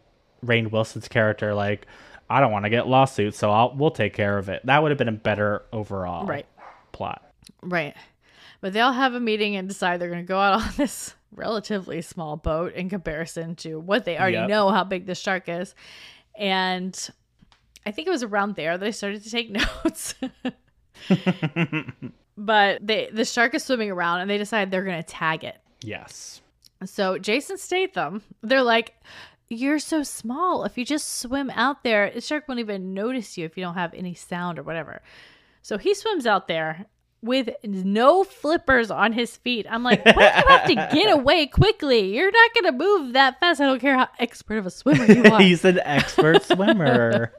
Rainn 0.45 0.71
Wilson's 0.71 1.07
character 1.07 1.53
like 1.53 1.87
I 2.29 2.39
don't 2.39 2.51
want 2.51 2.65
to 2.65 2.69
get 2.69 2.87
lawsuits, 2.87 3.37
so 3.37 3.51
I'll 3.51 3.75
we'll 3.75 3.91
take 3.91 4.13
care 4.13 4.37
of 4.37 4.49
it. 4.49 4.65
That 4.65 4.81
would 4.81 4.91
have 4.91 4.97
been 4.97 5.09
a 5.09 5.11
better 5.11 5.63
overall 5.71 6.25
right. 6.25 6.45
plot. 6.91 7.21
Right. 7.61 7.95
But 8.63 8.71
they 8.71 8.79
all 8.79 8.93
have 8.93 9.13
a 9.13 9.19
meeting 9.19 9.57
and 9.57 9.67
decide 9.67 9.99
they're 9.99 10.07
going 10.07 10.23
to 10.23 10.25
go 10.25 10.39
out 10.39 10.61
on 10.61 10.69
this 10.77 11.15
relatively 11.33 12.01
small 12.01 12.37
boat 12.37 12.71
in 12.71 12.89
comparison 12.89 13.57
to 13.57 13.77
what 13.77 14.05
they 14.05 14.17
already 14.17 14.37
yep. 14.37 14.47
know 14.47 14.69
how 14.69 14.85
big 14.85 15.05
the 15.05 15.15
shark 15.15 15.49
is. 15.49 15.75
And 16.39 16.97
I 17.85 17.91
think 17.91 18.07
it 18.07 18.11
was 18.11 18.23
around 18.23 18.55
there 18.55 18.77
that 18.77 18.85
I 18.85 18.91
started 18.91 19.21
to 19.21 19.29
take 19.29 19.51
notes. 19.83 20.15
but 22.37 22.87
they 22.87 23.09
the 23.11 23.25
shark 23.25 23.53
is 23.53 23.65
swimming 23.65 23.91
around 23.91 24.21
and 24.21 24.29
they 24.29 24.37
decide 24.37 24.71
they're 24.71 24.85
going 24.85 25.03
to 25.03 25.03
tag 25.03 25.43
it. 25.43 25.57
Yes. 25.81 26.41
So 26.85 27.17
Jason 27.17 27.57
Statham, 27.57 28.23
they're 28.43 28.63
like, 28.63 28.93
"You're 29.49 29.79
so 29.79 30.03
small. 30.03 30.63
If 30.63 30.77
you 30.77 30.85
just 30.85 31.19
swim 31.19 31.49
out 31.49 31.83
there, 31.83 32.11
the 32.11 32.21
shark 32.21 32.47
won't 32.47 32.61
even 32.61 32.93
notice 32.93 33.37
you 33.37 33.43
if 33.43 33.57
you 33.57 33.63
don't 33.65 33.73
have 33.73 33.93
any 33.93 34.13
sound 34.13 34.57
or 34.57 34.63
whatever." 34.63 35.01
So 35.63 35.77
he 35.77 35.93
swims 35.93 36.25
out 36.25 36.47
there 36.47 36.85
with 37.23 37.49
no 37.63 38.23
flippers 38.25 38.91
on 38.91 39.13
his 39.13 39.37
feet. 39.37 39.65
I'm 39.69 39.81
like, 39.81 40.05
why 40.05 40.13
do 40.13 40.19
you 40.19 40.47
have 40.47 40.67
to 40.67 40.75
get 40.95 41.09
away 41.17 41.47
quickly? 41.47 42.15
You're 42.15 42.31
not 42.31 42.53
going 42.53 42.65
to 42.65 42.77
move 42.77 43.13
that 43.13 43.39
fast. 43.39 43.61
I 43.61 43.65
don't 43.65 43.79
care 43.79 43.97
how 43.97 44.09
expert 44.19 44.57
of 44.57 44.65
a 44.65 44.69
swimmer 44.69 45.05
you 45.05 45.23
are. 45.31 45.39
He's 45.39 45.63
an 45.63 45.79
expert 45.79 46.43
swimmer. 46.43 47.31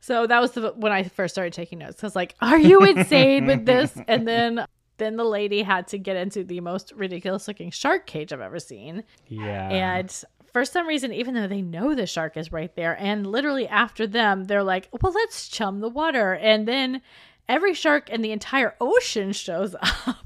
so 0.00 0.26
that 0.26 0.40
was 0.40 0.52
the, 0.52 0.72
when 0.76 0.92
I 0.92 1.04
first 1.04 1.34
started 1.34 1.54
taking 1.54 1.78
notes. 1.78 2.04
I 2.04 2.06
was 2.06 2.14
like, 2.14 2.34
are 2.40 2.58
you 2.58 2.80
insane 2.84 3.46
with 3.46 3.64
this? 3.64 3.96
And 4.06 4.28
then 4.28 4.66
then 4.96 5.16
the 5.16 5.24
lady 5.24 5.62
had 5.62 5.88
to 5.88 5.98
get 5.98 6.16
into 6.16 6.44
the 6.44 6.60
most 6.60 6.92
ridiculous 6.94 7.48
looking 7.48 7.70
shark 7.70 8.06
cage 8.06 8.32
I've 8.32 8.40
ever 8.40 8.60
seen. 8.60 9.02
Yeah. 9.26 9.68
And 9.68 10.24
for 10.52 10.64
some 10.64 10.86
reason, 10.86 11.12
even 11.12 11.34
though 11.34 11.48
they 11.48 11.62
know 11.62 11.96
the 11.96 12.06
shark 12.06 12.36
is 12.36 12.52
right 12.52 12.72
there, 12.76 12.96
and 13.00 13.26
literally 13.26 13.66
after 13.66 14.06
them, 14.06 14.44
they're 14.44 14.62
like, 14.62 14.88
well, 15.02 15.12
let's 15.12 15.48
chum 15.48 15.80
the 15.80 15.88
water. 15.88 16.34
And 16.34 16.68
then 16.68 17.02
every 17.48 17.74
shark 17.74 18.10
in 18.10 18.22
the 18.22 18.32
entire 18.32 18.74
ocean 18.80 19.32
shows 19.32 19.74
up. 19.74 20.16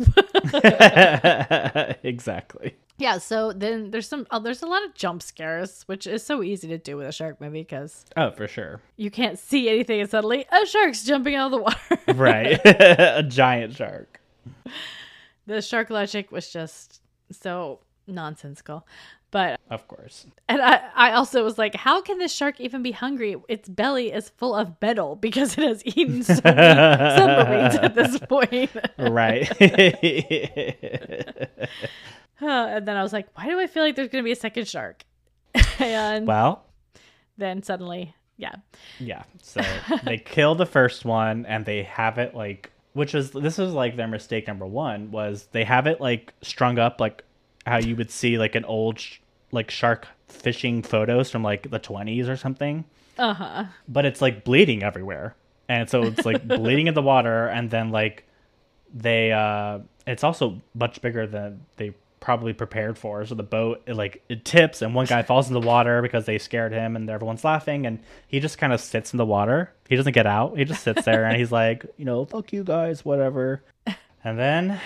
exactly. 2.02 2.76
Yeah, 2.98 3.18
so 3.18 3.52
then 3.52 3.92
there's 3.92 4.08
some 4.08 4.26
oh, 4.32 4.40
there's 4.40 4.62
a 4.62 4.66
lot 4.66 4.84
of 4.84 4.92
jump 4.94 5.22
scares, 5.22 5.84
which 5.86 6.04
is 6.06 6.24
so 6.24 6.42
easy 6.42 6.66
to 6.68 6.78
do 6.78 6.96
with 6.96 7.06
a 7.06 7.12
shark 7.12 7.40
movie 7.40 7.62
because 7.62 8.04
oh, 8.16 8.32
for 8.32 8.48
sure, 8.48 8.80
you 8.96 9.08
can't 9.08 9.38
see 9.38 9.68
anything, 9.68 10.00
and 10.00 10.10
suddenly 10.10 10.46
a 10.50 10.66
shark's 10.66 11.04
jumping 11.04 11.36
out 11.36 11.46
of 11.46 11.52
the 11.52 11.58
water. 11.58 11.98
right, 12.20 12.60
a 12.64 13.22
giant 13.22 13.76
shark. 13.76 14.20
The 15.46 15.62
shark 15.62 15.90
logic 15.90 16.32
was 16.32 16.50
just 16.50 17.00
so 17.30 17.78
nonsensical. 18.08 18.84
But 19.30 19.60
of 19.70 19.86
course. 19.88 20.26
And 20.48 20.62
I, 20.62 20.80
I 20.94 21.12
also 21.12 21.44
was 21.44 21.58
like, 21.58 21.74
how 21.74 22.00
can 22.00 22.18
this 22.18 22.32
shark 22.32 22.60
even 22.60 22.82
be 22.82 22.92
hungry? 22.92 23.36
Its 23.48 23.68
belly 23.68 24.12
is 24.12 24.30
full 24.30 24.54
of 24.54 24.72
metal 24.80 25.16
because 25.16 25.58
it 25.58 25.64
has 25.64 25.82
eaten 25.84 26.22
so 26.22 26.40
many 26.44 27.18
submarines 27.18 27.74
at 27.76 27.94
this 27.94 28.18
point. 28.28 28.70
right. 28.98 29.48
and 32.40 32.88
then 32.88 32.96
I 32.96 33.02
was 33.02 33.12
like, 33.12 33.28
why 33.36 33.46
do 33.46 33.60
I 33.60 33.66
feel 33.66 33.82
like 33.82 33.96
there's 33.96 34.08
going 34.08 34.22
to 34.22 34.26
be 34.26 34.32
a 34.32 34.36
second 34.36 34.66
shark? 34.66 35.04
and 35.78 36.26
well, 36.26 36.64
then 37.36 37.62
suddenly, 37.62 38.14
yeah. 38.38 38.54
Yeah. 38.98 39.24
So 39.42 39.60
they 40.04 40.18
kill 40.18 40.54
the 40.54 40.66
first 40.66 41.04
one 41.04 41.44
and 41.46 41.66
they 41.66 41.82
have 41.82 42.18
it 42.18 42.34
like 42.34 42.70
which 42.94 43.14
is 43.14 43.30
this 43.30 43.58
is 43.58 43.72
like 43.72 43.96
their 43.96 44.08
mistake 44.08 44.48
number 44.48 44.66
1 44.66 45.12
was 45.12 45.46
they 45.52 45.62
have 45.62 45.86
it 45.86 46.00
like 46.00 46.32
strung 46.42 46.78
up 46.78 47.00
like 47.00 47.22
how 47.68 47.78
you 47.78 47.96
would 47.96 48.10
see 48.10 48.38
like 48.38 48.54
an 48.54 48.64
old 48.64 48.98
sh- 48.98 49.18
like 49.52 49.70
shark 49.70 50.08
fishing 50.28 50.82
photos 50.82 51.30
from 51.30 51.42
like 51.42 51.70
the 51.70 51.80
20s 51.80 52.28
or 52.28 52.36
something. 52.36 52.84
Uh-huh. 53.18 53.64
But 53.88 54.04
it's 54.04 54.20
like 54.22 54.44
bleeding 54.44 54.82
everywhere. 54.82 55.34
And 55.68 55.88
so 55.88 56.02
it's 56.04 56.24
like 56.24 56.46
bleeding 56.48 56.86
in 56.86 56.94
the 56.94 57.02
water 57.02 57.46
and 57.46 57.70
then 57.70 57.90
like 57.90 58.24
they 58.94 59.32
uh 59.32 59.80
it's 60.06 60.24
also 60.24 60.62
much 60.74 61.02
bigger 61.02 61.26
than 61.26 61.60
they 61.76 61.92
probably 62.20 62.52
prepared 62.52 62.98
for. 62.98 63.24
So 63.26 63.34
the 63.34 63.42
boat 63.42 63.82
it, 63.86 63.94
like 63.94 64.22
it 64.28 64.44
tips 64.44 64.82
and 64.82 64.94
one 64.94 65.06
guy 65.06 65.22
falls 65.22 65.48
in 65.48 65.54
the 65.54 65.60
water 65.60 66.02
because 66.02 66.24
they 66.26 66.38
scared 66.38 66.72
him 66.72 66.96
and 66.96 67.08
everyone's 67.08 67.44
laughing 67.44 67.86
and 67.86 68.00
he 68.26 68.40
just 68.40 68.58
kind 68.58 68.72
of 68.72 68.80
sits 68.80 69.12
in 69.12 69.18
the 69.18 69.26
water. 69.26 69.72
He 69.88 69.96
doesn't 69.96 70.12
get 70.12 70.26
out. 70.26 70.56
He 70.56 70.64
just 70.64 70.82
sits 70.82 71.04
there 71.04 71.24
and 71.24 71.36
he's 71.36 71.52
like, 71.52 71.84
you 71.96 72.04
know, 72.04 72.24
fuck 72.24 72.52
you 72.52 72.64
guys, 72.64 73.04
whatever. 73.04 73.62
And 74.24 74.38
then 74.38 74.80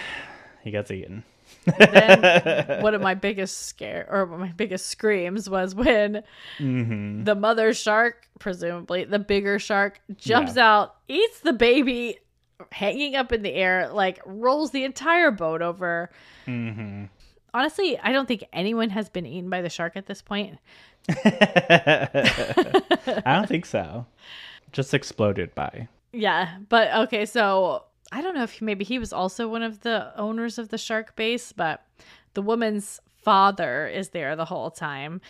he 0.62 0.70
gets 0.70 0.90
eaten. 0.90 1.24
Then 1.64 2.82
one 2.82 2.94
of 2.94 3.00
my 3.00 3.14
biggest 3.14 3.66
scare 3.66 4.06
or 4.10 4.26
my 4.26 4.52
biggest 4.52 4.88
screams 4.88 5.48
was 5.48 5.74
when 5.74 6.22
Mm-hmm. 6.58 7.24
the 7.24 7.34
mother 7.34 7.72
shark, 7.74 8.28
presumably 8.38 9.04
the 9.04 9.18
bigger 9.18 9.58
shark, 9.58 10.00
jumps 10.16 10.56
Yeah. 10.56 10.68
out, 10.80 10.96
eats 11.08 11.40
the 11.40 11.52
baby 11.52 12.18
hanging 12.70 13.16
up 13.16 13.32
in 13.32 13.42
the 13.42 13.52
air, 13.52 13.88
like 13.92 14.20
rolls 14.24 14.70
the 14.70 14.84
entire 14.84 15.30
boat 15.30 15.62
over. 15.62 16.10
Mm-hmm. 16.46 17.04
Honestly, 17.54 17.98
I 17.98 18.12
don't 18.12 18.26
think 18.26 18.44
anyone 18.52 18.90
has 18.90 19.08
been 19.08 19.26
eaten 19.26 19.50
by 19.50 19.62
the 19.62 19.68
shark 19.68 19.96
at 19.96 20.06
this 20.06 20.22
point. 20.22 20.58
I 21.08 23.22
don't 23.26 23.48
think 23.48 23.66
so. 23.66 24.06
Just 24.72 24.94
exploded 24.94 25.54
by. 25.54 25.88
Yeah, 26.14 26.58
but 26.68 26.92
okay, 27.04 27.24
so 27.24 27.84
I 28.12 28.20
don't 28.20 28.34
know 28.34 28.42
if 28.44 28.60
maybe 28.62 28.84
he 28.84 28.98
was 28.98 29.12
also 29.12 29.48
one 29.48 29.62
of 29.62 29.80
the 29.80 30.12
owners 30.20 30.58
of 30.58 30.68
the 30.68 30.78
shark 30.78 31.16
base, 31.16 31.52
but 31.52 31.84
the 32.34 32.42
woman's 32.42 33.00
father 33.22 33.86
is 33.88 34.10
there 34.10 34.36
the 34.36 34.44
whole 34.44 34.70
time. 34.70 35.20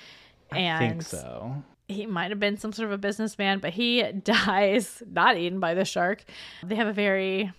And 0.51 0.85
I 0.85 0.89
think 0.89 1.03
so. 1.03 1.63
he 1.89 2.07
might 2.07 2.31
have 2.31 2.41
been 2.41 2.57
some 2.59 2.73
sort 2.73 2.87
of 2.87 2.93
a 2.93 2.99
businessman, 2.99 3.61
but 3.61 3.73
he 3.73 4.03
dies 4.25 5.03
not 5.11 5.37
eaten 5.37 5.61
by 5.61 5.75
the 5.75 5.85
shark. 5.85 6.25
They 6.65 6.75
have 6.75 6.89
a 6.89 6.93
very 6.93 7.53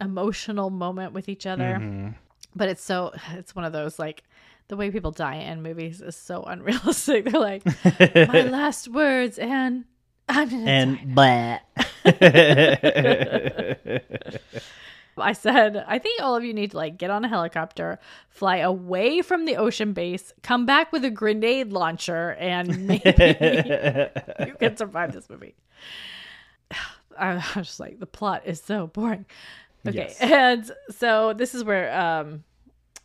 emotional 0.00 0.70
moment 0.70 1.12
with 1.12 1.28
each 1.28 1.46
other. 1.46 1.78
Mhm. 1.78 2.14
But 2.56 2.68
it's 2.70 2.82
so 2.82 3.12
it's 3.34 3.54
one 3.54 3.64
of 3.64 3.72
those 3.72 3.98
like 3.98 4.24
the 4.68 4.76
way 4.76 4.90
people 4.90 5.10
die 5.10 5.34
in 5.36 5.62
movies 5.62 6.00
is 6.00 6.16
so 6.16 6.42
unrealistic. 6.42 7.24
They're 7.30 7.40
like, 7.40 7.62
my 8.28 8.42
last 8.50 8.88
words 8.88 9.38
and 9.38 9.84
I'm. 10.28 10.50
And 10.66 11.14
blah. 11.14 11.58
I 15.18 15.32
said, 15.32 15.84
I 15.86 15.98
think 15.98 16.22
all 16.22 16.34
of 16.34 16.44
you 16.44 16.54
need 16.54 16.70
to 16.72 16.76
like 16.76 16.96
get 16.98 17.10
on 17.10 17.24
a 17.24 17.28
helicopter, 17.28 17.98
fly 18.28 18.58
away 18.58 19.22
from 19.22 19.44
the 19.44 19.56
ocean 19.56 19.92
base, 19.92 20.32
come 20.42 20.66
back 20.66 20.92
with 20.92 21.04
a 21.04 21.10
grenade 21.10 21.72
launcher, 21.72 22.30
and 22.38 22.86
maybe 22.86 23.10
you 24.46 24.54
can 24.54 24.76
survive 24.76 25.12
this 25.12 25.28
movie. 25.28 25.54
I 27.18 27.34
was 27.34 27.66
just 27.66 27.80
like, 27.80 28.00
the 28.00 28.06
plot 28.06 28.42
is 28.46 28.62
so 28.62 28.86
boring. 28.86 29.26
Okay. 29.86 29.96
Yes. 29.96 30.20
And 30.20 30.70
so 30.90 31.32
this 31.32 31.54
is 31.54 31.64
where 31.64 31.92
um 31.98 32.44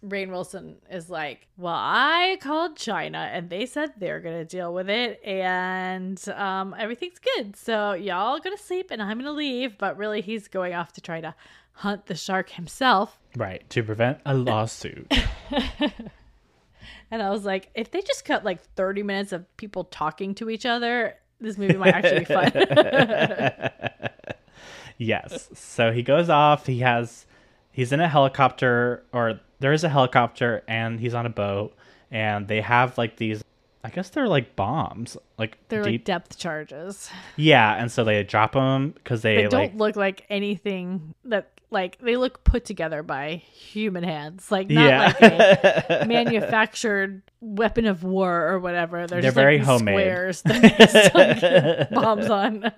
Rainn 0.08 0.30
Wilson 0.30 0.78
is 0.89 1.10
like, 1.10 1.47
Well, 1.58 1.74
I 1.76 2.38
called 2.41 2.78
China 2.78 3.30
and 3.32 3.49
they 3.49 3.66
said 3.66 3.93
they're 3.97 4.20
gonna 4.20 4.45
deal 4.45 4.74
with 4.74 4.89
it 4.89 5.20
and 5.24 6.24
um 6.30 6.76
everything's 6.78 7.20
good. 7.20 7.56
So 7.56 7.93
y'all 7.93 8.39
gonna 8.39 8.58
sleep 8.58 8.91
and 8.91 9.01
I'm 9.01 9.18
gonna 9.18 9.32
leave. 9.32 9.78
But 9.78 9.97
really 9.97 10.22
he's 10.22 10.47
going 10.47 10.74
off 10.74 10.93
to 10.93 11.01
try 11.01 11.22
to 11.22 11.36
hunt 11.74 12.06
the 12.06 12.16
shark 12.16 12.51
himself. 12.51 13.20
right. 13.36 13.68
To 13.72 13.84
prevent 13.84 14.20
a 14.26 14.34
lawsuit. 14.38 15.12
And 17.12 17.22
I 17.22 17.30
was 17.30 17.45
like, 17.45 17.70
if 17.76 17.91
they 17.91 18.01
just 18.01 18.26
cut 18.26 18.43
like 18.43 18.62
30 18.76 19.03
minutes 19.03 19.32
of 19.32 19.45
people 19.58 19.86
talking 19.86 20.34
to 20.36 20.49
each 20.49 20.66
other, 20.66 21.16
this 21.39 21.58
movie 21.58 21.78
might 21.78 21.93
actually 21.93 22.20
be 22.20 22.26
fun. 22.26 22.51
yes. 24.97 25.49
So 25.53 25.91
he 25.91 26.01
goes 26.01 26.30
off. 26.30 26.66
He 26.66 26.80
has, 26.80 27.26
he's 27.72 27.91
in 27.91 27.99
a 27.99 28.08
helicopter, 28.08 29.03
or 29.14 29.39
there 29.60 29.74
is 29.74 29.84
a 29.84 29.89
helicopter, 29.89 30.64
and 30.68 30.99
he's 30.99 31.14
on 31.14 31.26
a 31.26 31.30
boat, 31.30 31.76
and 32.12 32.47
they 32.47 32.62
have 32.62 32.97
like 32.97 33.18
these. 33.18 33.43
I 33.84 33.89
guess 33.89 34.10
they're 34.10 34.28
like 34.28 34.56
bombs, 34.56 35.16
like 35.38 35.60
They're 35.70 35.84
deep. 35.84 35.91
like 36.01 36.06
depth 36.06 36.39
charges. 36.39 37.08
yeah, 37.36 37.76
and 37.76 37.91
so 37.91 38.03
they 38.03 38.24
drop 38.24 38.53
them 38.53 38.91
because 38.91 39.22
they, 39.22 39.43
They 39.43 39.47
don't 39.47 39.78
look 39.78 39.95
like 39.95 40.26
anything 40.28 41.14
that 41.26 41.51
like 41.70 41.99
they 41.99 42.16
look 42.18 42.43
put 42.43 42.66
together 42.66 43.03
by 43.03 43.36
human 43.53 44.03
hands. 44.03 44.49
Like 44.51 44.70
not 44.72 44.86
yeah. 44.89 45.14
like 45.22 46.01
a 46.01 46.06
manufactured 46.08 47.22
weapon 47.41 47.86
of 47.86 48.03
war 48.03 48.47
or 48.47 48.60
whatever. 48.60 49.06
They're, 49.06 49.22
They're 49.22 49.30
just 49.30 49.36
very 49.36 49.58
like 49.60 49.68
homemade. 49.68 49.93
squares 49.93 50.41
that 50.43 51.89
bombs 51.91 52.28
on. 52.30 52.72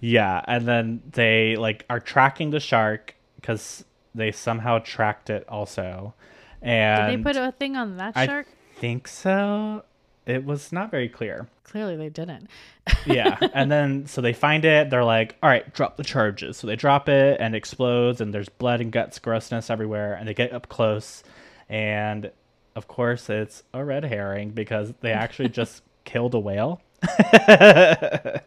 yeah, 0.00 0.40
and 0.46 0.68
then 0.68 1.02
they 1.12 1.56
like 1.56 1.84
are 1.90 2.00
tracking 2.00 2.50
the 2.50 2.60
shark 2.60 3.16
because 3.40 3.84
they 4.16 4.32
somehow 4.32 4.78
tracked 4.80 5.30
it 5.30 5.44
also, 5.48 6.14
And 6.62 7.10
Did 7.10 7.20
they 7.20 7.22
put 7.22 7.36
a 7.36 7.52
thing 7.52 7.76
on 7.76 7.96
that 7.98 8.16
I 8.16 8.26
shark? 8.26 8.46
I 8.48 8.80
think 8.80 9.06
so. 9.08 9.84
It 10.26 10.44
was 10.44 10.72
not 10.72 10.90
very 10.90 11.08
clear. 11.08 11.46
Clearly 11.64 11.96
they 11.96 12.08
didn't. 12.08 12.48
yeah 13.06 13.36
and 13.54 13.70
then 13.70 14.06
so 14.06 14.20
they 14.20 14.32
find 14.32 14.64
it 14.64 14.90
they're 14.90 15.02
like 15.04 15.34
all 15.42 15.50
right 15.50 15.74
drop 15.74 15.96
the 15.96 16.04
charges 16.04 16.56
so 16.56 16.68
they 16.68 16.76
drop 16.76 17.08
it 17.08 17.40
and 17.40 17.52
it 17.54 17.58
explodes 17.58 18.20
and 18.20 18.32
there's 18.32 18.48
blood 18.48 18.80
and 18.80 18.92
guts 18.92 19.18
grossness 19.18 19.70
everywhere 19.70 20.14
and 20.14 20.28
they 20.28 20.34
get 20.34 20.52
up 20.52 20.68
close 20.68 21.24
and 21.68 22.30
of 22.76 22.86
course 22.86 23.28
it's 23.28 23.64
a 23.74 23.84
red 23.84 24.04
herring 24.04 24.50
because 24.50 24.94
they 25.00 25.10
actually 25.10 25.48
just 25.60 25.82
killed 26.04 26.32
a 26.34 26.38
whale 26.38 26.80
I 27.02 28.40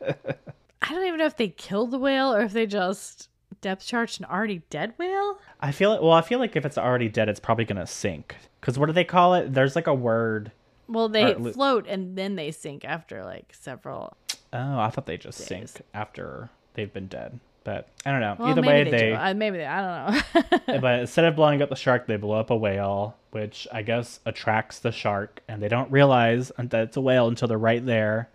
don't 0.90 1.06
even 1.06 1.18
know 1.20 1.26
if 1.26 1.36
they 1.38 1.50
killed 1.50 1.92
the 1.92 2.00
whale 2.00 2.34
or 2.34 2.42
if 2.42 2.54
they 2.54 2.66
just 2.66 3.28
depth 3.62 3.86
charge 3.86 4.20
an 4.20 4.26
already 4.26 4.62
dead 4.70 4.94
whale. 4.98 5.38
i 5.62 5.72
feel 5.72 5.94
it 5.94 6.02
well 6.02 6.12
i 6.14 6.22
feel 6.22 6.40
like 6.40 6.56
if 6.56 6.66
it's 6.66 6.78
already 6.78 7.10
dead 7.10 7.28
it's 7.30 7.40
probably 7.40 7.66
gonna 7.66 7.86
sink 7.88 8.36
because 8.60 8.78
what 8.80 8.86
do 8.88 8.94
they 8.94 9.04
call 9.04 9.34
it 9.34 9.54
there's 9.54 9.76
like 9.76 9.88
a 9.88 9.94
word 9.94 10.52
Well, 10.88 11.10
they 11.10 11.34
Or 11.36 11.52
float 11.54 11.86
and 11.88 12.18
then 12.18 12.36
they 12.36 12.52
sink 12.52 12.86
after 12.86 13.24
like 13.24 13.54
several. 13.54 14.16
oh 14.54 14.80
i 14.80 14.90
thought 14.90 15.06
they 15.06 15.18
just 15.18 15.38
Days. 15.40 15.48
sink 15.72 15.86
after 15.94 16.50
they've 16.74 16.92
been 16.94 17.08
dead 17.08 17.40
but 17.66 17.90
i 18.06 18.12
don't 18.12 18.22
know 18.22 18.36
Well, 18.40 18.50
either 18.50 18.62
way 18.62 18.84
they, 18.86 18.90
they. 18.92 19.14
Uh, 19.14 19.34
maybe 19.34 19.58
they. 19.58 19.66
I 19.66 20.14
don't 20.14 20.66
know. 20.70 20.80
but 20.82 21.00
instead 21.02 21.26
of 21.26 21.36
blowing 21.36 21.62
up 21.62 21.70
the 21.70 21.76
shark, 21.76 22.08
they 22.08 22.16
blow 22.16 22.40
up 22.40 22.50
a 22.50 22.56
whale, 22.56 23.18
which 23.32 23.68
I 23.72 23.82
guess 23.82 24.22
attracts 24.26 24.80
the 24.80 24.92
shark, 24.94 25.42
and 25.48 25.62
they 25.62 25.68
don't 25.68 25.92
realize 25.92 26.52
that 26.58 26.74
it's 26.74 26.98
a 26.98 27.02
whale 27.02 27.28
until 27.28 27.50
they're 27.50 27.58
right 27.58 27.86
there. 27.86 28.30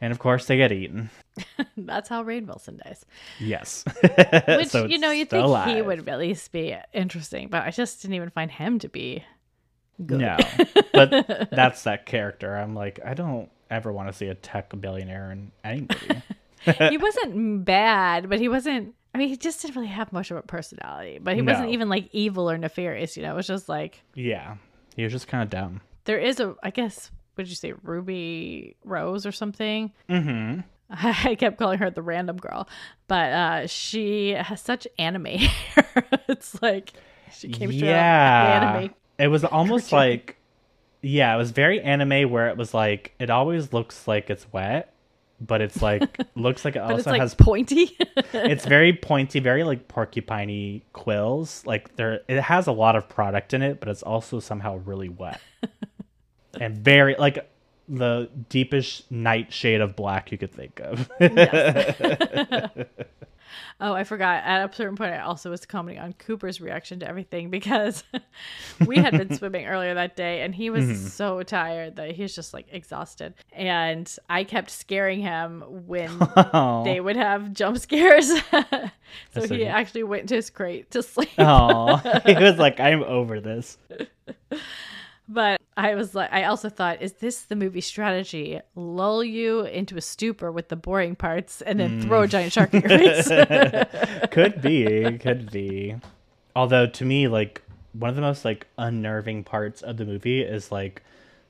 And 0.00 0.12
of 0.12 0.18
course, 0.18 0.46
they 0.46 0.56
get 0.56 0.72
eaten. 0.72 1.10
That's 1.76 2.08
how 2.08 2.22
Rainn 2.24 2.46
Wilson 2.46 2.80
dies. 2.84 3.04
Yes. 3.40 3.84
Which 4.48 4.68
So 4.68 4.86
you 4.86 4.98
know 4.98 5.10
you'd 5.10 5.28
still 5.28 5.54
think 5.64 5.76
he 5.76 5.82
would 5.82 6.08
at 6.08 6.18
least 6.18 6.52
be 6.52 6.76
interesting, 6.92 7.48
but 7.48 7.62
I 7.64 7.70
just 7.70 8.02
didn't 8.02 8.14
even 8.14 8.30
find 8.30 8.50
him 8.50 8.78
to 8.80 8.88
be 8.88 9.24
good. 10.04 10.20
No, 10.20 10.36
but 10.92 11.10
that's 11.50 11.82
that 11.84 12.06
character. 12.06 12.56
I'm 12.56 12.74
like, 12.74 13.00
I 13.04 13.14
don't 13.14 13.50
ever 13.70 13.92
want 13.92 14.08
to 14.08 14.12
see 14.12 14.28
a 14.28 14.34
tech 14.34 14.72
billionaire 14.80 15.32
in 15.32 15.50
any 15.64 15.80
movie. 15.82 16.22
he 16.90 16.96
wasn't 16.96 17.64
bad, 17.64 18.28
but 18.28 18.38
he 18.38 18.48
wasn't. 18.48 18.94
I 19.14 19.18
mean, 19.18 19.28
he 19.28 19.36
just 19.36 19.62
didn't 19.62 19.76
really 19.76 19.88
have 19.88 20.12
much 20.12 20.30
of 20.32 20.36
a 20.36 20.42
personality. 20.42 21.18
But 21.22 21.36
he 21.36 21.42
wasn't 21.42 21.70
even 21.70 21.88
like 21.88 22.08
evil 22.12 22.50
or 22.50 22.58
nefarious. 22.58 23.16
You 23.16 23.22
know, 23.22 23.32
it 23.32 23.36
was 23.36 23.46
just 23.46 23.68
like 23.68 24.02
yeah, 24.14 24.56
he 24.96 25.04
was 25.04 25.12
just 25.12 25.28
kind 25.28 25.42
of 25.42 25.50
dumb. 25.50 25.80
there 26.04 26.18
is 26.18 26.40
a. 26.40 26.54
I 26.62 26.70
guess 26.70 27.10
would 27.36 27.48
you 27.48 27.54
say 27.54 27.72
Ruby 27.82 28.76
Rose 28.84 29.26
or 29.26 29.32
something? 29.32 29.92
Mm-hmm. 30.08 30.60
I 30.90 31.34
kept 31.38 31.58
calling 31.58 31.78
her 31.78 31.90
the 31.90 32.02
random 32.02 32.36
girl, 32.36 32.68
but 33.08 33.32
uh, 33.32 33.66
she 33.66 34.30
has 34.30 34.60
such 34.60 34.86
anime 34.98 35.26
hair. 35.26 36.04
it's 36.28 36.60
like 36.62 36.92
she 37.32 37.48
came 37.48 37.72
straight 37.72 37.88
Yeah, 37.88 38.56
out 38.56 38.62
of 38.62 38.74
anime. 38.82 38.94
it 39.18 39.28
was 39.28 39.44
almost 39.44 39.92
like, 39.92 40.36
yeah, 41.02 41.34
it 41.34 41.38
was 41.38 41.50
very 41.50 41.80
anime 41.80 42.30
where 42.30 42.48
it 42.48 42.56
was 42.56 42.74
like 42.74 43.14
it 43.18 43.30
always 43.30 43.72
looks 43.72 44.06
like 44.06 44.30
it's 44.30 44.46
wet, 44.52 44.94
but 45.40 45.60
it's 45.60 45.82
like 45.82 46.18
looks 46.34 46.64
like 46.64 46.76
it 46.76 46.82
also 46.82 46.96
it's 46.96 47.06
like 47.06 47.20
has 47.20 47.34
pointy. 47.34 47.96
it's 48.32 48.66
very 48.66 48.92
pointy, 48.92 49.40
very 49.40 49.64
like 49.64 49.88
porcupiney 49.88 50.82
quills. 50.92 51.64
Like 51.66 51.96
there, 51.96 52.20
it 52.28 52.40
has 52.40 52.66
a 52.66 52.72
lot 52.72 52.94
of 52.94 53.08
product 53.08 53.54
in 53.54 53.62
it, 53.62 53.80
but 53.80 53.88
it's 53.88 54.02
also 54.02 54.38
somehow 54.38 54.76
really 54.76 55.08
wet 55.08 55.40
and 56.60 56.76
very 56.76 57.16
like 57.18 57.50
the 57.88 58.30
deepest 58.48 59.10
night 59.10 59.52
shade 59.52 59.80
of 59.80 59.94
black 59.96 60.32
you 60.32 60.38
could 60.38 60.52
think 60.52 60.80
of. 60.80 61.10
Oh, 63.80 63.92
I 63.92 64.04
forgot. 64.04 64.44
At 64.44 64.70
a 64.70 64.74
certain 64.74 64.94
point, 64.96 65.14
I 65.14 65.20
also 65.20 65.50
was 65.50 65.66
commenting 65.66 66.02
on 66.02 66.12
Cooper's 66.14 66.60
reaction 66.60 67.00
to 67.00 67.08
everything 67.08 67.50
because 67.50 68.04
we 68.86 68.96
had 68.98 69.12
been 69.12 69.34
swimming 69.36 69.66
earlier 69.66 69.94
that 69.94 70.14
day 70.16 70.42
and 70.42 70.54
he 70.54 70.70
was 70.70 70.84
Mm-hmm. 70.84 71.06
so 71.08 71.42
tired 71.42 71.96
that 71.96 72.12
he 72.12 72.22
was 72.22 72.34
just 72.34 72.54
like 72.54 72.66
exhausted. 72.70 73.34
And 73.52 74.12
I 74.30 74.44
kept 74.44 74.70
scaring 74.70 75.20
him 75.20 75.62
when 75.86 76.10
Oh. 76.36 76.84
they 76.84 77.00
would 77.00 77.16
have 77.16 77.52
jump 77.52 77.78
scares. 77.78 78.28
so 78.50 78.90
So 79.34 79.48
he 79.48 79.56
he- 79.58 79.66
actually 79.66 80.04
went 80.04 80.28
to 80.30 80.36
his 80.36 80.50
crate 80.50 80.90
to 80.92 81.02
sleep. 81.02 81.30
Oh, 81.38 81.96
he 82.24 82.34
was 82.34 82.56
like, 82.58 82.78
I'm 82.80 83.02
over 83.02 83.40
this. 83.40 83.76
But 85.28 85.60
I 85.76 85.94
was 85.96 86.14
like, 86.14 86.32
I 86.32 86.44
also 86.44 86.68
thought, 86.68 87.02
is 87.02 87.14
this 87.14 87.42
the 87.42 87.56
movie 87.56 87.80
strategy? 87.80 88.60
Lull 88.76 89.24
you 89.24 89.62
into 89.62 89.96
a 89.96 90.00
stupor 90.00 90.52
with 90.52 90.68
the 90.68 90.76
boring 90.76 91.16
parts 91.16 91.62
and 91.62 91.80
then 91.80 92.00
throw 92.02 92.20
Mm. 92.20 92.24
a 92.24 92.28
giant 92.28 92.52
shark 92.52 92.72
in 92.74 92.80
your 92.82 92.88
face. 92.88 93.28
could 94.30 94.62
be, 94.62 95.18
could 95.18 95.50
be. 95.50 95.96
Although 96.54 96.86
to 96.86 97.04
me, 97.04 97.26
like 97.28 97.62
one 97.92 98.10
of 98.10 98.16
the 98.16 98.22
most 98.22 98.44
like 98.44 98.66
unnerving 98.78 99.42
parts 99.44 99.82
of 99.82 99.96
the 99.96 100.04
movie 100.04 100.42
is 100.42 100.70
like, 100.70 101.02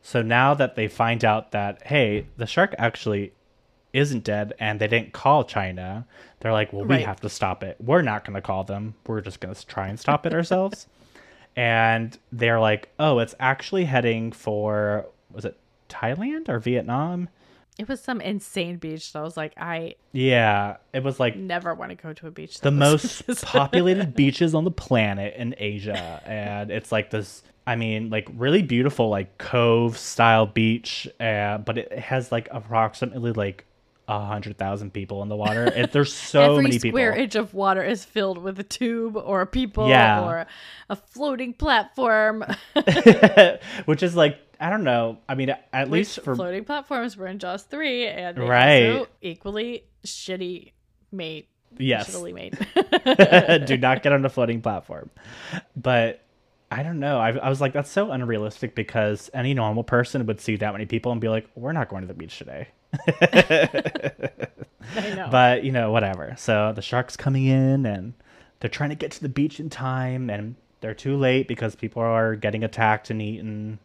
so 0.03 0.23
now 0.23 0.55
that 0.55 0.75
they 0.75 0.89
find 0.89 1.25
out 1.25 1.53
that 1.53 1.83
hey, 1.87 2.27
the 2.37 2.47
shark 2.47 2.75
actually 2.79 3.33
isn't 3.93 4.25
dead 4.25 4.53
and 4.59 4.81
they 4.81 4.89
didn't 4.89 5.13
call 5.13 5.45
China, 5.45 6.07
they're 6.41 6.53
like, 6.53 6.73
well, 6.73 6.85
we 6.85 6.97
Right. 6.97 7.07
have 7.07 7.21
to 7.21 7.29
stop 7.29 7.63
it. 7.63 7.77
We're 7.79 8.03
not 8.03 8.25
going 8.25 8.35
to 8.35 8.41
call 8.43 8.65
them. 8.65 8.95
We're 9.07 9.21
just 9.21 9.41
going 9.41 9.55
to 9.55 9.67
try 9.67 9.89
and 9.89 10.01
stop 10.01 10.25
it 10.27 10.33
ourselves. 10.35 10.87
And 11.57 12.17
they're 12.33 12.61
like, 12.61 12.89
oh, 12.99 13.19
it's 13.19 13.35
actually 13.39 13.85
heading 13.85 14.33
for 14.33 15.07
was 15.31 15.45
it 15.45 15.57
Thailand 15.89 16.49
or 16.49 16.59
Vietnam? 16.59 17.29
it 17.77 17.89
was 17.89 18.01
some 18.01 18.21
insane 18.21 18.77
beach. 18.77 19.11
So 19.11 19.19
I 19.19 19.23
was 19.25 19.37
like, 19.37 19.53
I 19.57 19.97
Yeah, 20.13 20.77
it 20.93 21.03
was 21.03 21.19
like 21.19 21.35
never 21.37 21.75
want 21.75 21.91
to 21.91 21.97
go 21.97 22.13
to 22.13 22.29
a 22.29 22.31
beach. 22.31 22.61
the 22.61 22.71
most 22.71 23.27
looks 23.27 23.29
like 23.29 23.43
this. 23.43 23.45
populated 23.45 24.15
beaches 24.15 24.55
on 24.55 24.63
the 24.63 24.71
planet 24.71 25.35
in 25.37 25.57
Asia. 25.59 26.23
And 26.25 26.71
it's 26.71 26.93
like 26.93 27.11
this, 27.11 27.43
I 27.67 27.75
mean, 27.75 28.11
like 28.11 28.29
really 28.37 28.63
beautiful, 28.63 29.09
like 29.09 29.39
cove 29.39 29.99
style 29.99 30.47
beach. 30.47 31.09
Uh, 31.19 31.59
but 31.59 31.79
it 31.79 31.99
has 31.99 32.31
like 32.31 32.47
approximately 32.53 33.33
like 33.33 33.65
a 34.09 34.25
hundred 34.25 34.59
thousand 34.59 34.93
people 34.93 35.23
in 35.23 35.29
the 35.29 35.37
water. 35.37 35.65
It, 35.65 35.93
there's 35.93 36.13
so 36.33 36.43
Every 36.53 36.63
many 36.65 36.79
people. 36.79 36.91
square 36.91 37.13
inch 37.15 37.35
of 37.35 37.55
water 37.55 37.83
is 37.83 38.05
filled 38.05 38.39
with 38.39 38.59
a 38.61 38.63
tube 38.63 39.17
or 39.17 39.47
people 39.47 39.89
Yeah. 39.89 40.23
or 40.25 40.47
a 40.91 40.97
floating 40.97 41.55
platform. 41.55 42.45
Which 43.87 44.03
is 44.03 44.15
like, 44.17 44.39
I 44.61 44.71
don't 44.71 44.85
know. 44.85 45.19
I 45.29 45.35
mean, 45.35 45.51
at 45.73 45.89
Which 45.89 45.91
least 45.91 46.21
for. 46.21 46.35
floating 46.35 46.65
platforms 46.65 47.17
were 47.17 47.27
in 47.27 47.39
Jaws 47.39 47.63
3 47.65 48.07
and 48.07 48.39
Right. 48.39 49.07
equally 49.21 49.85
shitty 50.07 50.73
made. 51.13 51.47
Yes. 51.79 52.11
Shittily 52.15 52.33
made. 52.35 53.67
do 53.67 53.77
not 53.77 54.03
get 54.03 54.13
on 54.13 54.25
a 54.25 54.29
floating 54.29 54.61
platform. 54.63 55.11
But 55.77 56.21
I 56.71 56.83
don't 56.83 57.01
know. 57.01 57.19
I, 57.19 57.31
I 57.31 57.49
was 57.49 57.61
like, 57.61 57.73
that's 57.73 57.91
so 57.91 58.11
unrealistic 58.13 58.75
because 58.75 59.29
any 59.35 59.55
normal 59.55 59.83
person 59.85 60.25
would 60.27 60.41
see 60.41 60.57
that 60.57 60.73
many 60.73 60.87
people 60.87 61.11
and 61.13 61.21
be 61.21 61.29
like, 61.29 61.49
we're 61.57 61.73
not 61.73 61.89
going 61.89 62.03
to 62.03 62.09
the 62.09 62.15
beach 62.15 62.39
today. 62.39 62.69
Know. 65.17 65.29
But, 65.31 65.65
you 65.65 65.73
know, 65.73 65.91
whatever. 65.91 66.35
So 66.39 66.73
the 66.75 66.83
shark's 66.83 67.17
coming 67.17 67.47
in 67.47 67.87
and 67.87 68.13
they're 68.61 68.71
trying 68.71 68.91
to 68.91 68.97
get 68.97 69.11
to 69.13 69.21
the 69.23 69.29
beach 69.29 69.59
in 69.59 69.69
time 69.71 70.29
and 70.31 70.55
they're 70.81 70.95
too 70.95 71.17
late 71.17 71.49
because 71.49 71.75
people 71.75 72.03
are 72.03 72.37
getting 72.37 72.63
attacked 72.63 73.11
and 73.11 73.21
eaten. 73.21 73.79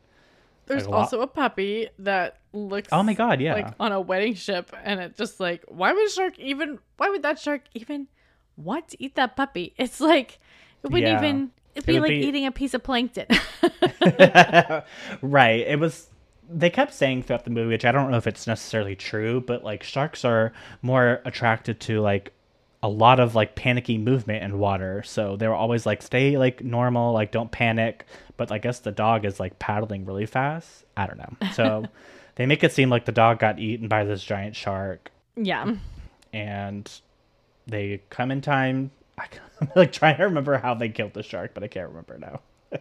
There's 0.67 0.83
like 0.83 0.87
a 0.87 0.91
lot- 0.91 0.99
also 1.01 1.21
a 1.21 1.27
puppy 1.27 1.89
that 1.99 2.37
looks 2.53 2.89
Oh 2.91 3.01
my 3.01 3.13
God, 3.13 3.39
yeah. 3.41 3.53
like 3.53 3.73
on 3.79 3.91
a 3.91 3.99
wedding 4.01 4.35
ship 4.35 4.71
and 4.83 4.99
it 4.99 5.15
just 5.15 5.39
like 5.39 5.63
why 5.67 5.93
would 5.93 6.05
a 6.07 6.11
shark 6.11 6.37
even 6.37 6.79
why 6.97 7.09
would 7.09 7.23
that 7.23 7.39
shark 7.39 7.61
even 7.73 8.07
want 8.57 8.89
to 8.89 9.03
eat 9.03 9.15
that 9.15 9.35
puppy? 9.35 9.73
It's 9.77 9.99
like 10.01 10.39
it 10.83 10.91
wouldn't 10.91 11.09
Yeah. 11.11 11.17
even 11.17 11.51
it'd 11.75 11.87
be 11.87 11.93
would 11.93 12.01
like 12.03 12.09
be- 12.09 12.25
eating 12.27 12.45
a 12.45 12.51
piece 12.51 12.73
of 12.73 12.83
plankton. 12.83 13.25
right. 15.21 15.61
It 15.67 15.79
was. 15.79 16.07
They 16.51 16.69
kept 16.69 16.93
saying 16.93 17.23
throughout 17.23 17.43
the 17.43 17.51
movie, 17.51 17.69
which 17.69 17.85
I 17.85 17.91
don't 17.91 18.11
know 18.11 18.17
if 18.17 18.27
it's 18.27 18.47
necessarily 18.47 18.95
true, 18.95 19.41
but 19.41 19.63
like 19.63 19.83
sharks 19.83 20.25
are 20.25 20.51
more 20.81 21.21
attracted 21.25 21.79
to 21.81 22.01
like 22.01 22.33
a 22.81 22.89
lot 22.89 23.19
of 23.19 23.35
like 23.35 23.55
panicky 23.55 23.97
movement 23.97 24.43
in 24.43 24.57
water. 24.57 25.03
So 25.03 25.35
they 25.35 25.47
were 25.47 25.53
always 25.53 25.85
like, 25.85 26.01
stay 26.01 26.37
like 26.37 26.63
normal, 26.63 27.13
like 27.13 27.31
don't 27.31 27.51
panic. 27.51 28.05
But 28.37 28.51
I 28.51 28.57
guess 28.57 28.79
the 28.79 28.91
dog 28.91 29.25
is 29.25 29.39
like 29.39 29.59
paddling 29.59 30.05
really 30.05 30.25
fast. 30.25 30.85
I 30.97 31.05
don't 31.05 31.17
know. 31.17 31.49
So 31.53 31.85
they 32.35 32.45
make 32.45 32.63
it 32.63 32.73
seem 32.73 32.89
like 32.89 33.05
the 33.05 33.11
dog 33.11 33.39
got 33.39 33.59
eaten 33.59 33.87
by 33.87 34.05
this 34.05 34.23
giant 34.23 34.55
shark 34.55 35.11
yeah. 35.35 35.75
and 36.33 37.01
they 37.67 38.01
come 38.09 38.31
in 38.31 38.41
time. 38.41 38.91
I'm 39.61 39.69
like 39.75 39.91
trying 39.91 40.17
to 40.17 40.23
remember 40.23 40.57
how 40.57 40.73
they 40.73 40.89
killed 40.89 41.13
the 41.13 41.23
shark, 41.23 41.53
but 41.53 41.63
I 41.63 41.67
can't 41.67 41.89
remember 41.89 42.17
now. 42.17 42.41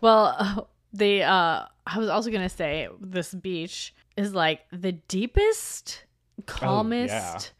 Well, 0.00 0.68
they 0.92 1.22
uh 1.22 1.64
I 1.86 1.98
was 1.98 2.08
also 2.08 2.30
going 2.30 2.42
to 2.42 2.48
say 2.48 2.88
this 3.00 3.32
beach 3.34 3.94
is 4.16 4.34
like 4.34 4.60
the 4.70 4.92
deepest 4.92 6.04
calmest 6.46 7.52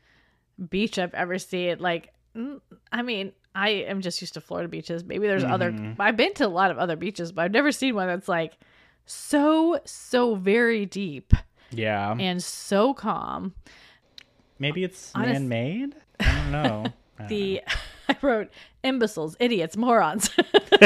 beach 0.70 0.99
I've 0.99 1.14
ever 1.14 1.39
seen. 1.39 1.78
Like 1.78 2.12
I 2.93 3.03
mean, 3.03 3.33
I 3.55 3.70
am 3.70 4.01
just 4.01 4.20
used 4.20 4.35
to 4.35 4.41
Florida 4.41 4.68
beaches. 4.68 5.05
Maybe 5.05 5.26
there's 5.26 5.45
other 5.45 5.74
I've 5.99 6.16
been 6.16 6.35
to 6.35 6.47
a 6.47 6.49
lot 6.49 6.70
of 6.70 6.78
other 6.78 6.97
beaches, 6.97 7.33
but 7.33 7.43
I've 7.45 7.53
never 7.53 7.72
seen 7.72 7.95
one 7.95 8.07
that's 8.07 8.28
like 8.28 8.57
so 9.07 9.80
so 9.85 10.35
very 10.35 10.87
deep 10.87 11.33
Yeah. 11.70 12.14
and 12.18 12.43
so 12.43 12.95
calm. 12.95 13.55
Maybe 14.59 14.85
it's 14.85 15.14
man 15.16 15.49
made? 15.49 15.97
I 16.20 16.24
don't 16.24 16.53
know. 16.53 16.85
I 17.18 17.22
don't 17.22 17.28
The 17.28 17.62
I 18.13 18.27
wrote 18.27 18.51
imbeciles, 18.83 19.37
idiots, 19.41 19.77
morons. 19.77 20.31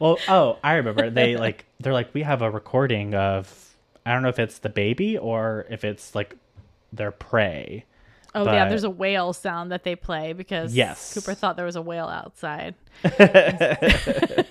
well, 0.00 0.18
oh, 0.28 0.58
I 0.62 0.74
remember. 0.74 1.10
They 1.10 1.36
like 1.36 1.66
they're 1.80 1.92
like 1.92 2.14
we 2.14 2.22
have 2.22 2.42
a 2.42 2.50
recording 2.50 3.14
of 3.14 3.76
I 4.04 4.12
don't 4.12 4.22
know 4.22 4.28
if 4.28 4.38
it's 4.38 4.58
the 4.58 4.68
baby 4.68 5.18
or 5.18 5.66
if 5.70 5.84
it's 5.84 6.14
like 6.14 6.36
their 6.92 7.10
prey. 7.10 7.84
Oh 8.34 8.44
yeah, 8.44 8.68
there's 8.68 8.84
a 8.84 8.90
whale 8.90 9.32
sound 9.32 9.72
that 9.72 9.82
they 9.84 9.96
play 9.96 10.34
because 10.34 10.74
Yes. 10.74 11.14
Cooper 11.14 11.32
thought 11.32 11.56
there 11.56 11.64
was 11.64 11.76
a 11.76 11.82
whale 11.82 12.08
outside. 12.08 12.74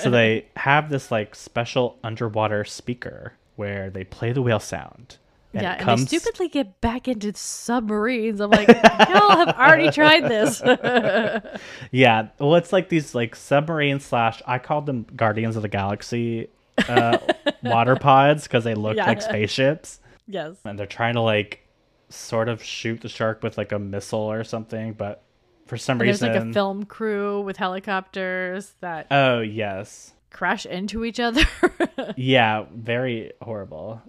So 0.00 0.10
they 0.10 0.46
have 0.56 0.88
this 0.88 1.10
like 1.10 1.34
special 1.34 1.98
underwater 2.02 2.64
speaker 2.64 3.34
where 3.56 3.90
they 3.90 4.04
play 4.04 4.32
the 4.32 4.40
whale 4.40 4.60
sound. 4.60 5.16
And 5.52 5.62
yeah, 5.62 5.76
and 5.90 6.00
they 6.00 6.04
stupidly 6.06 6.48
get 6.48 6.80
back 6.80 7.08
into 7.08 7.32
submarines. 7.34 8.40
I'm 8.40 8.50
like, 8.50 8.68
y'all 8.68 9.36
have 9.46 9.56
already 9.56 9.90
tried 9.90 10.24
this. 10.28 10.60
Yeah, 11.92 12.28
well, 12.38 12.56
it's 12.56 12.72
like 12.72 12.88
these 12.88 13.14
like 13.14 13.34
submarine 13.36 14.00
slash 14.00 14.42
I 14.46 14.58
called 14.58 14.86
them 14.86 15.06
Guardians 15.16 15.56
of 15.56 15.62
the 15.62 15.68
Galaxy 15.68 16.48
uh, 16.88 17.18
water 17.62 17.96
pods 17.96 18.42
because 18.44 18.64
they 18.64 18.74
look 18.74 18.96
Yeah. 18.96 19.06
like 19.06 19.22
spaceships. 19.22 20.00
yes. 20.26 20.56
and 20.64 20.78
they're 20.78 20.86
trying 20.86 21.14
to 21.14 21.20
like 21.22 21.66
sort 22.08 22.48
of 22.48 22.62
shoot 22.62 23.00
the 23.00 23.08
shark 23.08 23.42
with 23.42 23.56
like 23.56 23.72
a 23.72 23.78
missile 23.78 24.20
or 24.20 24.44
something, 24.44 24.92
but 24.92 25.22
for 25.66 25.76
some 25.76 26.00
And 26.00 26.08
there's 26.08 26.22
like 26.22 26.36
a 26.36 26.52
film 26.52 26.84
crew 26.84 27.40
with 27.40 27.56
helicopters 27.56 28.74
that 28.80 29.06
oh 29.10 29.40
yes, 29.40 30.12
crash 30.30 30.66
into 30.66 31.04
each 31.04 31.18
other. 31.20 31.42
yeah, 32.16 32.64
very 32.74 33.32
horrible. 33.42 34.02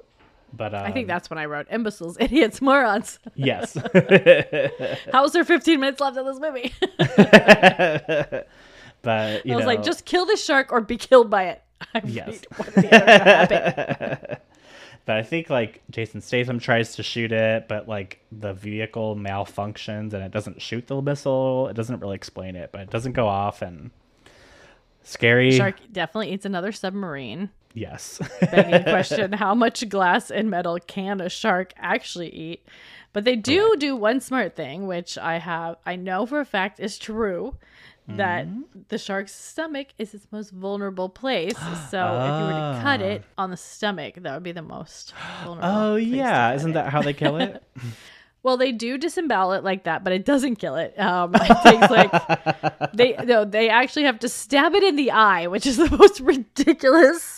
But 0.53 0.73
um, 0.73 0.85
I 0.85 0.91
think 0.91 1.07
that's 1.07 1.29
when 1.29 1.37
I 1.37 1.45
wrote 1.45 1.67
imbeciles, 1.69 2.17
idiots, 2.21 2.61
morons. 2.61 3.19
yes, 3.35 3.75
How's 5.11 5.33
there 5.33 5.43
15 5.43 5.79
minutes 5.79 5.99
left 5.99 6.17
in 6.17 6.25
this 6.25 6.39
movie? 6.39 6.73
but 9.01 9.45
you 9.45 9.53
I 9.53 9.55
was 9.55 9.63
know, 9.63 9.67
like, 9.67 9.83
just 9.83 10.05
kill 10.05 10.25
the 10.25 10.35
shark 10.37 10.71
or 10.71 10.81
be 10.81 10.97
killed 10.97 11.29
by 11.29 11.45
it. 11.45 11.61
I 11.93 12.01
Yes. 12.05 12.27
really 12.27 12.39
wanted 12.57 12.73
the 12.75 12.95
other 12.95 13.47
to 13.47 13.55
happen. 14.15 14.37
but 15.05 15.17
I 15.17 15.23
think 15.23 15.49
like 15.49 15.81
Jason 15.91 16.21
Statham 16.21 16.59
tries 16.59 16.95
to 16.95 17.03
shoot 17.03 17.31
it, 17.31 17.67
but 17.67 17.87
like 17.87 18.21
the 18.31 18.53
vehicle 18.53 19.15
malfunctions 19.15 20.13
and 20.13 20.23
it 20.23 20.31
doesn't 20.31 20.61
shoot 20.61 20.87
the 20.87 21.01
missile. 21.01 21.67
It 21.67 21.75
doesn't 21.75 21.99
really 21.99 22.15
explain 22.15 22.55
it, 22.55 22.71
but 22.71 22.81
it 22.81 22.89
doesn't 22.89 23.13
go 23.13 23.27
off 23.27 23.61
and 23.61 23.91
scary. 25.03 25.51
Shark 25.51 25.75
definitely 25.91 26.31
eats 26.33 26.45
another 26.45 26.71
submarine. 26.71 27.49
Yes. 27.77 28.19
begging 28.51 28.83
question 28.83 29.31
how 29.45 29.53
much 29.55 29.87
glass 29.89 30.31
and 30.31 30.49
metal 30.49 30.77
can 30.87 31.21
a 31.21 31.29
shark 31.29 31.73
actually 31.77 32.29
eat 32.29 32.65
but 33.13 33.23
they 33.23 33.35
do 33.35 33.75
do 33.77 33.95
one 33.95 34.19
smart 34.19 34.55
thing 34.55 34.87
which 34.87 35.17
i 35.17 35.37
have 35.37 35.75
i 35.85 35.95
know 35.95 36.25
for 36.25 36.39
a 36.39 36.45
fact 36.45 36.79
is 36.79 36.97
true 36.97 37.55
that 38.07 38.47
Mm-hmm. 38.47 38.61
the 38.87 38.97
shark's 38.97 39.33
stomach 39.35 39.87
is 39.97 40.13
its 40.13 40.27
most 40.31 40.51
vulnerable 40.51 41.09
place 41.09 41.57
so 41.91 42.21
if 42.25 42.39
you 42.39 42.45
were 42.45 42.53
to 42.53 42.79
cut 42.81 43.01
it 43.01 43.23
on 43.37 43.51
the 43.51 43.57
stomach 43.57 44.15
that 44.21 44.33
would 44.33 44.43
be 44.43 44.53
the 44.53 44.61
most 44.61 45.13
vulnerable 45.43 45.69
oh 45.69 45.95
yeah, 45.97 46.53
isn't 46.53 46.71
it. 46.71 46.73
that 46.75 46.89
how 46.91 47.01
they 47.01 47.13
kill 47.13 47.35
it? 47.37 47.61
well 48.43 48.55
they 48.55 48.71
do 48.71 48.97
disembowel 48.97 49.51
it 49.51 49.63
like 49.63 49.83
that 49.83 50.05
but 50.05 50.13
it 50.13 50.23
doesn't 50.23 50.55
kill 50.55 50.75
it 50.75 50.97
um 50.97 51.31
it 51.35 51.57
takes 51.63 51.89
like 51.91 52.93
they 52.93 53.13
no 53.25 53.43
they 53.43 53.67
actually 53.67 54.03
have 54.03 54.19
to 54.19 54.29
stab 54.29 54.73
it 54.73 54.83
in 54.83 54.95
the 54.95 55.11
eye 55.11 55.47
which 55.47 55.65
is 55.65 55.75
the 55.75 55.89
most 55.97 56.21
ridiculous 56.21 57.36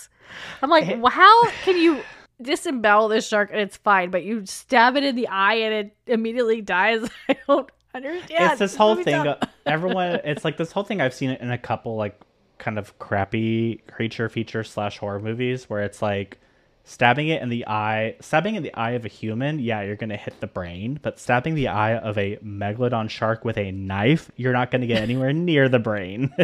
i'm 0.62 0.70
like 0.70 0.88
eh. 0.88 0.96
well, 0.96 1.12
how 1.12 1.50
can 1.64 1.78
you 1.78 2.02
disembowel 2.42 3.10
this 3.10 3.28
shark 3.28 3.50
and 3.52 3.60
it's 3.60 3.78
fine, 3.78 4.10
but 4.10 4.24
you 4.24 4.46
stab 4.46 4.96
it 4.96 5.04
in 5.04 5.16
the 5.16 5.28
eye 5.28 5.56
and 5.56 5.74
it 5.74 5.98
immediately 6.08 6.62
dies. 6.62 7.10
I 7.30 7.38
don't 7.48 7.70
understand. 7.94 8.52
it's 8.52 8.60
this 8.60 8.76
whole 8.76 8.96
thing. 8.96 9.34
everyone, 9.66 10.20
it's 10.24 10.46
like 10.46 10.58
this 10.58 10.72
whole 10.72 10.84
thing. 10.84 11.02
I've 11.02 11.14
seen 11.14 11.30
it 11.30 11.42
in 11.42 11.52
a 11.52 11.58
couple 11.58 11.96
like 11.96 12.20
kind 12.58 12.78
of 12.78 12.98
crappy 13.00 13.82
creature 13.88 14.30
feature 14.30 14.64
slash 14.64 14.98
horror 14.98 15.20
movies 15.20 15.70
where 15.70 15.82
it's 15.82 16.02
like 16.02 16.40
stabbing 16.84 17.28
it 17.30 17.42
in 17.42 17.50
the 17.50 17.68
eye, 17.68 18.16
stabbing 18.20 18.56
in 18.56 18.64
the 18.64 18.74
eye 18.74 18.92
of 18.92 19.06
a 19.06 19.10
human. 19.10 19.60
Yeah, 19.60 19.82
you're 19.82 19.96
gonna 19.96 20.18
hit 20.18 20.40
the 20.40 20.48
brain, 20.48 21.00
but 21.02 21.20
stabbing 21.20 21.56
the 21.56 21.68
eye 21.68 21.98
of 21.98 22.18
a 22.18 22.38
megalodon 22.38 23.10
shark 23.10 23.44
with 23.46 23.58
a 23.58 23.72
knife, 23.72 24.32
you're 24.36 24.54
not 24.54 24.72
gonna 24.72 24.88
get 24.88 25.02
anywhere 25.02 25.34
near 25.34 25.70
the 25.70 25.80
brain. 25.80 26.34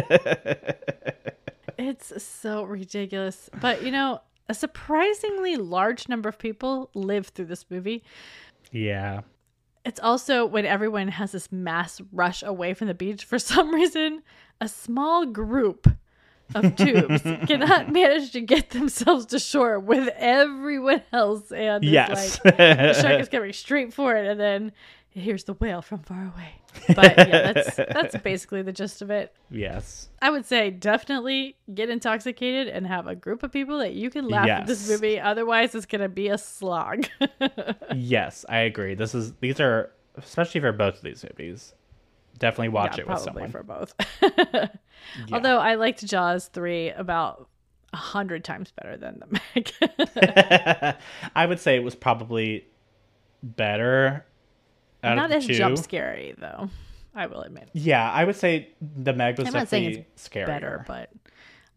It's 1.78 2.22
so 2.22 2.62
ridiculous. 2.64 3.50
But 3.60 3.82
you 3.82 3.90
know, 3.90 4.20
a 4.48 4.54
surprisingly 4.54 5.56
large 5.56 6.08
number 6.08 6.28
of 6.28 6.38
people 6.38 6.90
live 6.94 7.28
through 7.28 7.46
this 7.46 7.66
movie. 7.70 8.02
yeah. 8.72 9.22
It's 9.84 10.00
also 10.00 10.44
when 10.46 10.66
everyone 10.66 11.06
has 11.06 11.30
this 11.30 11.52
mass 11.52 12.00
rush 12.12 12.42
away 12.42 12.74
from 12.74 12.88
the 12.88 12.94
beach 12.94 13.24
for 13.24 13.38
some 13.52 13.72
reason, 13.72 14.22
a 14.60 14.66
small 14.66 15.24
group 15.26 15.86
of 16.56 16.74
tubes 16.76 17.22
cannot 17.22 17.92
manage 17.92 18.32
to 18.32 18.40
get 18.40 18.70
themselves 18.70 19.26
to 19.26 19.38
shore 19.38 19.78
with 19.78 20.08
everyone 20.16 21.02
else 21.12 21.52
and 21.52 21.84
Yes. 21.84 22.40
like 22.44 22.56
the 22.56 22.94
shark 23.00 23.20
is 23.20 23.28
coming 23.28 23.52
straight 23.52 23.92
for 23.94 24.16
it 24.16 24.26
and 24.26 24.40
then 24.40 24.72
here's 25.16 25.44
the 25.44 25.54
whale 25.54 25.80
from 25.80 26.00
far 26.00 26.30
away. 26.34 26.50
But 26.94 27.16
yeah, 27.16 27.52
that's 27.52 27.76
that's 27.76 28.16
basically 28.22 28.62
the 28.62 28.72
gist 28.72 29.00
of 29.02 29.10
it. 29.10 29.34
yes. 29.50 30.08
I 30.20 30.30
would 30.30 30.44
say 30.44 30.70
definitely 30.70 31.56
get 31.72 31.88
intoxicated 31.88 32.68
and 32.68 32.86
have 32.86 33.06
a 33.06 33.14
group 33.14 33.42
of 33.42 33.50
people 33.50 33.78
that 33.78 33.94
you 33.94 34.10
can 34.10 34.28
laugh 34.28 34.46
at 34.46 34.66
this 34.66 34.88
movie. 34.88 35.18
Otherwise, 35.18 35.74
it's 35.74 35.86
gonna 35.86 36.08
be 36.08 36.28
a 36.28 36.38
slog. 36.38 37.06
Yes, 37.94 38.44
I 38.48 38.58
agree. 38.58 38.94
This 38.94 39.14
is 39.14 39.32
these 39.40 39.58
are 39.58 39.90
especially 40.16 40.60
for 40.60 40.72
both 40.72 40.96
of 40.96 41.02
these 41.02 41.24
movies. 41.24 41.74
Definitely 42.38 42.68
watch 42.68 42.98
yeah, 42.98 43.04
it 43.04 43.08
with 43.08 43.24
probably 43.24 43.48
someone. 43.48 43.50
for 43.50 43.62
both. 43.62 44.70
Although 45.32 45.58
I 45.58 45.76
liked 45.76 46.04
Jaws 46.04 46.48
three 46.48 46.90
about 46.90 47.48
a 47.92 47.96
hundred 47.96 48.44
times 48.44 48.72
better 48.72 48.96
than 48.96 49.20
the 49.20 49.40
Meg. 49.54 50.96
I 51.34 51.46
would 51.46 51.60
say 51.60 51.76
it 51.76 51.82
was 51.82 51.94
probably 51.94 52.66
better. 53.42 54.26
Not 55.02 55.30
as 55.32 55.46
two. 55.46 55.54
jump 55.54 55.78
scary 55.78 56.34
though. 56.38 56.70
I 57.14 57.26
will 57.26 57.40
admit. 57.42 57.70
Yeah, 57.72 58.10
I 58.10 58.24
would 58.24 58.36
say 58.36 58.68
the 58.80 59.12
Meg 59.14 59.38
was 59.38 59.48
I'm 59.48 59.54
not 59.54 59.68
saying 59.68 60.06
it's 60.14 60.28
scarier. 60.28 60.46
better, 60.46 60.84
but 60.86 61.10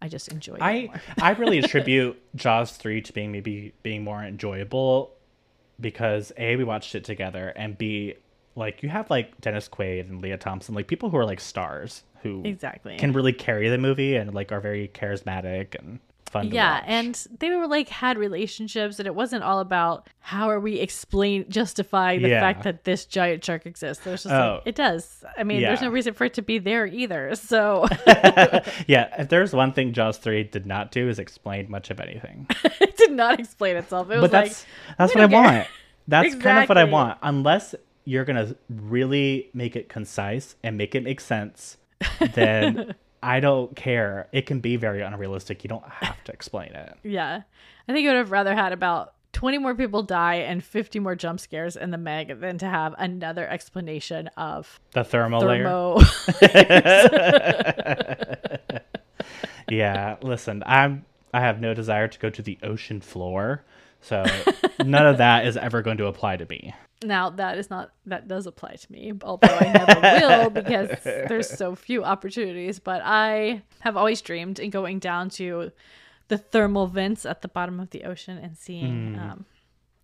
I 0.02 0.08
just 0.10 0.28
enjoyed 0.30 0.58
it 0.58 0.64
I 0.64 0.86
more. 0.88 1.02
I 1.22 1.32
really 1.32 1.60
attribute 1.64 2.22
Jaws 2.36 2.72
three 2.76 3.02
to 3.02 3.14
being 3.14 3.32
maybe 3.32 3.74
being 3.84 4.04
more 4.04 4.22
enjoyable 4.24 5.12
because 5.80 6.32
a 6.38 6.56
we 6.58 6.64
watched 6.64 6.94
it 6.96 7.04
together 7.06 7.50
and 7.56 7.78
b 7.78 8.16
like 8.56 8.84
you 8.84 8.90
have 8.90 9.10
like 9.10 9.40
Dennis 9.40 9.70
Quaid 9.70 10.10
and 10.10 10.22
Lea 10.22 10.36
Thompson 10.36 10.76
like 10.76 10.88
people 10.88 11.10
who 11.10 11.16
are 11.18 11.26
like 11.26 11.40
stars 11.40 12.04
who 12.22 12.42
Exactly. 12.44 12.98
can 12.98 13.14
really 13.14 13.32
carry 13.32 13.70
the 13.70 13.78
movie 13.78 14.16
and 14.18 14.34
like 14.34 14.52
are 14.52 14.60
very 14.60 14.90
charismatic 14.90 15.76
and 15.80 16.00
fun. 16.30 16.52
Yeah, 16.52 16.82
and 16.86 17.16
they 17.40 17.50
were 17.50 17.68
like 17.68 17.90
had 17.90 18.18
relationships, 18.18 19.00
and 19.00 19.08
it 19.08 19.16
wasn't 19.16 19.44
all 19.44 19.60
about 19.60 20.08
how 20.20 20.50
are 20.50 20.60
we 20.60 20.80
explain 20.80 21.46
justifying 21.50 22.22
the 22.22 22.30
Yeah. 22.30 22.40
fact 22.40 22.64
that 22.64 22.84
this 22.86 23.06
giant 23.06 23.44
shark 23.44 23.66
exists. 23.66 24.04
there's 24.04 24.24
just 24.24 24.34
Oh. 24.34 24.56
like 24.56 24.68
it 24.68 24.76
does. 24.76 25.24
I 25.38 25.44
mean, 25.44 25.62
there's 25.62 25.82
no 25.82 25.90
reason 25.90 26.14
for 26.14 26.26
it 26.26 26.34
to 26.36 26.42
be 26.42 26.60
there 26.60 26.86
either. 26.86 27.36
So 27.36 27.86
yeah, 28.88 29.14
if 29.22 29.30
there's 29.30 29.54
one 29.54 29.74
thing 29.74 29.94
Jaws 29.94 30.18
three 30.18 30.44
did 30.44 30.66
not 30.66 30.92
do 30.92 31.10
is 31.10 31.20
explain 31.20 31.70
much 31.70 31.90
of 31.90 32.00
anything. 32.00 32.48
it 32.80 32.96
did 32.98 33.12
not 33.12 33.40
explain 33.40 33.76
itself. 33.78 34.10
It 34.12 34.16
was 34.20 34.22
but 34.22 34.32
that's 34.32 34.66
like 34.90 34.98
that's 34.98 35.16
what 35.16 35.24
I 35.24 35.28
care. 35.28 35.42
want. 35.42 35.68
That's 36.08 36.36
kind 36.36 36.64
of 36.64 36.70
what 36.70 36.78
I 36.78 36.84
want. 36.86 37.18
Unless 37.22 37.76
you're 38.06 38.26
gonna 38.26 38.56
really 38.70 39.50
make 39.54 39.76
it 39.76 39.90
concise 39.90 40.56
and 40.64 40.78
make 40.78 40.96
it 40.96 41.04
make 41.04 41.20
sense, 41.22 41.78
then 42.34 42.96
I 43.22 43.40
don't 43.40 43.76
care. 43.76 44.28
It 44.32 44.46
can 44.46 44.60
be 44.60 44.76
very 44.76 45.02
unrealistic. 45.02 45.64
You 45.64 45.68
don't 45.68 45.88
have 45.88 46.24
to 46.26 46.32
explain 46.32 46.74
it. 46.74 46.96
yeah. 47.04 47.42
I 47.88 47.94
think 47.94 48.08
I 48.08 48.12
would 48.12 48.18
have 48.18 48.32
rather 48.32 48.56
had 48.56 48.72
about 48.72 49.14
20 49.34 49.58
more 49.58 49.76
people 49.76 50.04
die 50.04 50.36
and 50.36 50.64
50 50.64 51.00
more 51.00 51.16
jump 51.16 51.40
scares 51.40 51.76
in 51.76 51.92
the 51.92 51.98
Meg 51.98 52.40
than 52.40 52.58
to 52.60 52.68
have 52.68 52.96
another 52.98 53.48
explanation 53.48 54.28
of 54.38 54.80
The 54.94 55.04
thermal 55.04 55.42
layer. 55.42 55.64
thermo. 55.64 56.00
Yeah, 59.70 60.16
listen, 60.22 60.64
I'm 60.66 61.06
I 61.32 61.42
have 61.42 61.62
no 61.62 61.76
desire 61.76 62.08
to 62.08 62.18
go 62.20 62.32
to 62.32 62.42
the 62.42 62.58
ocean 62.64 63.02
floor, 63.02 63.64
so 64.02 64.26
none 64.84 65.06
of 65.06 65.20
that 65.20 65.46
is 65.46 65.58
ever 65.58 65.84
going 65.84 65.98
to 65.98 66.08
apply 66.08 66.38
to 66.38 66.48
me. 66.50 66.74
Now 67.04 67.30
that 67.30 67.58
is 67.58 67.70
not 67.70 67.92
that 68.06 68.28
does 68.28 68.46
apply 68.46 68.76
to 68.76 68.92
me, 68.92 69.14
although 69.24 69.48
I 69.48 69.72
never 69.72 70.02
will 70.02 70.50
because 70.62 70.90
there's 71.04 71.50
so 71.50 71.76
few 71.76 72.04
opportunities. 72.04 72.80
But 72.80 73.02
I 73.06 73.62
have 73.80 73.96
always 73.96 74.22
dreamed 74.22 74.60
in 74.60 74.70
going 74.70 75.00
down 75.00 75.30
to 75.32 75.72
the 76.28 76.38
thermal 76.38 76.88
vents 76.88 77.26
at 77.26 77.42
the 77.42 77.48
bottom 77.48 77.80
of 77.80 77.90
the 77.92 78.04
ocean 78.04 78.38
and 78.38 78.58
seeing. 78.58 79.16
Hmm. 79.16 79.20
Um, 79.20 79.46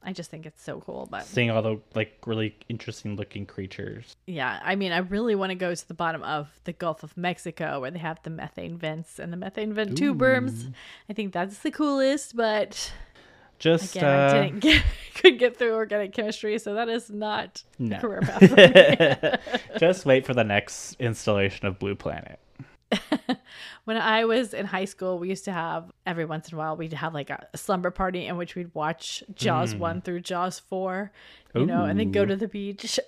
I 0.08 0.14
just 0.14 0.30
think 0.30 0.46
it's 0.46 0.62
so 0.62 0.82
cool. 0.82 1.08
But 1.10 1.26
Seeing 1.26 1.50
all 1.50 1.64
the 1.64 1.82
like 1.96 2.20
really 2.28 2.56
interesting 2.70 3.16
looking 3.16 3.46
creatures. 3.48 4.16
yeah, 4.28 4.60
I 4.64 4.76
mean, 4.76 4.92
I 4.92 5.00
really 5.00 5.34
want 5.34 5.50
to 5.50 5.56
go 5.56 5.74
to 5.74 5.88
the 5.88 5.96
bottom 5.96 6.22
of 6.22 6.48
the 6.64 6.74
Gulf 6.74 7.02
of 7.02 7.18
Mexico 7.18 7.82
where 7.82 7.90
they 7.90 8.00
have 8.00 8.22
the 8.22 8.30
methane 8.30 8.78
vents 8.78 9.18
and 9.18 9.34
the 9.34 9.38
methane 9.38 9.74
vent 9.74 9.98
tube 9.98 10.22
worms. 10.22 10.70
I 11.10 11.14
think 11.14 11.34
that's 11.34 11.58
the 11.60 11.72
coolest, 11.72 12.36
but 12.36 12.94
Just 13.60 13.96
again, 13.96 14.06
uh, 14.06 14.34
I 14.34 14.44
didn't 14.48 14.60
get 14.60 14.84
could 15.16 15.40
get 15.40 15.58
through 15.58 15.74
organic 15.74 16.14
chemistry, 16.14 16.58
so 16.60 16.74
that 16.76 16.90
is 16.90 17.10
not 17.10 17.64
No. 17.80 17.98
career 18.00 18.22
path 18.22 19.40
just 19.80 20.06
wait 20.06 20.26
for 20.26 20.34
the 20.34 20.44
next 20.44 20.96
installation 21.00 21.66
of 21.66 21.80
Blue 21.80 21.96
Planet. 21.96 22.40
When 23.86 23.98
I 23.98 24.26
was 24.26 24.56
in 24.56 24.66
high 24.66 24.86
school, 24.86 25.20
we 25.20 25.30
used 25.30 25.46
to 25.46 25.52
have 25.52 25.92
every 26.08 26.26
once 26.26 26.50
in 26.50 26.56
a 26.56 26.58
while 26.58 26.76
we'd 26.76 26.94
have 26.94 27.14
like 27.14 27.30
a, 27.30 27.46
a 27.54 27.58
slumber 27.58 27.92
party 27.92 28.26
in 28.26 28.36
which 28.36 28.56
we'd 28.56 28.74
watch 28.74 29.24
Jaws 29.36 29.76
one 29.76 30.02
through 30.02 30.22
Jaws 30.22 30.58
four, 30.60 31.12
you 31.54 31.68
know, 31.68 31.86
and 31.86 32.00
then 32.00 32.10
go 32.12 32.26
to 32.26 32.36
the 32.36 32.48
beach. 32.48 33.00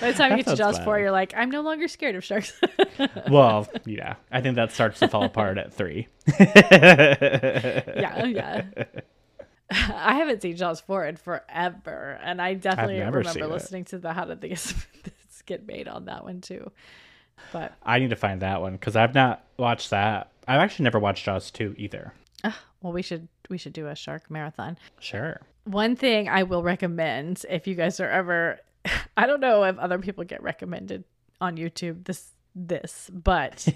By 0.00 0.12
the 0.12 0.18
time 0.18 0.32
you 0.32 0.36
get 0.38 0.46
to 0.50 0.56
Jaws 0.56 0.78
four, 0.80 0.98
you're 0.98 1.10
like, 1.10 1.32
I'm 1.36 1.50
no 1.50 1.62
longer 1.62 1.88
scared 1.88 2.14
of 2.16 2.24
sharks. 2.24 2.52
Well, 3.30 3.66
yeah, 3.86 4.14
I 4.30 4.40
think 4.40 4.56
that 4.56 4.70
starts 4.72 5.00
to 5.00 5.08
fall 5.08 5.24
apart 5.24 5.58
at 5.58 5.72
three. 5.72 6.06
yeah, 6.38 8.20
oh, 8.22 8.26
yeah. 8.26 8.64
I 9.70 10.14
haven't 10.14 10.42
seen 10.42 10.56
Jaws 10.56 10.80
four 10.80 11.04
in 11.06 11.16
forever, 11.16 12.18
and 12.22 12.40
I 12.40 12.54
definitely 12.54 12.98
remember 12.98 13.24
seen 13.24 13.42
it. 13.42 13.50
listening 13.50 13.84
to 13.86 13.98
the 13.98 14.12
How 14.12 14.24
Did 14.26 14.40
This 14.42 14.74
Get 15.46 15.66
Made 15.66 15.88
on 15.88 16.04
that 16.04 16.24
one 16.24 16.40
too. 16.40 16.70
But 17.52 17.72
I 17.82 17.98
need 17.98 18.10
to 18.10 18.16
find 18.16 18.42
that 18.42 18.60
one 18.60 18.72
because 18.72 18.94
I've 18.96 19.14
not 19.14 19.44
watched 19.58 19.90
that. 19.90 20.30
I've 20.46 20.60
actually 20.60 20.84
never 20.84 20.98
watched 20.98 21.24
Jaws 21.24 21.50
two 21.50 21.74
either. 21.78 22.12
well, 22.82 22.92
we 22.92 23.02
should 23.02 23.28
we 23.48 23.58
should 23.58 23.72
do 23.72 23.88
a 23.88 23.94
shark 23.96 24.30
marathon. 24.30 24.78
Sure. 25.00 25.40
One 25.64 25.96
thing 25.96 26.28
I 26.28 26.42
will 26.42 26.62
recommend 26.62 27.44
if 27.48 27.66
you 27.66 27.74
guys 27.74 27.98
are 28.00 28.08
ever 28.08 28.60
I 29.16 29.26
don't 29.26 29.40
know 29.40 29.64
if 29.64 29.78
other 29.78 29.98
people 29.98 30.24
get 30.24 30.42
recommended 30.42 31.04
on 31.40 31.56
YouTube 31.56 32.04
this 32.04 32.30
this, 32.54 33.10
but 33.12 33.66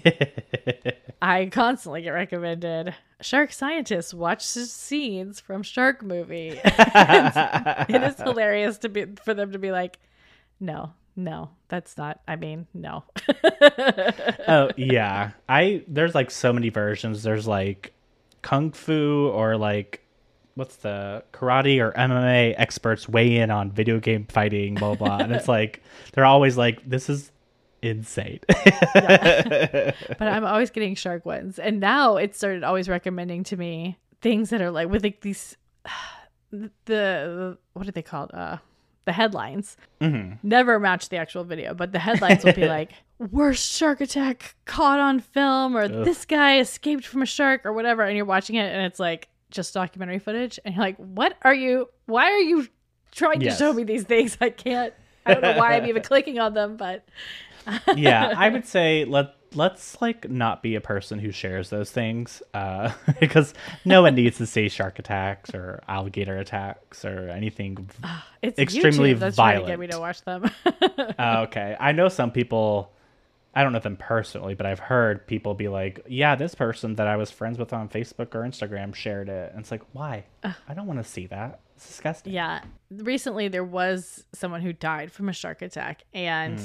I 1.21 1.47
constantly 1.47 2.01
get 2.01 2.11
recommended 2.11 2.95
Shark 3.21 3.51
Scientists 3.51 4.13
watch 4.13 4.43
scenes 4.45 5.39
from 5.41 5.63
Shark 5.63 6.01
Movie. 6.01 6.59
it 6.63 8.03
is 8.03 8.15
hilarious 8.17 8.77
to 8.79 8.89
be 8.89 9.05
for 9.23 9.33
them 9.33 9.51
to 9.51 9.59
be 9.59 9.71
like, 9.71 9.99
No, 10.59 10.93
no, 11.15 11.49
that's 11.67 11.97
not 11.97 12.21
I 12.27 12.37
mean, 12.37 12.67
no. 12.73 13.03
oh 14.47 14.69
yeah, 14.77 15.31
I 15.49 15.83
there's 15.87 16.15
like 16.15 16.31
so 16.31 16.53
many 16.53 16.69
versions. 16.69 17.23
There's 17.23 17.47
like 17.47 17.93
kung 18.41 18.71
fu 18.71 19.27
or 19.33 19.57
like 19.57 20.05
what's 20.55 20.75
the 20.77 21.23
karate 21.31 21.79
or 21.79 21.91
MMA 21.93 22.53
experts 22.57 23.07
weigh 23.07 23.37
in 23.37 23.49
on 23.51 23.71
video 23.71 23.99
game 23.99 24.25
fighting, 24.29 24.75
blah 24.75 24.95
blah, 24.95 25.17
blah. 25.17 25.23
and 25.25 25.33
it's 25.33 25.47
like 25.47 25.81
they're 26.13 26.25
always 26.25 26.57
like, 26.57 26.87
this 26.89 27.09
is 27.09 27.31
insane. 27.81 28.39
but 28.47 29.95
I'm 30.21 30.45
always 30.45 30.69
getting 30.69 30.95
shark 30.95 31.25
ones. 31.25 31.59
And 31.59 31.79
now 31.79 32.17
it 32.17 32.35
started 32.35 32.63
always 32.63 32.89
recommending 32.89 33.43
to 33.45 33.57
me 33.57 33.97
things 34.21 34.49
that 34.49 34.61
are 34.61 34.71
like 34.71 34.89
with 34.89 35.03
like 35.03 35.21
these 35.21 35.55
the, 36.85 37.57
what 37.73 37.87
are 37.87 37.91
they 37.91 38.01
called? 38.01 38.31
Uh 38.33 38.57
the 39.05 39.13
headlines 39.13 39.75
Mhm. 40.01 40.37
never 40.43 40.79
match 40.79 41.09
the 41.09 41.17
actual 41.17 41.43
video, 41.43 41.73
but 41.73 41.91
the 41.93 41.99
headlines 41.99 42.43
will 42.43 42.53
be 42.53 42.67
like 42.67 42.91
worst 43.17 43.71
shark 43.71 44.01
attack 44.01 44.55
caught 44.65 44.99
on 44.99 45.19
film 45.19 45.75
or 45.75 45.87
this 45.87 46.25
guy 46.25 46.59
escaped 46.59 47.05
from 47.07 47.21
a 47.23 47.25
shark 47.25 47.65
or 47.65 47.73
whatever 47.73 48.03
and 48.03 48.15
you're 48.15 48.25
watching 48.25 48.55
it 48.55 48.71
and 48.71 48.85
it's 48.85 48.99
like 48.99 49.28
just 49.51 49.73
documentary 49.73 50.19
footage 50.19 50.59
and 50.63 50.75
you're 50.75 50.83
like 50.83 50.97
what 50.97 51.35
are 51.43 51.53
you 51.53 51.89
why 52.05 52.25
are 52.31 52.39
you 52.39 52.67
trying 53.11 53.41
Yes. 53.41 53.57
to 53.57 53.63
show 53.63 53.73
me 53.73 53.83
these 53.83 54.03
things? 54.03 54.37
I 54.39 54.49
can't 54.49 54.93
I 55.25 55.33
don't 55.33 55.41
know 55.43 55.57
why 55.57 55.75
I'm 55.75 55.85
even 55.87 56.01
clicking 56.11 56.39
on 56.39 56.53
them, 56.53 56.77
but 56.77 57.03
yeah, 57.95 58.33
I 58.35 58.49
would 58.49 58.65
say 58.75 59.05
let 59.05 59.35
let's 59.55 59.99
like 60.01 60.29
not 60.29 60.61
be 60.61 60.75
a 60.75 60.81
person 60.81 61.17
who 61.17 61.31
shares 61.31 61.71
those 61.71 61.89
things 61.89 62.41
uh, 62.53 62.91
because 63.19 63.53
no 63.83 64.03
one 64.03 64.13
needs 64.13 64.37
to 64.37 64.45
see 64.45 64.69
shark 64.69 64.99
attacks 64.99 65.53
or 65.55 65.81
alligator 65.87 66.37
attacks 66.37 67.03
or 67.03 67.29
anything 67.29 67.89
It's 68.43 68.59
extremely 68.59 69.15
YouTube 69.15 69.19
that's 69.19 69.35
trying 69.37 69.61
to 69.61 69.65
get 69.65 69.79
me 69.79 69.87
to 69.87 69.99
watch 69.99 70.21
them. 70.21 70.49
Uh, 70.67 71.45
okay 71.47 71.75
i 71.79 71.91
know 71.91 72.09
some 72.09 72.31
people 72.31 72.91
i 73.55 73.63
don't 73.63 73.73
know 73.73 73.79
them 73.79 73.97
personally 73.97 74.53
but 74.53 74.65
i've 74.65 74.79
heard 74.79 75.25
people 75.27 75.53
be 75.53 75.67
like 75.67 76.05
yeah 76.07 76.35
this 76.35 76.55
person 76.55 76.95
that 76.95 77.07
i 77.07 77.15
was 77.15 77.31
friends 77.31 77.57
with 77.57 77.73
on 77.73 77.89
facebook 77.89 78.35
or 78.35 78.41
instagram 78.41 78.93
shared 78.93 79.29
it. 79.29 79.51
And 79.51 79.61
it's 79.61 79.71
like 79.71 79.81
why? 79.93 80.25
I 80.43 80.73
don't 80.73 80.87
want 80.87 80.99
to 80.99 81.09
see 81.09 81.27
that. 81.27 81.61
It's 81.75 81.87
disgusting. 81.87 82.33
Yeah. 82.33 82.61
Recently, 82.91 83.47
there 83.47 83.63
was 83.63 84.25
someone 84.33 84.61
who 84.61 84.73
died 84.73 85.11
from 85.11 85.29
a 85.29 85.33
shark 85.33 85.61
attack, 85.61 86.03
and 86.13 86.61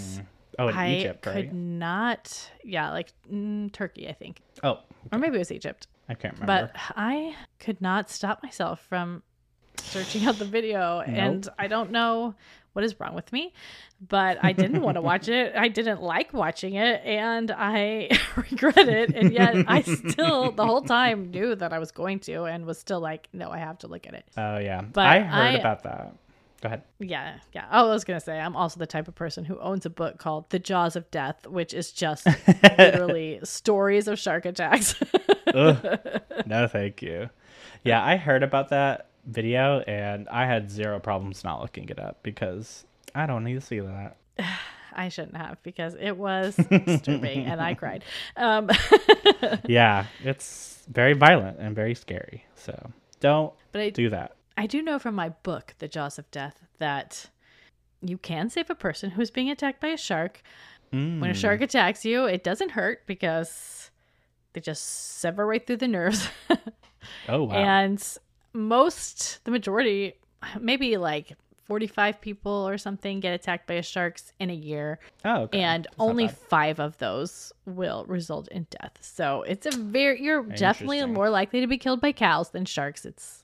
oh 0.58 0.68
in 0.68 0.76
I 0.76 0.96
egypt 0.96 1.22
could 1.22 1.52
not. 1.52 2.50
Yeah, 2.62 2.90
like 2.90 3.12
mm, 3.32 3.72
Turkey, 3.72 4.08
I 4.08 4.12
think, 4.12 4.40
oh 4.62 4.80
or 5.12 5.18
maybe 5.18 5.36
it 5.36 5.38
was 5.38 5.52
Egypt. 5.52 5.86
i 6.08 6.14
can't 6.14 6.34
remember. 6.40 6.70
But 6.74 6.80
I 6.96 7.34
could 7.58 7.80
not 7.80 8.10
stop 8.10 8.42
myself 8.42 8.80
from 8.88 9.22
searching 9.78 10.26
out 10.26 10.38
the 10.38 10.44
video, 10.44 11.00
and 11.00 11.48
I 11.58 11.68
don't 11.68 11.90
know 11.90 12.34
what 12.74 12.84
is 12.84 13.00
wrong 13.00 13.14
with 13.14 13.32
me, 13.32 13.52
but 14.06 14.38
I 14.42 14.52
didn't 14.52 14.82
want 14.82 14.96
to 14.96 15.00
watch 15.10 15.28
it. 15.28 15.54
I 15.56 15.68
didn't 15.68 16.02
like 16.02 16.32
watching 16.34 16.74
it, 16.74 17.02
and 17.04 17.50
I 17.50 18.10
regret 18.36 18.76
it. 18.88 19.14
And 19.16 19.32
yet, 19.32 19.64
I 19.66 19.80
still 19.82 20.52
the 20.52 20.66
whole 20.66 20.82
time 20.82 21.30
knew 21.30 21.54
that 21.54 21.72
I 21.72 21.78
was 21.78 21.90
going 21.90 22.20
to, 22.20 22.44
and 22.44 22.66
was 22.66 22.78
still 22.78 23.00
like, 23.00 23.28
no, 23.32 23.50
I 23.50 23.58
have 23.58 23.78
to 23.78 23.86
look 23.88 24.06
at 24.06 24.14
it. 24.14 24.26
oh 24.36 24.58
yeah 24.58 24.82
But 24.82 25.06
i 25.06 25.20
heard 25.20 25.54
I- 25.54 25.58
about 25.58 25.82
that 25.84 26.14
go 26.62 26.68
ahead 26.68 26.82
Yeah, 26.98 27.34
yeah. 27.52 27.66
Oh, 27.70 27.88
I 27.90 27.92
was 27.92 28.04
gonna 28.04 28.20
say 28.20 28.40
I'm 28.40 28.56
also 28.56 28.78
the 28.80 28.86
type 28.86 29.06
of 29.06 29.14
person 29.14 29.44
who 29.44 29.58
owns 29.60 29.84
a 29.84 29.90
book 29.90 30.18
called 30.18 30.48
The 30.50 30.58
Jaws 30.58 30.96
of 30.96 31.10
Death, 31.10 31.46
which 31.46 31.74
is 31.74 31.92
just 31.92 32.26
literally 32.78 33.38
stories 33.44 34.08
of 34.08 34.18
shark 34.18 34.46
attacks. 34.46 34.94
Ugh. 35.52 36.00
no, 36.46 36.66
thank 36.66 37.02
you. 37.02 37.28
Yeah, 37.82 38.02
I 38.02 38.16
heard 38.16 38.42
about 38.42 38.70
that 38.70 39.08
video 39.26 39.80
and 39.80 40.28
I 40.28 40.46
had 40.46 40.70
zero 40.70 40.98
problems 41.00 41.44
not 41.44 41.60
looking 41.60 41.88
it 41.88 41.98
up 41.98 42.22
because 42.22 42.84
I 43.14 43.26
don't 43.26 43.44
need 43.44 43.54
to 43.54 43.60
see 43.60 43.80
that. 43.80 44.16
I 44.96 45.08
shouldn't 45.08 45.36
have 45.36 45.60
because 45.64 45.96
it 45.98 46.16
was 46.16 46.54
disturbing 46.86 47.46
and 47.46 47.60
I 47.60 47.74
cried. 47.74 48.04
Um, 48.36 48.70
yeah, 49.66 50.06
it's 50.22 50.84
very 50.88 51.14
violent 51.14 51.58
and 51.58 51.74
very 51.74 51.94
scary. 51.94 52.44
So 52.54 52.92
don't 53.18 53.52
but 53.72 53.80
I 53.80 53.90
do 53.90 54.10
that. 54.10 54.36
I 54.56 54.66
do 54.66 54.82
know 54.82 55.00
from 55.00 55.16
my 55.16 55.30
book, 55.30 55.74
The 55.78 55.88
Jaws 55.88 56.18
of 56.18 56.30
Death, 56.30 56.62
that 56.78 57.28
you 58.00 58.18
can 58.18 58.50
save 58.50 58.70
a 58.70 58.76
person 58.76 59.10
who's 59.10 59.32
being 59.32 59.50
attacked 59.50 59.80
by 59.80 59.88
a 59.88 59.96
shark. 59.96 60.42
When 60.92 61.24
a 61.24 61.34
shark 61.34 61.60
attacks 61.60 62.04
you, 62.04 62.26
it 62.26 62.44
doesn't 62.44 62.70
hurt 62.70 63.04
because 63.04 63.90
they 64.52 64.60
just 64.60 65.18
sever 65.18 65.44
right 65.44 65.66
through 65.66 65.78
the 65.78 65.88
nerves. 65.88 66.28
Oh 67.28 67.44
wow. 67.44 67.54
And 67.54 68.02
most, 68.54 69.44
the 69.44 69.50
majority, 69.50 70.14
maybe 70.60 70.96
like 70.96 71.36
45 71.66 72.20
people 72.20 72.68
or 72.68 72.76
something 72.78 73.20
get 73.20 73.32
attacked 73.34 73.66
by 73.66 73.80
sharks 73.80 74.32
in 74.38 74.50
a 74.50 74.54
year. 74.54 74.98
oh, 75.24 75.42
okay. 75.42 75.60
And 75.60 75.84
That's 75.84 75.96
only 75.98 76.28
five 76.28 76.78
of 76.78 76.96
those 76.98 77.52
will 77.66 78.04
result 78.06 78.48
in 78.48 78.66
death. 78.70 78.98
So 79.00 79.42
it's 79.42 79.66
a 79.66 79.70
very, 79.76 80.22
you're 80.22 80.42
definitely 80.42 81.04
more 81.06 81.30
likely 81.30 81.60
to 81.60 81.66
be 81.66 81.78
killed 81.78 82.00
by 82.00 82.12
cows 82.12 82.50
than 82.50 82.64
sharks. 82.64 83.04
It's 83.04 83.40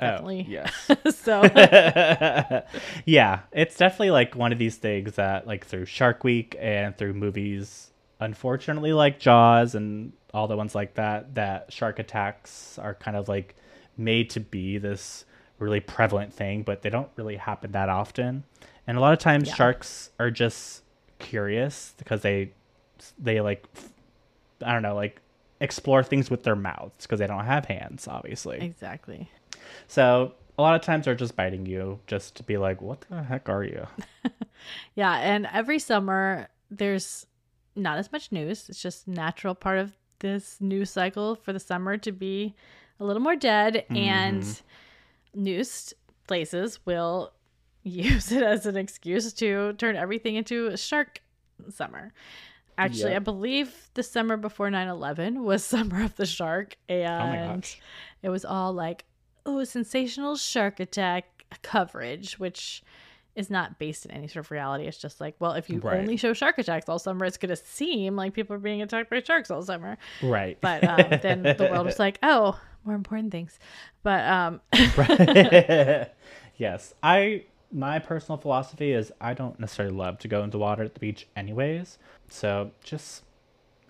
Oh, 0.00 0.06
definitely. 0.06 0.46
yes. 0.48 0.72
so 1.16 1.42
yeah, 3.04 3.40
it's 3.52 3.76
definitely 3.76 4.10
like 4.12 4.36
one 4.36 4.52
of 4.52 4.58
these 4.58 4.76
things 4.76 5.16
that 5.16 5.46
like 5.46 5.66
through 5.66 5.86
Shark 5.86 6.22
Week 6.24 6.56
and 6.60 6.96
through 6.96 7.14
movies, 7.14 7.90
unfortunately 8.20 8.92
like 8.92 9.18
Jaws 9.18 9.74
and 9.74 10.12
all 10.32 10.46
the 10.46 10.56
ones 10.56 10.74
like 10.74 10.94
that, 10.94 11.34
that 11.34 11.72
shark 11.72 11.98
attacks 11.98 12.78
are 12.78 12.94
kind 12.94 13.16
of 13.16 13.28
like 13.28 13.56
made 13.98 14.30
to 14.30 14.40
be 14.40 14.78
this 14.78 15.24
really 15.58 15.80
prevalent 15.80 16.32
thing, 16.32 16.62
but 16.62 16.82
they 16.82 16.90
don't 16.90 17.10
really 17.16 17.36
happen 17.36 17.72
that 17.72 17.88
often. 17.88 18.44
And 18.86 18.96
a 18.96 19.00
lot 19.00 19.12
of 19.12 19.18
times 19.18 19.48
Yeah. 19.48 19.54
sharks 19.54 20.10
are 20.18 20.30
just 20.30 20.82
curious 21.18 21.94
because 21.98 22.22
they 22.22 22.52
they 23.18 23.40
like 23.40 23.66
I 24.64 24.72
don't 24.72 24.82
know, 24.82 24.94
like 24.94 25.20
explore 25.60 26.02
things 26.02 26.30
with 26.30 26.42
their 26.44 26.56
mouths 26.56 27.06
because 27.06 27.18
they 27.18 27.26
don't 27.26 27.44
have 27.44 27.64
hands, 27.66 28.06
obviously. 28.08 28.60
exactly. 28.60 29.28
So 29.88 30.34
a 30.58 30.62
lot 30.62 30.74
of 30.74 30.82
times 30.82 31.04
they're 31.04 31.14
just 31.14 31.36
biting 31.36 31.66
you 31.66 32.00
just 32.06 32.36
to 32.36 32.42
be 32.42 32.56
like, 32.56 32.80
what 32.80 33.02
the 33.10 33.22
heck 33.22 33.48
are 33.48 33.64
you? 33.64 33.86
Yeah. 34.96 35.16
And 35.18 35.48
every 35.52 35.78
summer, 35.78 36.48
there's 36.70 37.26
not 37.76 37.98
as 37.98 38.10
much 38.10 38.32
news. 38.32 38.68
It's 38.68 38.82
just 38.82 39.06
natural 39.06 39.54
part 39.54 39.78
of 39.78 39.92
this 40.18 40.56
news 40.60 40.90
cycle 40.90 41.36
for 41.36 41.52
the 41.52 41.60
summer 41.60 41.96
to 41.98 42.10
be 42.10 42.54
a 43.00 43.04
little 43.04 43.22
more 43.22 43.36
dead. 43.36 43.84
And 43.90 44.44
news 45.34 45.94
places 46.26 46.78
will 46.84 47.32
use 47.82 48.32
it 48.32 48.42
as 48.42 48.66
an 48.66 48.76
excuse 48.76 49.32
to 49.34 49.72
turn 49.74 49.96
everything 49.96 50.36
into 50.36 50.66
a 50.68 50.76
shark 50.76 51.20
summer. 51.70 52.12
Actually, 52.76 53.16
I 53.16 53.18
believe 53.18 53.74
the 53.94 54.04
summer 54.04 54.36
before 54.36 54.70
9 54.70 54.86
11 54.88 55.42
was 55.42 55.64
Summer 55.66 56.04
of 56.04 56.14
the 56.14 56.26
Shark. 56.26 56.76
And 56.88 57.64
Oh 57.64 57.68
it 58.22 58.28
was 58.28 58.44
all 58.44 58.72
like, 58.72 59.04
oh, 59.44 59.64
sensational 59.64 60.36
shark 60.36 60.78
attack 60.78 61.24
coverage, 61.62 62.38
which 62.38 62.82
is 63.34 63.50
not 63.50 63.78
based 63.78 64.04
in 64.04 64.10
any 64.12 64.28
sort 64.28 64.44
of 64.44 64.50
reality. 64.50 64.84
It's 64.86 64.98
just 64.98 65.20
like, 65.20 65.34
well, 65.40 65.52
if 65.52 65.68
you 65.70 65.78
Right. 65.80 65.98
only 66.00 66.16
show 66.16 66.32
shark 66.34 66.58
attacks 66.58 66.88
all 66.88 66.98
summer, 66.98 67.24
it's 67.24 67.36
going 67.36 67.50
to 67.50 67.56
seem 67.56 68.14
like 68.16 68.32
people 68.32 68.54
are 68.54 68.60
being 68.60 68.82
attacked 68.82 69.10
by 69.10 69.20
sharks 69.22 69.50
all 69.50 69.62
summer. 69.62 69.96
Right. 70.22 70.56
But 70.60 70.84
um, 70.88 71.18
then 71.22 71.42
the 71.42 71.68
world 71.70 71.86
was 71.86 71.98
like, 71.98 72.18
oh, 72.22 72.60
more 72.88 72.96
important 72.96 73.30
things. 73.30 73.58
But 74.02 74.24
um, 74.26 74.60
yes. 76.56 76.94
I 77.02 77.44
my 77.70 77.98
personal 77.98 78.38
philosophy 78.38 78.92
is 78.92 79.12
I 79.20 79.34
don't 79.34 79.60
necessarily 79.60 79.94
love 79.94 80.18
to 80.20 80.28
go 80.28 80.42
into 80.42 80.58
water 80.58 80.82
at 80.82 80.94
the 80.94 81.00
beach 81.00 81.28
anyways. 81.36 81.98
So 82.28 82.72
just 82.82 83.22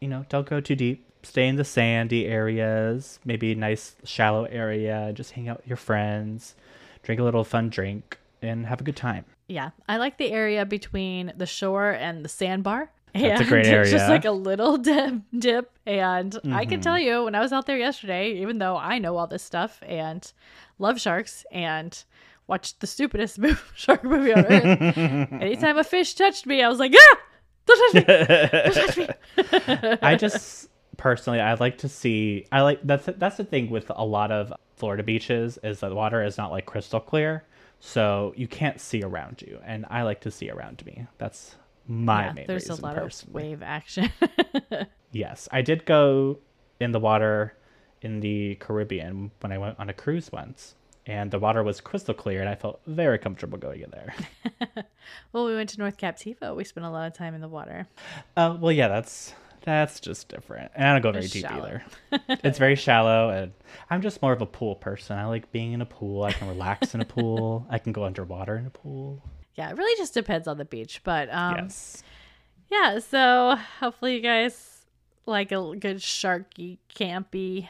you 0.01 0.09
know, 0.09 0.27
don't 0.29 0.49
go 0.49 0.61
too 0.61 0.77
deep. 0.77 1.05
Stay 1.23 1.49
in 1.49 1.57
the 1.57 1.65
sandy 1.65 2.27
areas, 2.27 3.19
maybe 3.25 3.53
a 3.53 3.55
nice 3.57 3.97
shallow 4.05 4.45
area, 4.45 5.13
just 5.15 5.33
hang 5.33 5.49
out 5.49 5.59
with 5.59 5.67
your 5.67 5.77
friends, 5.77 6.55
drink 7.03 7.21
a 7.21 7.25
little 7.25 7.43
fun 7.45 7.69
drink, 7.69 8.19
and 8.41 8.67
have 8.67 8.81
a 8.81 8.85
good 8.85 8.97
time. 8.97 9.25
yeah, 9.49 9.71
I 9.89 9.97
like 9.97 10.19
the 10.19 10.31
area 10.31 10.65
between 10.65 11.33
the 11.37 11.47
shore 11.47 11.91
and 11.91 12.25
the 12.25 12.29
sandbar. 12.29 12.91
That's 13.23 13.41
a 13.41 13.45
And 13.45 13.49
great 13.49 13.67
It's 13.67 13.91
just 13.91 14.09
like 14.09 14.25
a 14.25 14.31
little 14.31 14.77
dip, 14.89 15.15
dip. 15.37 15.71
And 15.87 16.39
I 16.51 16.65
Mm-hmm. 16.65 16.69
can 16.71 16.81
tell 16.81 16.99
you, 16.99 17.25
when 17.25 17.35
I 17.35 17.41
was 17.41 17.53
out 17.53 17.67
there 17.67 17.79
yesterday, 17.79 18.33
even 18.41 18.59
though 18.59 18.77
I 18.77 18.99
know 18.99 19.17
all 19.17 19.27
this 19.27 19.43
stuff 19.43 19.83
and 19.87 20.31
love 20.79 21.01
sharks 21.01 21.45
and 21.53 22.03
watched 22.47 22.81
the 22.81 22.87
stupidest 22.87 23.39
shark 23.75 24.05
movie 24.05 24.33
on 24.33 24.45
earth, 24.47 24.71
anytime 25.41 25.79
a 25.79 25.85
fish 25.85 26.15
touched 26.15 26.47
me, 26.47 26.63
I 26.63 26.69
was 26.69 26.79
like, 26.79 26.93
ah, 26.97 27.19
don't 27.67 27.95
touch 27.95 28.03
me, 28.09 28.19
don't 28.65 28.75
touch 28.75 28.97
me. 28.97 29.15
I 30.03 30.17
just 30.17 30.69
personally 30.97 31.41
I 31.41 31.55
like 31.55 31.79
to 31.79 31.89
see 31.89 32.47
I 32.51 32.63
like 32.63 32.81
that's 32.83 33.07
that's 33.19 33.37
the 33.37 33.45
thing 33.45 33.71
with 33.71 33.91
a 33.95 34.05
lot 34.05 34.33
of 34.33 34.53
Florida 34.77 35.03
beaches 35.03 35.59
is 35.63 35.81
that 35.81 35.89
the 35.91 35.95
water 35.95 36.25
is 36.25 36.37
not 36.39 36.51
like 36.51 36.67
crystal 36.67 37.01
clear. 37.01 37.45
So 37.81 38.33
you 38.37 38.49
can't 38.49 38.81
see 38.81 39.03
around 39.03 39.43
you. 39.43 39.61
And 39.65 39.87
I 39.91 40.03
like 40.03 40.21
to 40.23 40.31
see 40.31 40.51
around 40.51 40.85
me. 40.85 41.07
That's 41.19 41.55
my 41.89 42.27
Yeah, 42.27 42.33
main 42.33 42.47
there's 42.47 42.69
a 42.69 42.81
lot 42.81 42.95
personally. 42.97 43.53
of 43.55 43.61
wave 43.61 43.63
action. 43.63 44.13
Yes. 45.11 45.49
I 45.51 45.63
did 45.63 45.87
go 45.87 46.39
in 46.81 46.93
the 46.93 47.01
water 47.01 47.55
in 48.03 48.21
the 48.21 48.57
Caribbean 48.57 49.31
when 49.41 49.53
I 49.53 49.59
went 49.59 49.81
on 49.81 49.89
a 49.89 49.95
cruise 49.95 50.31
once. 50.31 50.75
And 51.07 51.31
the 51.31 51.39
water 51.39 51.63
was 51.63 51.81
crystal 51.81 52.13
clear 52.13 52.41
and 52.41 52.49
I 52.51 52.55
felt 52.55 52.81
very 52.87 53.19
comfortable 53.19 53.57
going 53.57 53.81
in 53.81 53.91
there. 53.91 54.15
well, 55.33 55.47
we 55.47 55.55
went 55.55 55.71
to 55.71 55.79
North 55.79 55.97
Captiva. 55.97 56.55
We 56.55 56.65
spent 56.65 56.85
a 56.85 56.91
lot 56.91 57.07
of 57.07 57.15
time 57.15 57.35
in 57.35 57.41
the 57.41 57.49
water. 57.49 57.89
Uh, 58.37 58.59
well, 58.61 58.71
yeah, 58.73 58.89
that's 58.89 59.33
that's 59.63 60.01
just 60.01 60.29
different, 60.29 60.71
and 60.75 60.87
I 60.87 60.93
don't 60.93 61.03
go 61.03 61.13
very 61.13 61.25
It's 61.25 61.33
deep 61.33 61.47
shallow. 61.47 61.65
either. 61.65 61.85
it's 62.45 62.59
very 62.59 62.75
shallow, 62.77 63.31
and 63.31 63.53
I'm 63.91 64.03
just 64.03 64.21
more 64.23 64.33
of 64.33 64.41
a 64.43 64.47
pool 64.47 64.77
person. 64.77 65.17
I 65.19 65.25
like 65.27 65.51
being 65.51 65.73
in 65.73 65.81
a 65.81 65.87
pool. 65.87 66.23
I 66.25 66.33
can 66.33 66.49
relax 66.49 66.95
in 66.95 67.01
a 67.01 67.05
pool. 67.07 67.67
I 67.71 67.79
can 67.79 67.93
go 67.93 68.05
underwater 68.05 68.57
in 68.57 68.67
a 68.67 68.71
pool. 68.71 69.23
Yeah, 69.59 69.71
it 69.71 69.77
really 69.77 70.01
just 70.01 70.15
depends 70.15 70.47
on 70.47 70.57
the 70.57 70.65
beach. 70.65 71.01
But 71.03 71.29
um, 71.33 71.57
yes. 71.57 72.05
yeah, 72.71 73.01
so 73.01 73.57
hopefully 73.81 74.15
you 74.15 74.21
guys 74.21 74.83
like 75.27 75.51
a 75.51 75.75
good 75.77 75.97
sharky, 75.97 76.79
campy 76.95 77.69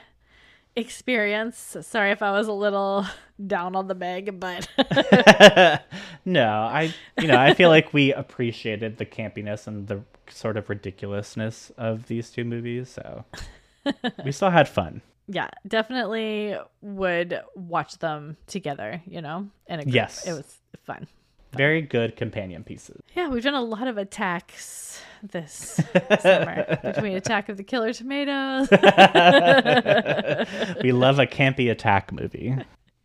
experience. 0.76 1.78
Sorry 1.80 2.10
if 2.10 2.22
I 2.22 2.30
was 2.32 2.46
a 2.46 2.52
little 2.52 3.06
down 3.46 3.74
on 3.74 3.88
the 3.88 3.94
Meg, 3.94 4.38
but 4.38 4.68
no, 6.26 6.46
I 6.46 6.92
you 7.18 7.26
know 7.26 7.38
I 7.38 7.54
feel 7.54 7.70
like 7.70 7.94
we 7.94 8.12
appreciated 8.12 8.98
the 8.98 9.06
campiness 9.06 9.66
and 9.66 9.88
the 9.88 10.02
sort 10.28 10.58
of 10.58 10.68
ridiculousness 10.68 11.72
of 11.78 12.06
these 12.06 12.28
two 12.28 12.44
movies, 12.44 12.90
so 12.90 13.24
we 14.26 14.30
still 14.30 14.50
had 14.50 14.68
fun. 14.68 15.00
yeah, 15.26 15.48
definitely 15.66 16.54
would 16.82 17.40
watch 17.54 17.96
them 17.96 18.36
together, 18.46 19.00
you 19.06 19.22
know, 19.22 19.48
in 19.68 19.80
a 19.80 19.84
group. 19.84 19.94
Yes. 19.94 20.26
It 20.26 20.32
was 20.32 20.58
fun. 20.84 21.06
Very 21.52 21.82
good 21.82 22.16
companion 22.16 22.64
pieces. 22.64 23.02
Yeah, 23.16 23.28
we've 23.28 23.42
done 23.42 23.54
a 23.54 23.62
lot 23.62 23.88
of 23.88 23.98
attacks 23.98 25.02
this 25.22 25.80
summer 26.20 26.78
between 26.82 27.16
Attack 27.16 27.48
of 27.48 27.56
the 27.56 27.64
Killer 27.64 27.92
Tomatoes. 27.92 28.68
we 30.82 30.92
love 30.92 31.18
a 31.18 31.26
campy 31.26 31.70
attack 31.70 32.12
movie. 32.12 32.54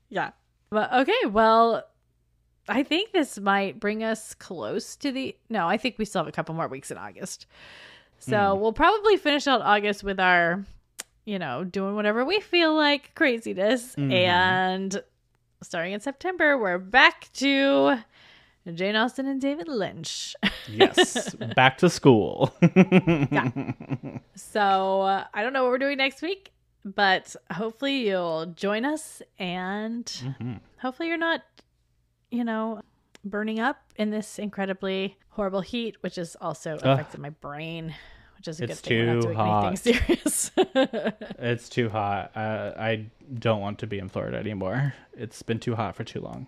Yeah. 0.10 0.32
But 0.70 0.94
okay, 0.94 1.26
well, 1.30 1.84
I 2.68 2.84
think 2.84 3.12
this 3.12 3.40
might 3.40 3.80
bring 3.80 4.04
us 4.04 4.34
close 4.34 4.96
to 4.98 5.12
the. 5.12 5.36
No, 5.50 5.68
I 5.68 5.78
think 5.78 5.96
we 5.98 6.06
still 6.06 6.22
have 6.22 6.28
a 6.28 6.32
couple 6.32 6.56
more 6.56 6.68
weeks 6.68 6.92
in 6.92 6.98
August. 6.98 7.46
So 8.20 8.36
mm. 8.36 8.60
we'll 8.60 8.74
probably 8.74 9.18
finish 9.18 9.48
out 9.48 9.62
August 9.62 10.04
with 10.04 10.20
our, 10.20 10.64
you 11.26 11.40
know, 11.40 11.64
doing 11.64 11.96
whatever 11.96 12.24
we 12.24 12.40
feel 12.40 12.76
like 12.76 13.14
craziness. 13.16 13.96
Mm. 13.96 14.14
And 14.14 15.04
starting 15.62 15.94
in 15.94 16.00
September, 16.00 16.58
we're 16.58 16.78
back 16.78 17.30
to 17.34 17.98
Jane 18.72 18.96
Austen 18.96 19.28
and 19.28 19.42
David 19.42 19.68
Lynch. 19.68 20.36
yes, 20.70 21.34
back 21.56 21.78
to 21.80 21.90
school. 21.90 22.54
yeah. 22.76 23.52
So 24.36 25.02
uh, 25.02 25.26
I 25.34 25.44
don't 25.44 25.54
know 25.54 25.64
what 25.64 25.72
we're 25.72 25.78
doing 25.78 25.98
next 25.98 26.22
week, 26.22 26.54
but 26.84 27.36
hopefully 27.52 28.08
you'll 28.08 28.48
join 28.48 28.84
us 28.84 29.22
and 29.38 30.06
mm-hmm. 30.06 30.54
hopefully 30.80 31.10
you're 31.10 31.18
not, 31.18 31.42
you 32.32 32.44
know, 32.44 32.82
burning 33.24 33.60
up 33.60 33.78
in 33.96 34.10
this 34.10 34.40
incredibly 34.40 35.18
horrible 35.30 35.62
heat, 35.62 35.98
which 36.02 36.16
has 36.16 36.36
also 36.42 36.76
affected 36.76 37.20
my 37.20 37.30
brain. 37.30 37.94
Which 38.38 38.48
is 38.48 38.60
a 38.60 38.66
it's 38.66 38.82
good 38.82 38.90
thing. 38.90 39.22
Too 39.22 39.34
hot. 39.34 39.78
serious. 39.78 40.52
it's 40.58 41.70
too 41.70 41.90
hot. 41.90 42.36
Uh, 42.36 42.74
I 42.78 43.06
don't 43.34 43.62
want 43.62 43.80
to 43.80 43.88
be 43.88 44.00
in 44.00 44.10
Florida 44.10 44.38
anymore. 44.38 44.94
It's 45.14 45.42
been 45.44 45.60
too 45.60 45.76
hot 45.76 45.96
for 45.96 46.04
too 46.04 46.20
long. 46.20 46.48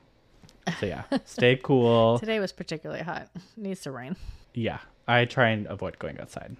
So 0.80 0.86
yeah, 0.86 1.03
stay 1.26 1.59
cool. 1.61 2.20
Today 2.20 2.39
was 2.39 2.51
particularly 2.51 3.03
hot. 3.03 3.28
needs 3.57 3.82
to 3.82 3.91
rain. 3.91 4.16
Yeah, 4.53 4.80
I 5.07 5.26
try 5.26 5.49
and 5.49 5.68
avoid 5.68 5.99
going 5.99 6.20
outside. 6.20 6.55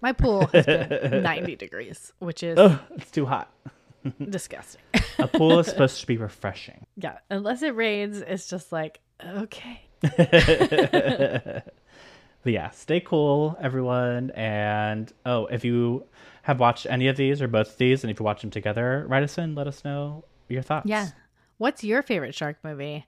My 0.00 0.12
pool 0.12 0.46
has 0.52 0.66
been 0.66 1.22
90 1.22 1.56
degrees, 1.56 2.12
which 2.18 2.42
is 2.42 2.58
oh, 2.58 2.78
it's 2.96 3.10
too 3.10 3.26
hot. 3.26 3.52
disgusting. 4.30 4.80
A 5.18 5.26
pool 5.26 5.58
is 5.58 5.66
supposed 5.66 6.00
to 6.00 6.06
be 6.06 6.16
refreshing. 6.16 6.86
Yeah, 6.96 7.18
unless 7.30 7.62
it 7.62 7.74
rains, 7.74 8.18
it's 8.18 8.48
just 8.48 8.70
like 8.72 9.00
okay. 9.24 9.82
But 12.42 12.52
yeah, 12.52 12.70
stay 12.70 13.00
cool, 13.00 13.56
everyone. 13.60 14.30
And 14.30 15.12
oh, 15.26 15.46
if 15.46 15.64
you 15.64 16.04
have 16.42 16.60
watched 16.60 16.86
any 16.86 17.08
of 17.08 17.16
these 17.16 17.42
or 17.42 17.48
both 17.48 17.72
of 17.72 17.76
these, 17.78 18.04
and 18.04 18.10
if 18.10 18.20
you 18.20 18.24
watch 18.24 18.40
them 18.42 18.50
together, 18.50 19.04
write 19.08 19.22
us 19.22 19.36
in. 19.38 19.54
Let 19.54 19.66
us 19.66 19.84
know 19.84 20.24
your 20.48 20.62
thoughts. 20.62 20.86
Yeah. 20.86 21.08
What's 21.58 21.82
your 21.82 22.02
favorite 22.02 22.34
shark 22.34 22.56
movie? 22.62 23.06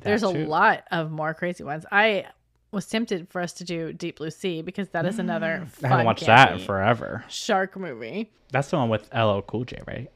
There's 0.00 0.22
a 0.22 0.28
lot 0.28 0.84
of 0.90 1.10
more 1.10 1.34
crazy 1.34 1.64
ones. 1.64 1.84
I 1.90 2.26
was 2.72 2.86
tempted 2.86 3.28
for 3.28 3.40
us 3.40 3.52
to 3.54 3.64
do 3.64 3.92
Deep 3.92 4.18
Blue 4.18 4.30
Sea 4.30 4.62
because 4.62 4.88
that 4.90 5.06
is 5.06 5.18
another. 5.18 5.66
Mm. 5.80 5.84
I 5.84 5.88
haven't 5.88 6.06
watched 6.06 6.26
that 6.26 6.52
in 6.52 6.58
forever. 6.58 7.24
Shark 7.28 7.76
movie. 7.76 8.30
That's 8.52 8.68
the 8.70 8.78
one 8.78 8.88
with 8.88 9.08
LL 9.14 9.40
Cool 9.40 9.64
J, 9.64 9.80
right? 9.86 10.10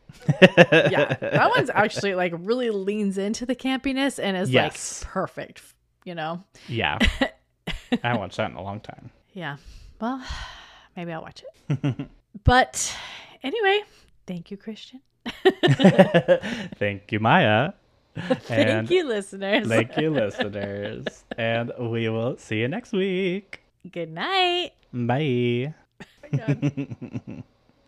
yeah, 0.91 1.15
that 1.15 1.51
one's 1.55 1.71
actually 1.75 2.15
like 2.15 2.33
really 2.37 2.71
leans 2.71 3.19
into 3.19 3.47
the 3.47 3.55
campiness 3.55 4.23
and 4.23 4.37
is 4.37 4.51
yes. 4.51 5.03
like 5.03 5.13
perfect. 5.13 5.63
You 6.05 6.15
know. 6.15 6.45
Yeah. 6.69 6.99
I 7.69 7.99
haven't 8.03 8.21
watched 8.21 8.37
that 8.37 8.51
in 8.51 8.57
a 8.57 8.63
long 8.63 8.81
time. 8.81 9.11
Yeah. 9.33 9.57
Well, 10.01 10.23
maybe 10.97 11.13
I'll 11.13 11.23
watch 11.23 11.43
it. 11.69 12.09
but 12.45 12.97
anyway, 13.43 13.83
thank 14.27 14.51
you, 14.51 14.57
Christian. 14.57 15.01
thank 16.77 17.11
you, 17.11 17.21
Maya. 17.21 17.73
Thank 18.43 18.91
you, 18.91 19.07
listeners. 19.07 19.67
Thank 19.67 19.97
you, 19.97 20.11
listeners. 20.23 21.25
and 21.37 21.73
we 21.79 22.09
will 22.09 22.37
see 22.37 22.61
you 22.61 22.69
next 22.69 22.93
week. 22.93 23.61
Good 23.91 24.11
night. 24.11 24.73
Bye. 24.93 25.75
Oh 26.33 26.55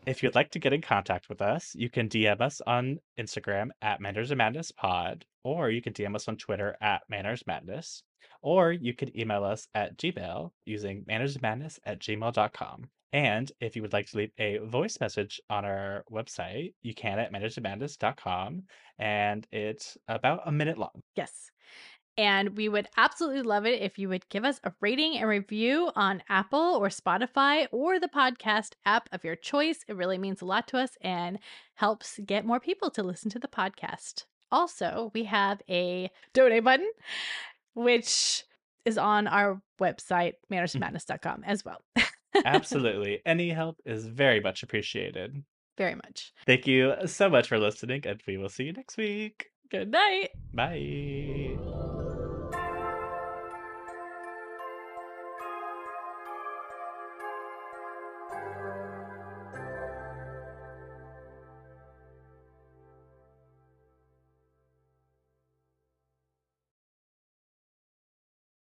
if 0.07 0.23
you'd 0.23 0.35
like 0.35 0.51
to 0.53 0.59
get 0.59 0.73
in 0.73 0.81
contact 0.83 1.29
with 1.29 1.43
us, 1.43 1.75
you 1.75 1.91
can 1.91 2.09
DM 2.09 2.41
us 2.41 2.61
on 2.67 2.99
Instagram 3.19 3.69
at 3.83 4.01
Manners 4.01 4.31
and 4.31 4.39
Madness 4.39 4.71
Pod, 4.73 5.25
or 5.43 5.71
you 5.71 5.83
can 5.83 5.93
DM 5.93 6.15
us 6.15 6.29
on 6.29 6.37
Twitter 6.37 6.77
at 6.81 7.03
Manners 7.09 7.43
Madness, 7.47 8.03
or 8.43 8.73
you 8.73 8.95
can 8.95 9.17
email 9.19 9.43
us 9.45 9.69
at 9.75 9.97
Gmail 9.99 10.51
using 10.65 11.05
mannersandmadness 11.09 11.79
at 11.85 11.99
gmail.com. 12.01 12.89
And 13.13 13.51
if 13.61 13.77
you 13.77 13.83
would 13.83 13.93
like 13.93 14.11
to 14.11 14.17
leave 14.19 14.33
a 14.39 14.59
voice 14.59 14.99
message 15.01 15.41
on 15.49 15.65
our 15.65 16.05
website, 16.11 16.75
you 16.83 16.95
can 16.95 17.19
at 17.19 17.33
mannersandmadness.com. 17.33 18.63
And 18.99 19.47
it's 19.53 19.97
about 20.09 20.41
a 20.47 20.53
minute 20.53 20.79
long. 20.79 21.03
Yes. 21.15 21.51
And 22.19 22.57
we 22.57 22.69
would 22.69 22.89
absolutely 22.97 23.43
love 23.43 23.67
it 23.67 23.83
if 23.83 23.99
you 23.99 24.09
would 24.09 24.29
give 24.31 24.45
us 24.45 24.59
a 24.65 24.73
rating 24.81 25.19
and 25.19 25.29
review 25.29 25.91
on 25.95 26.23
Apple 26.31 26.79
or 26.81 26.89
Spotify 26.89 27.67
or 27.73 28.01
the 28.01 28.09
podcast 28.09 28.73
app 28.87 29.09
of 29.13 29.23
your 29.23 29.37
choice. 29.37 29.85
It 29.87 29.97
really 29.97 30.17
means 30.17 30.41
a 30.41 30.47
lot 30.47 30.67
to 30.69 30.79
us 30.79 30.97
and 31.03 31.39
helps 31.75 32.19
get 32.25 32.47
more 32.47 32.61
people 32.61 32.91
to 32.93 33.03
listen 33.03 33.31
to 33.31 33.39
the 33.39 33.49
podcast. 33.49 34.25
Also, 34.51 35.11
we 35.13 35.25
have 35.25 35.61
a 35.69 36.11
donate 36.33 36.65
button, 36.65 36.91
which 37.75 38.45
is 38.87 38.97
on 38.97 39.27
our 39.27 39.61
website, 39.79 40.35
mm. 40.51 40.57
mannersandmadness.com 40.57 41.45
as 41.45 41.65
well. 41.65 41.83
Absolutely. 42.45 43.21
Any 43.25 43.51
help 43.51 43.81
is 43.85 44.07
very 44.07 44.41
much 44.41 44.63
appreciated. 44.63 45.43
Very 45.77 45.95
much. 45.95 46.33
Thank 46.47 46.67
you 46.67 46.95
so 47.07 47.29
much 47.29 47.49
for 47.49 47.59
listening, 47.59 48.07
and 48.07 48.23
we 48.27 48.39
will 48.39 48.49
see 48.49 48.65
you 48.65 48.73
next 48.73 48.97
week. 48.97 49.47
Good 49.71 49.91
night. 49.91 50.31
Bye. 50.55 51.93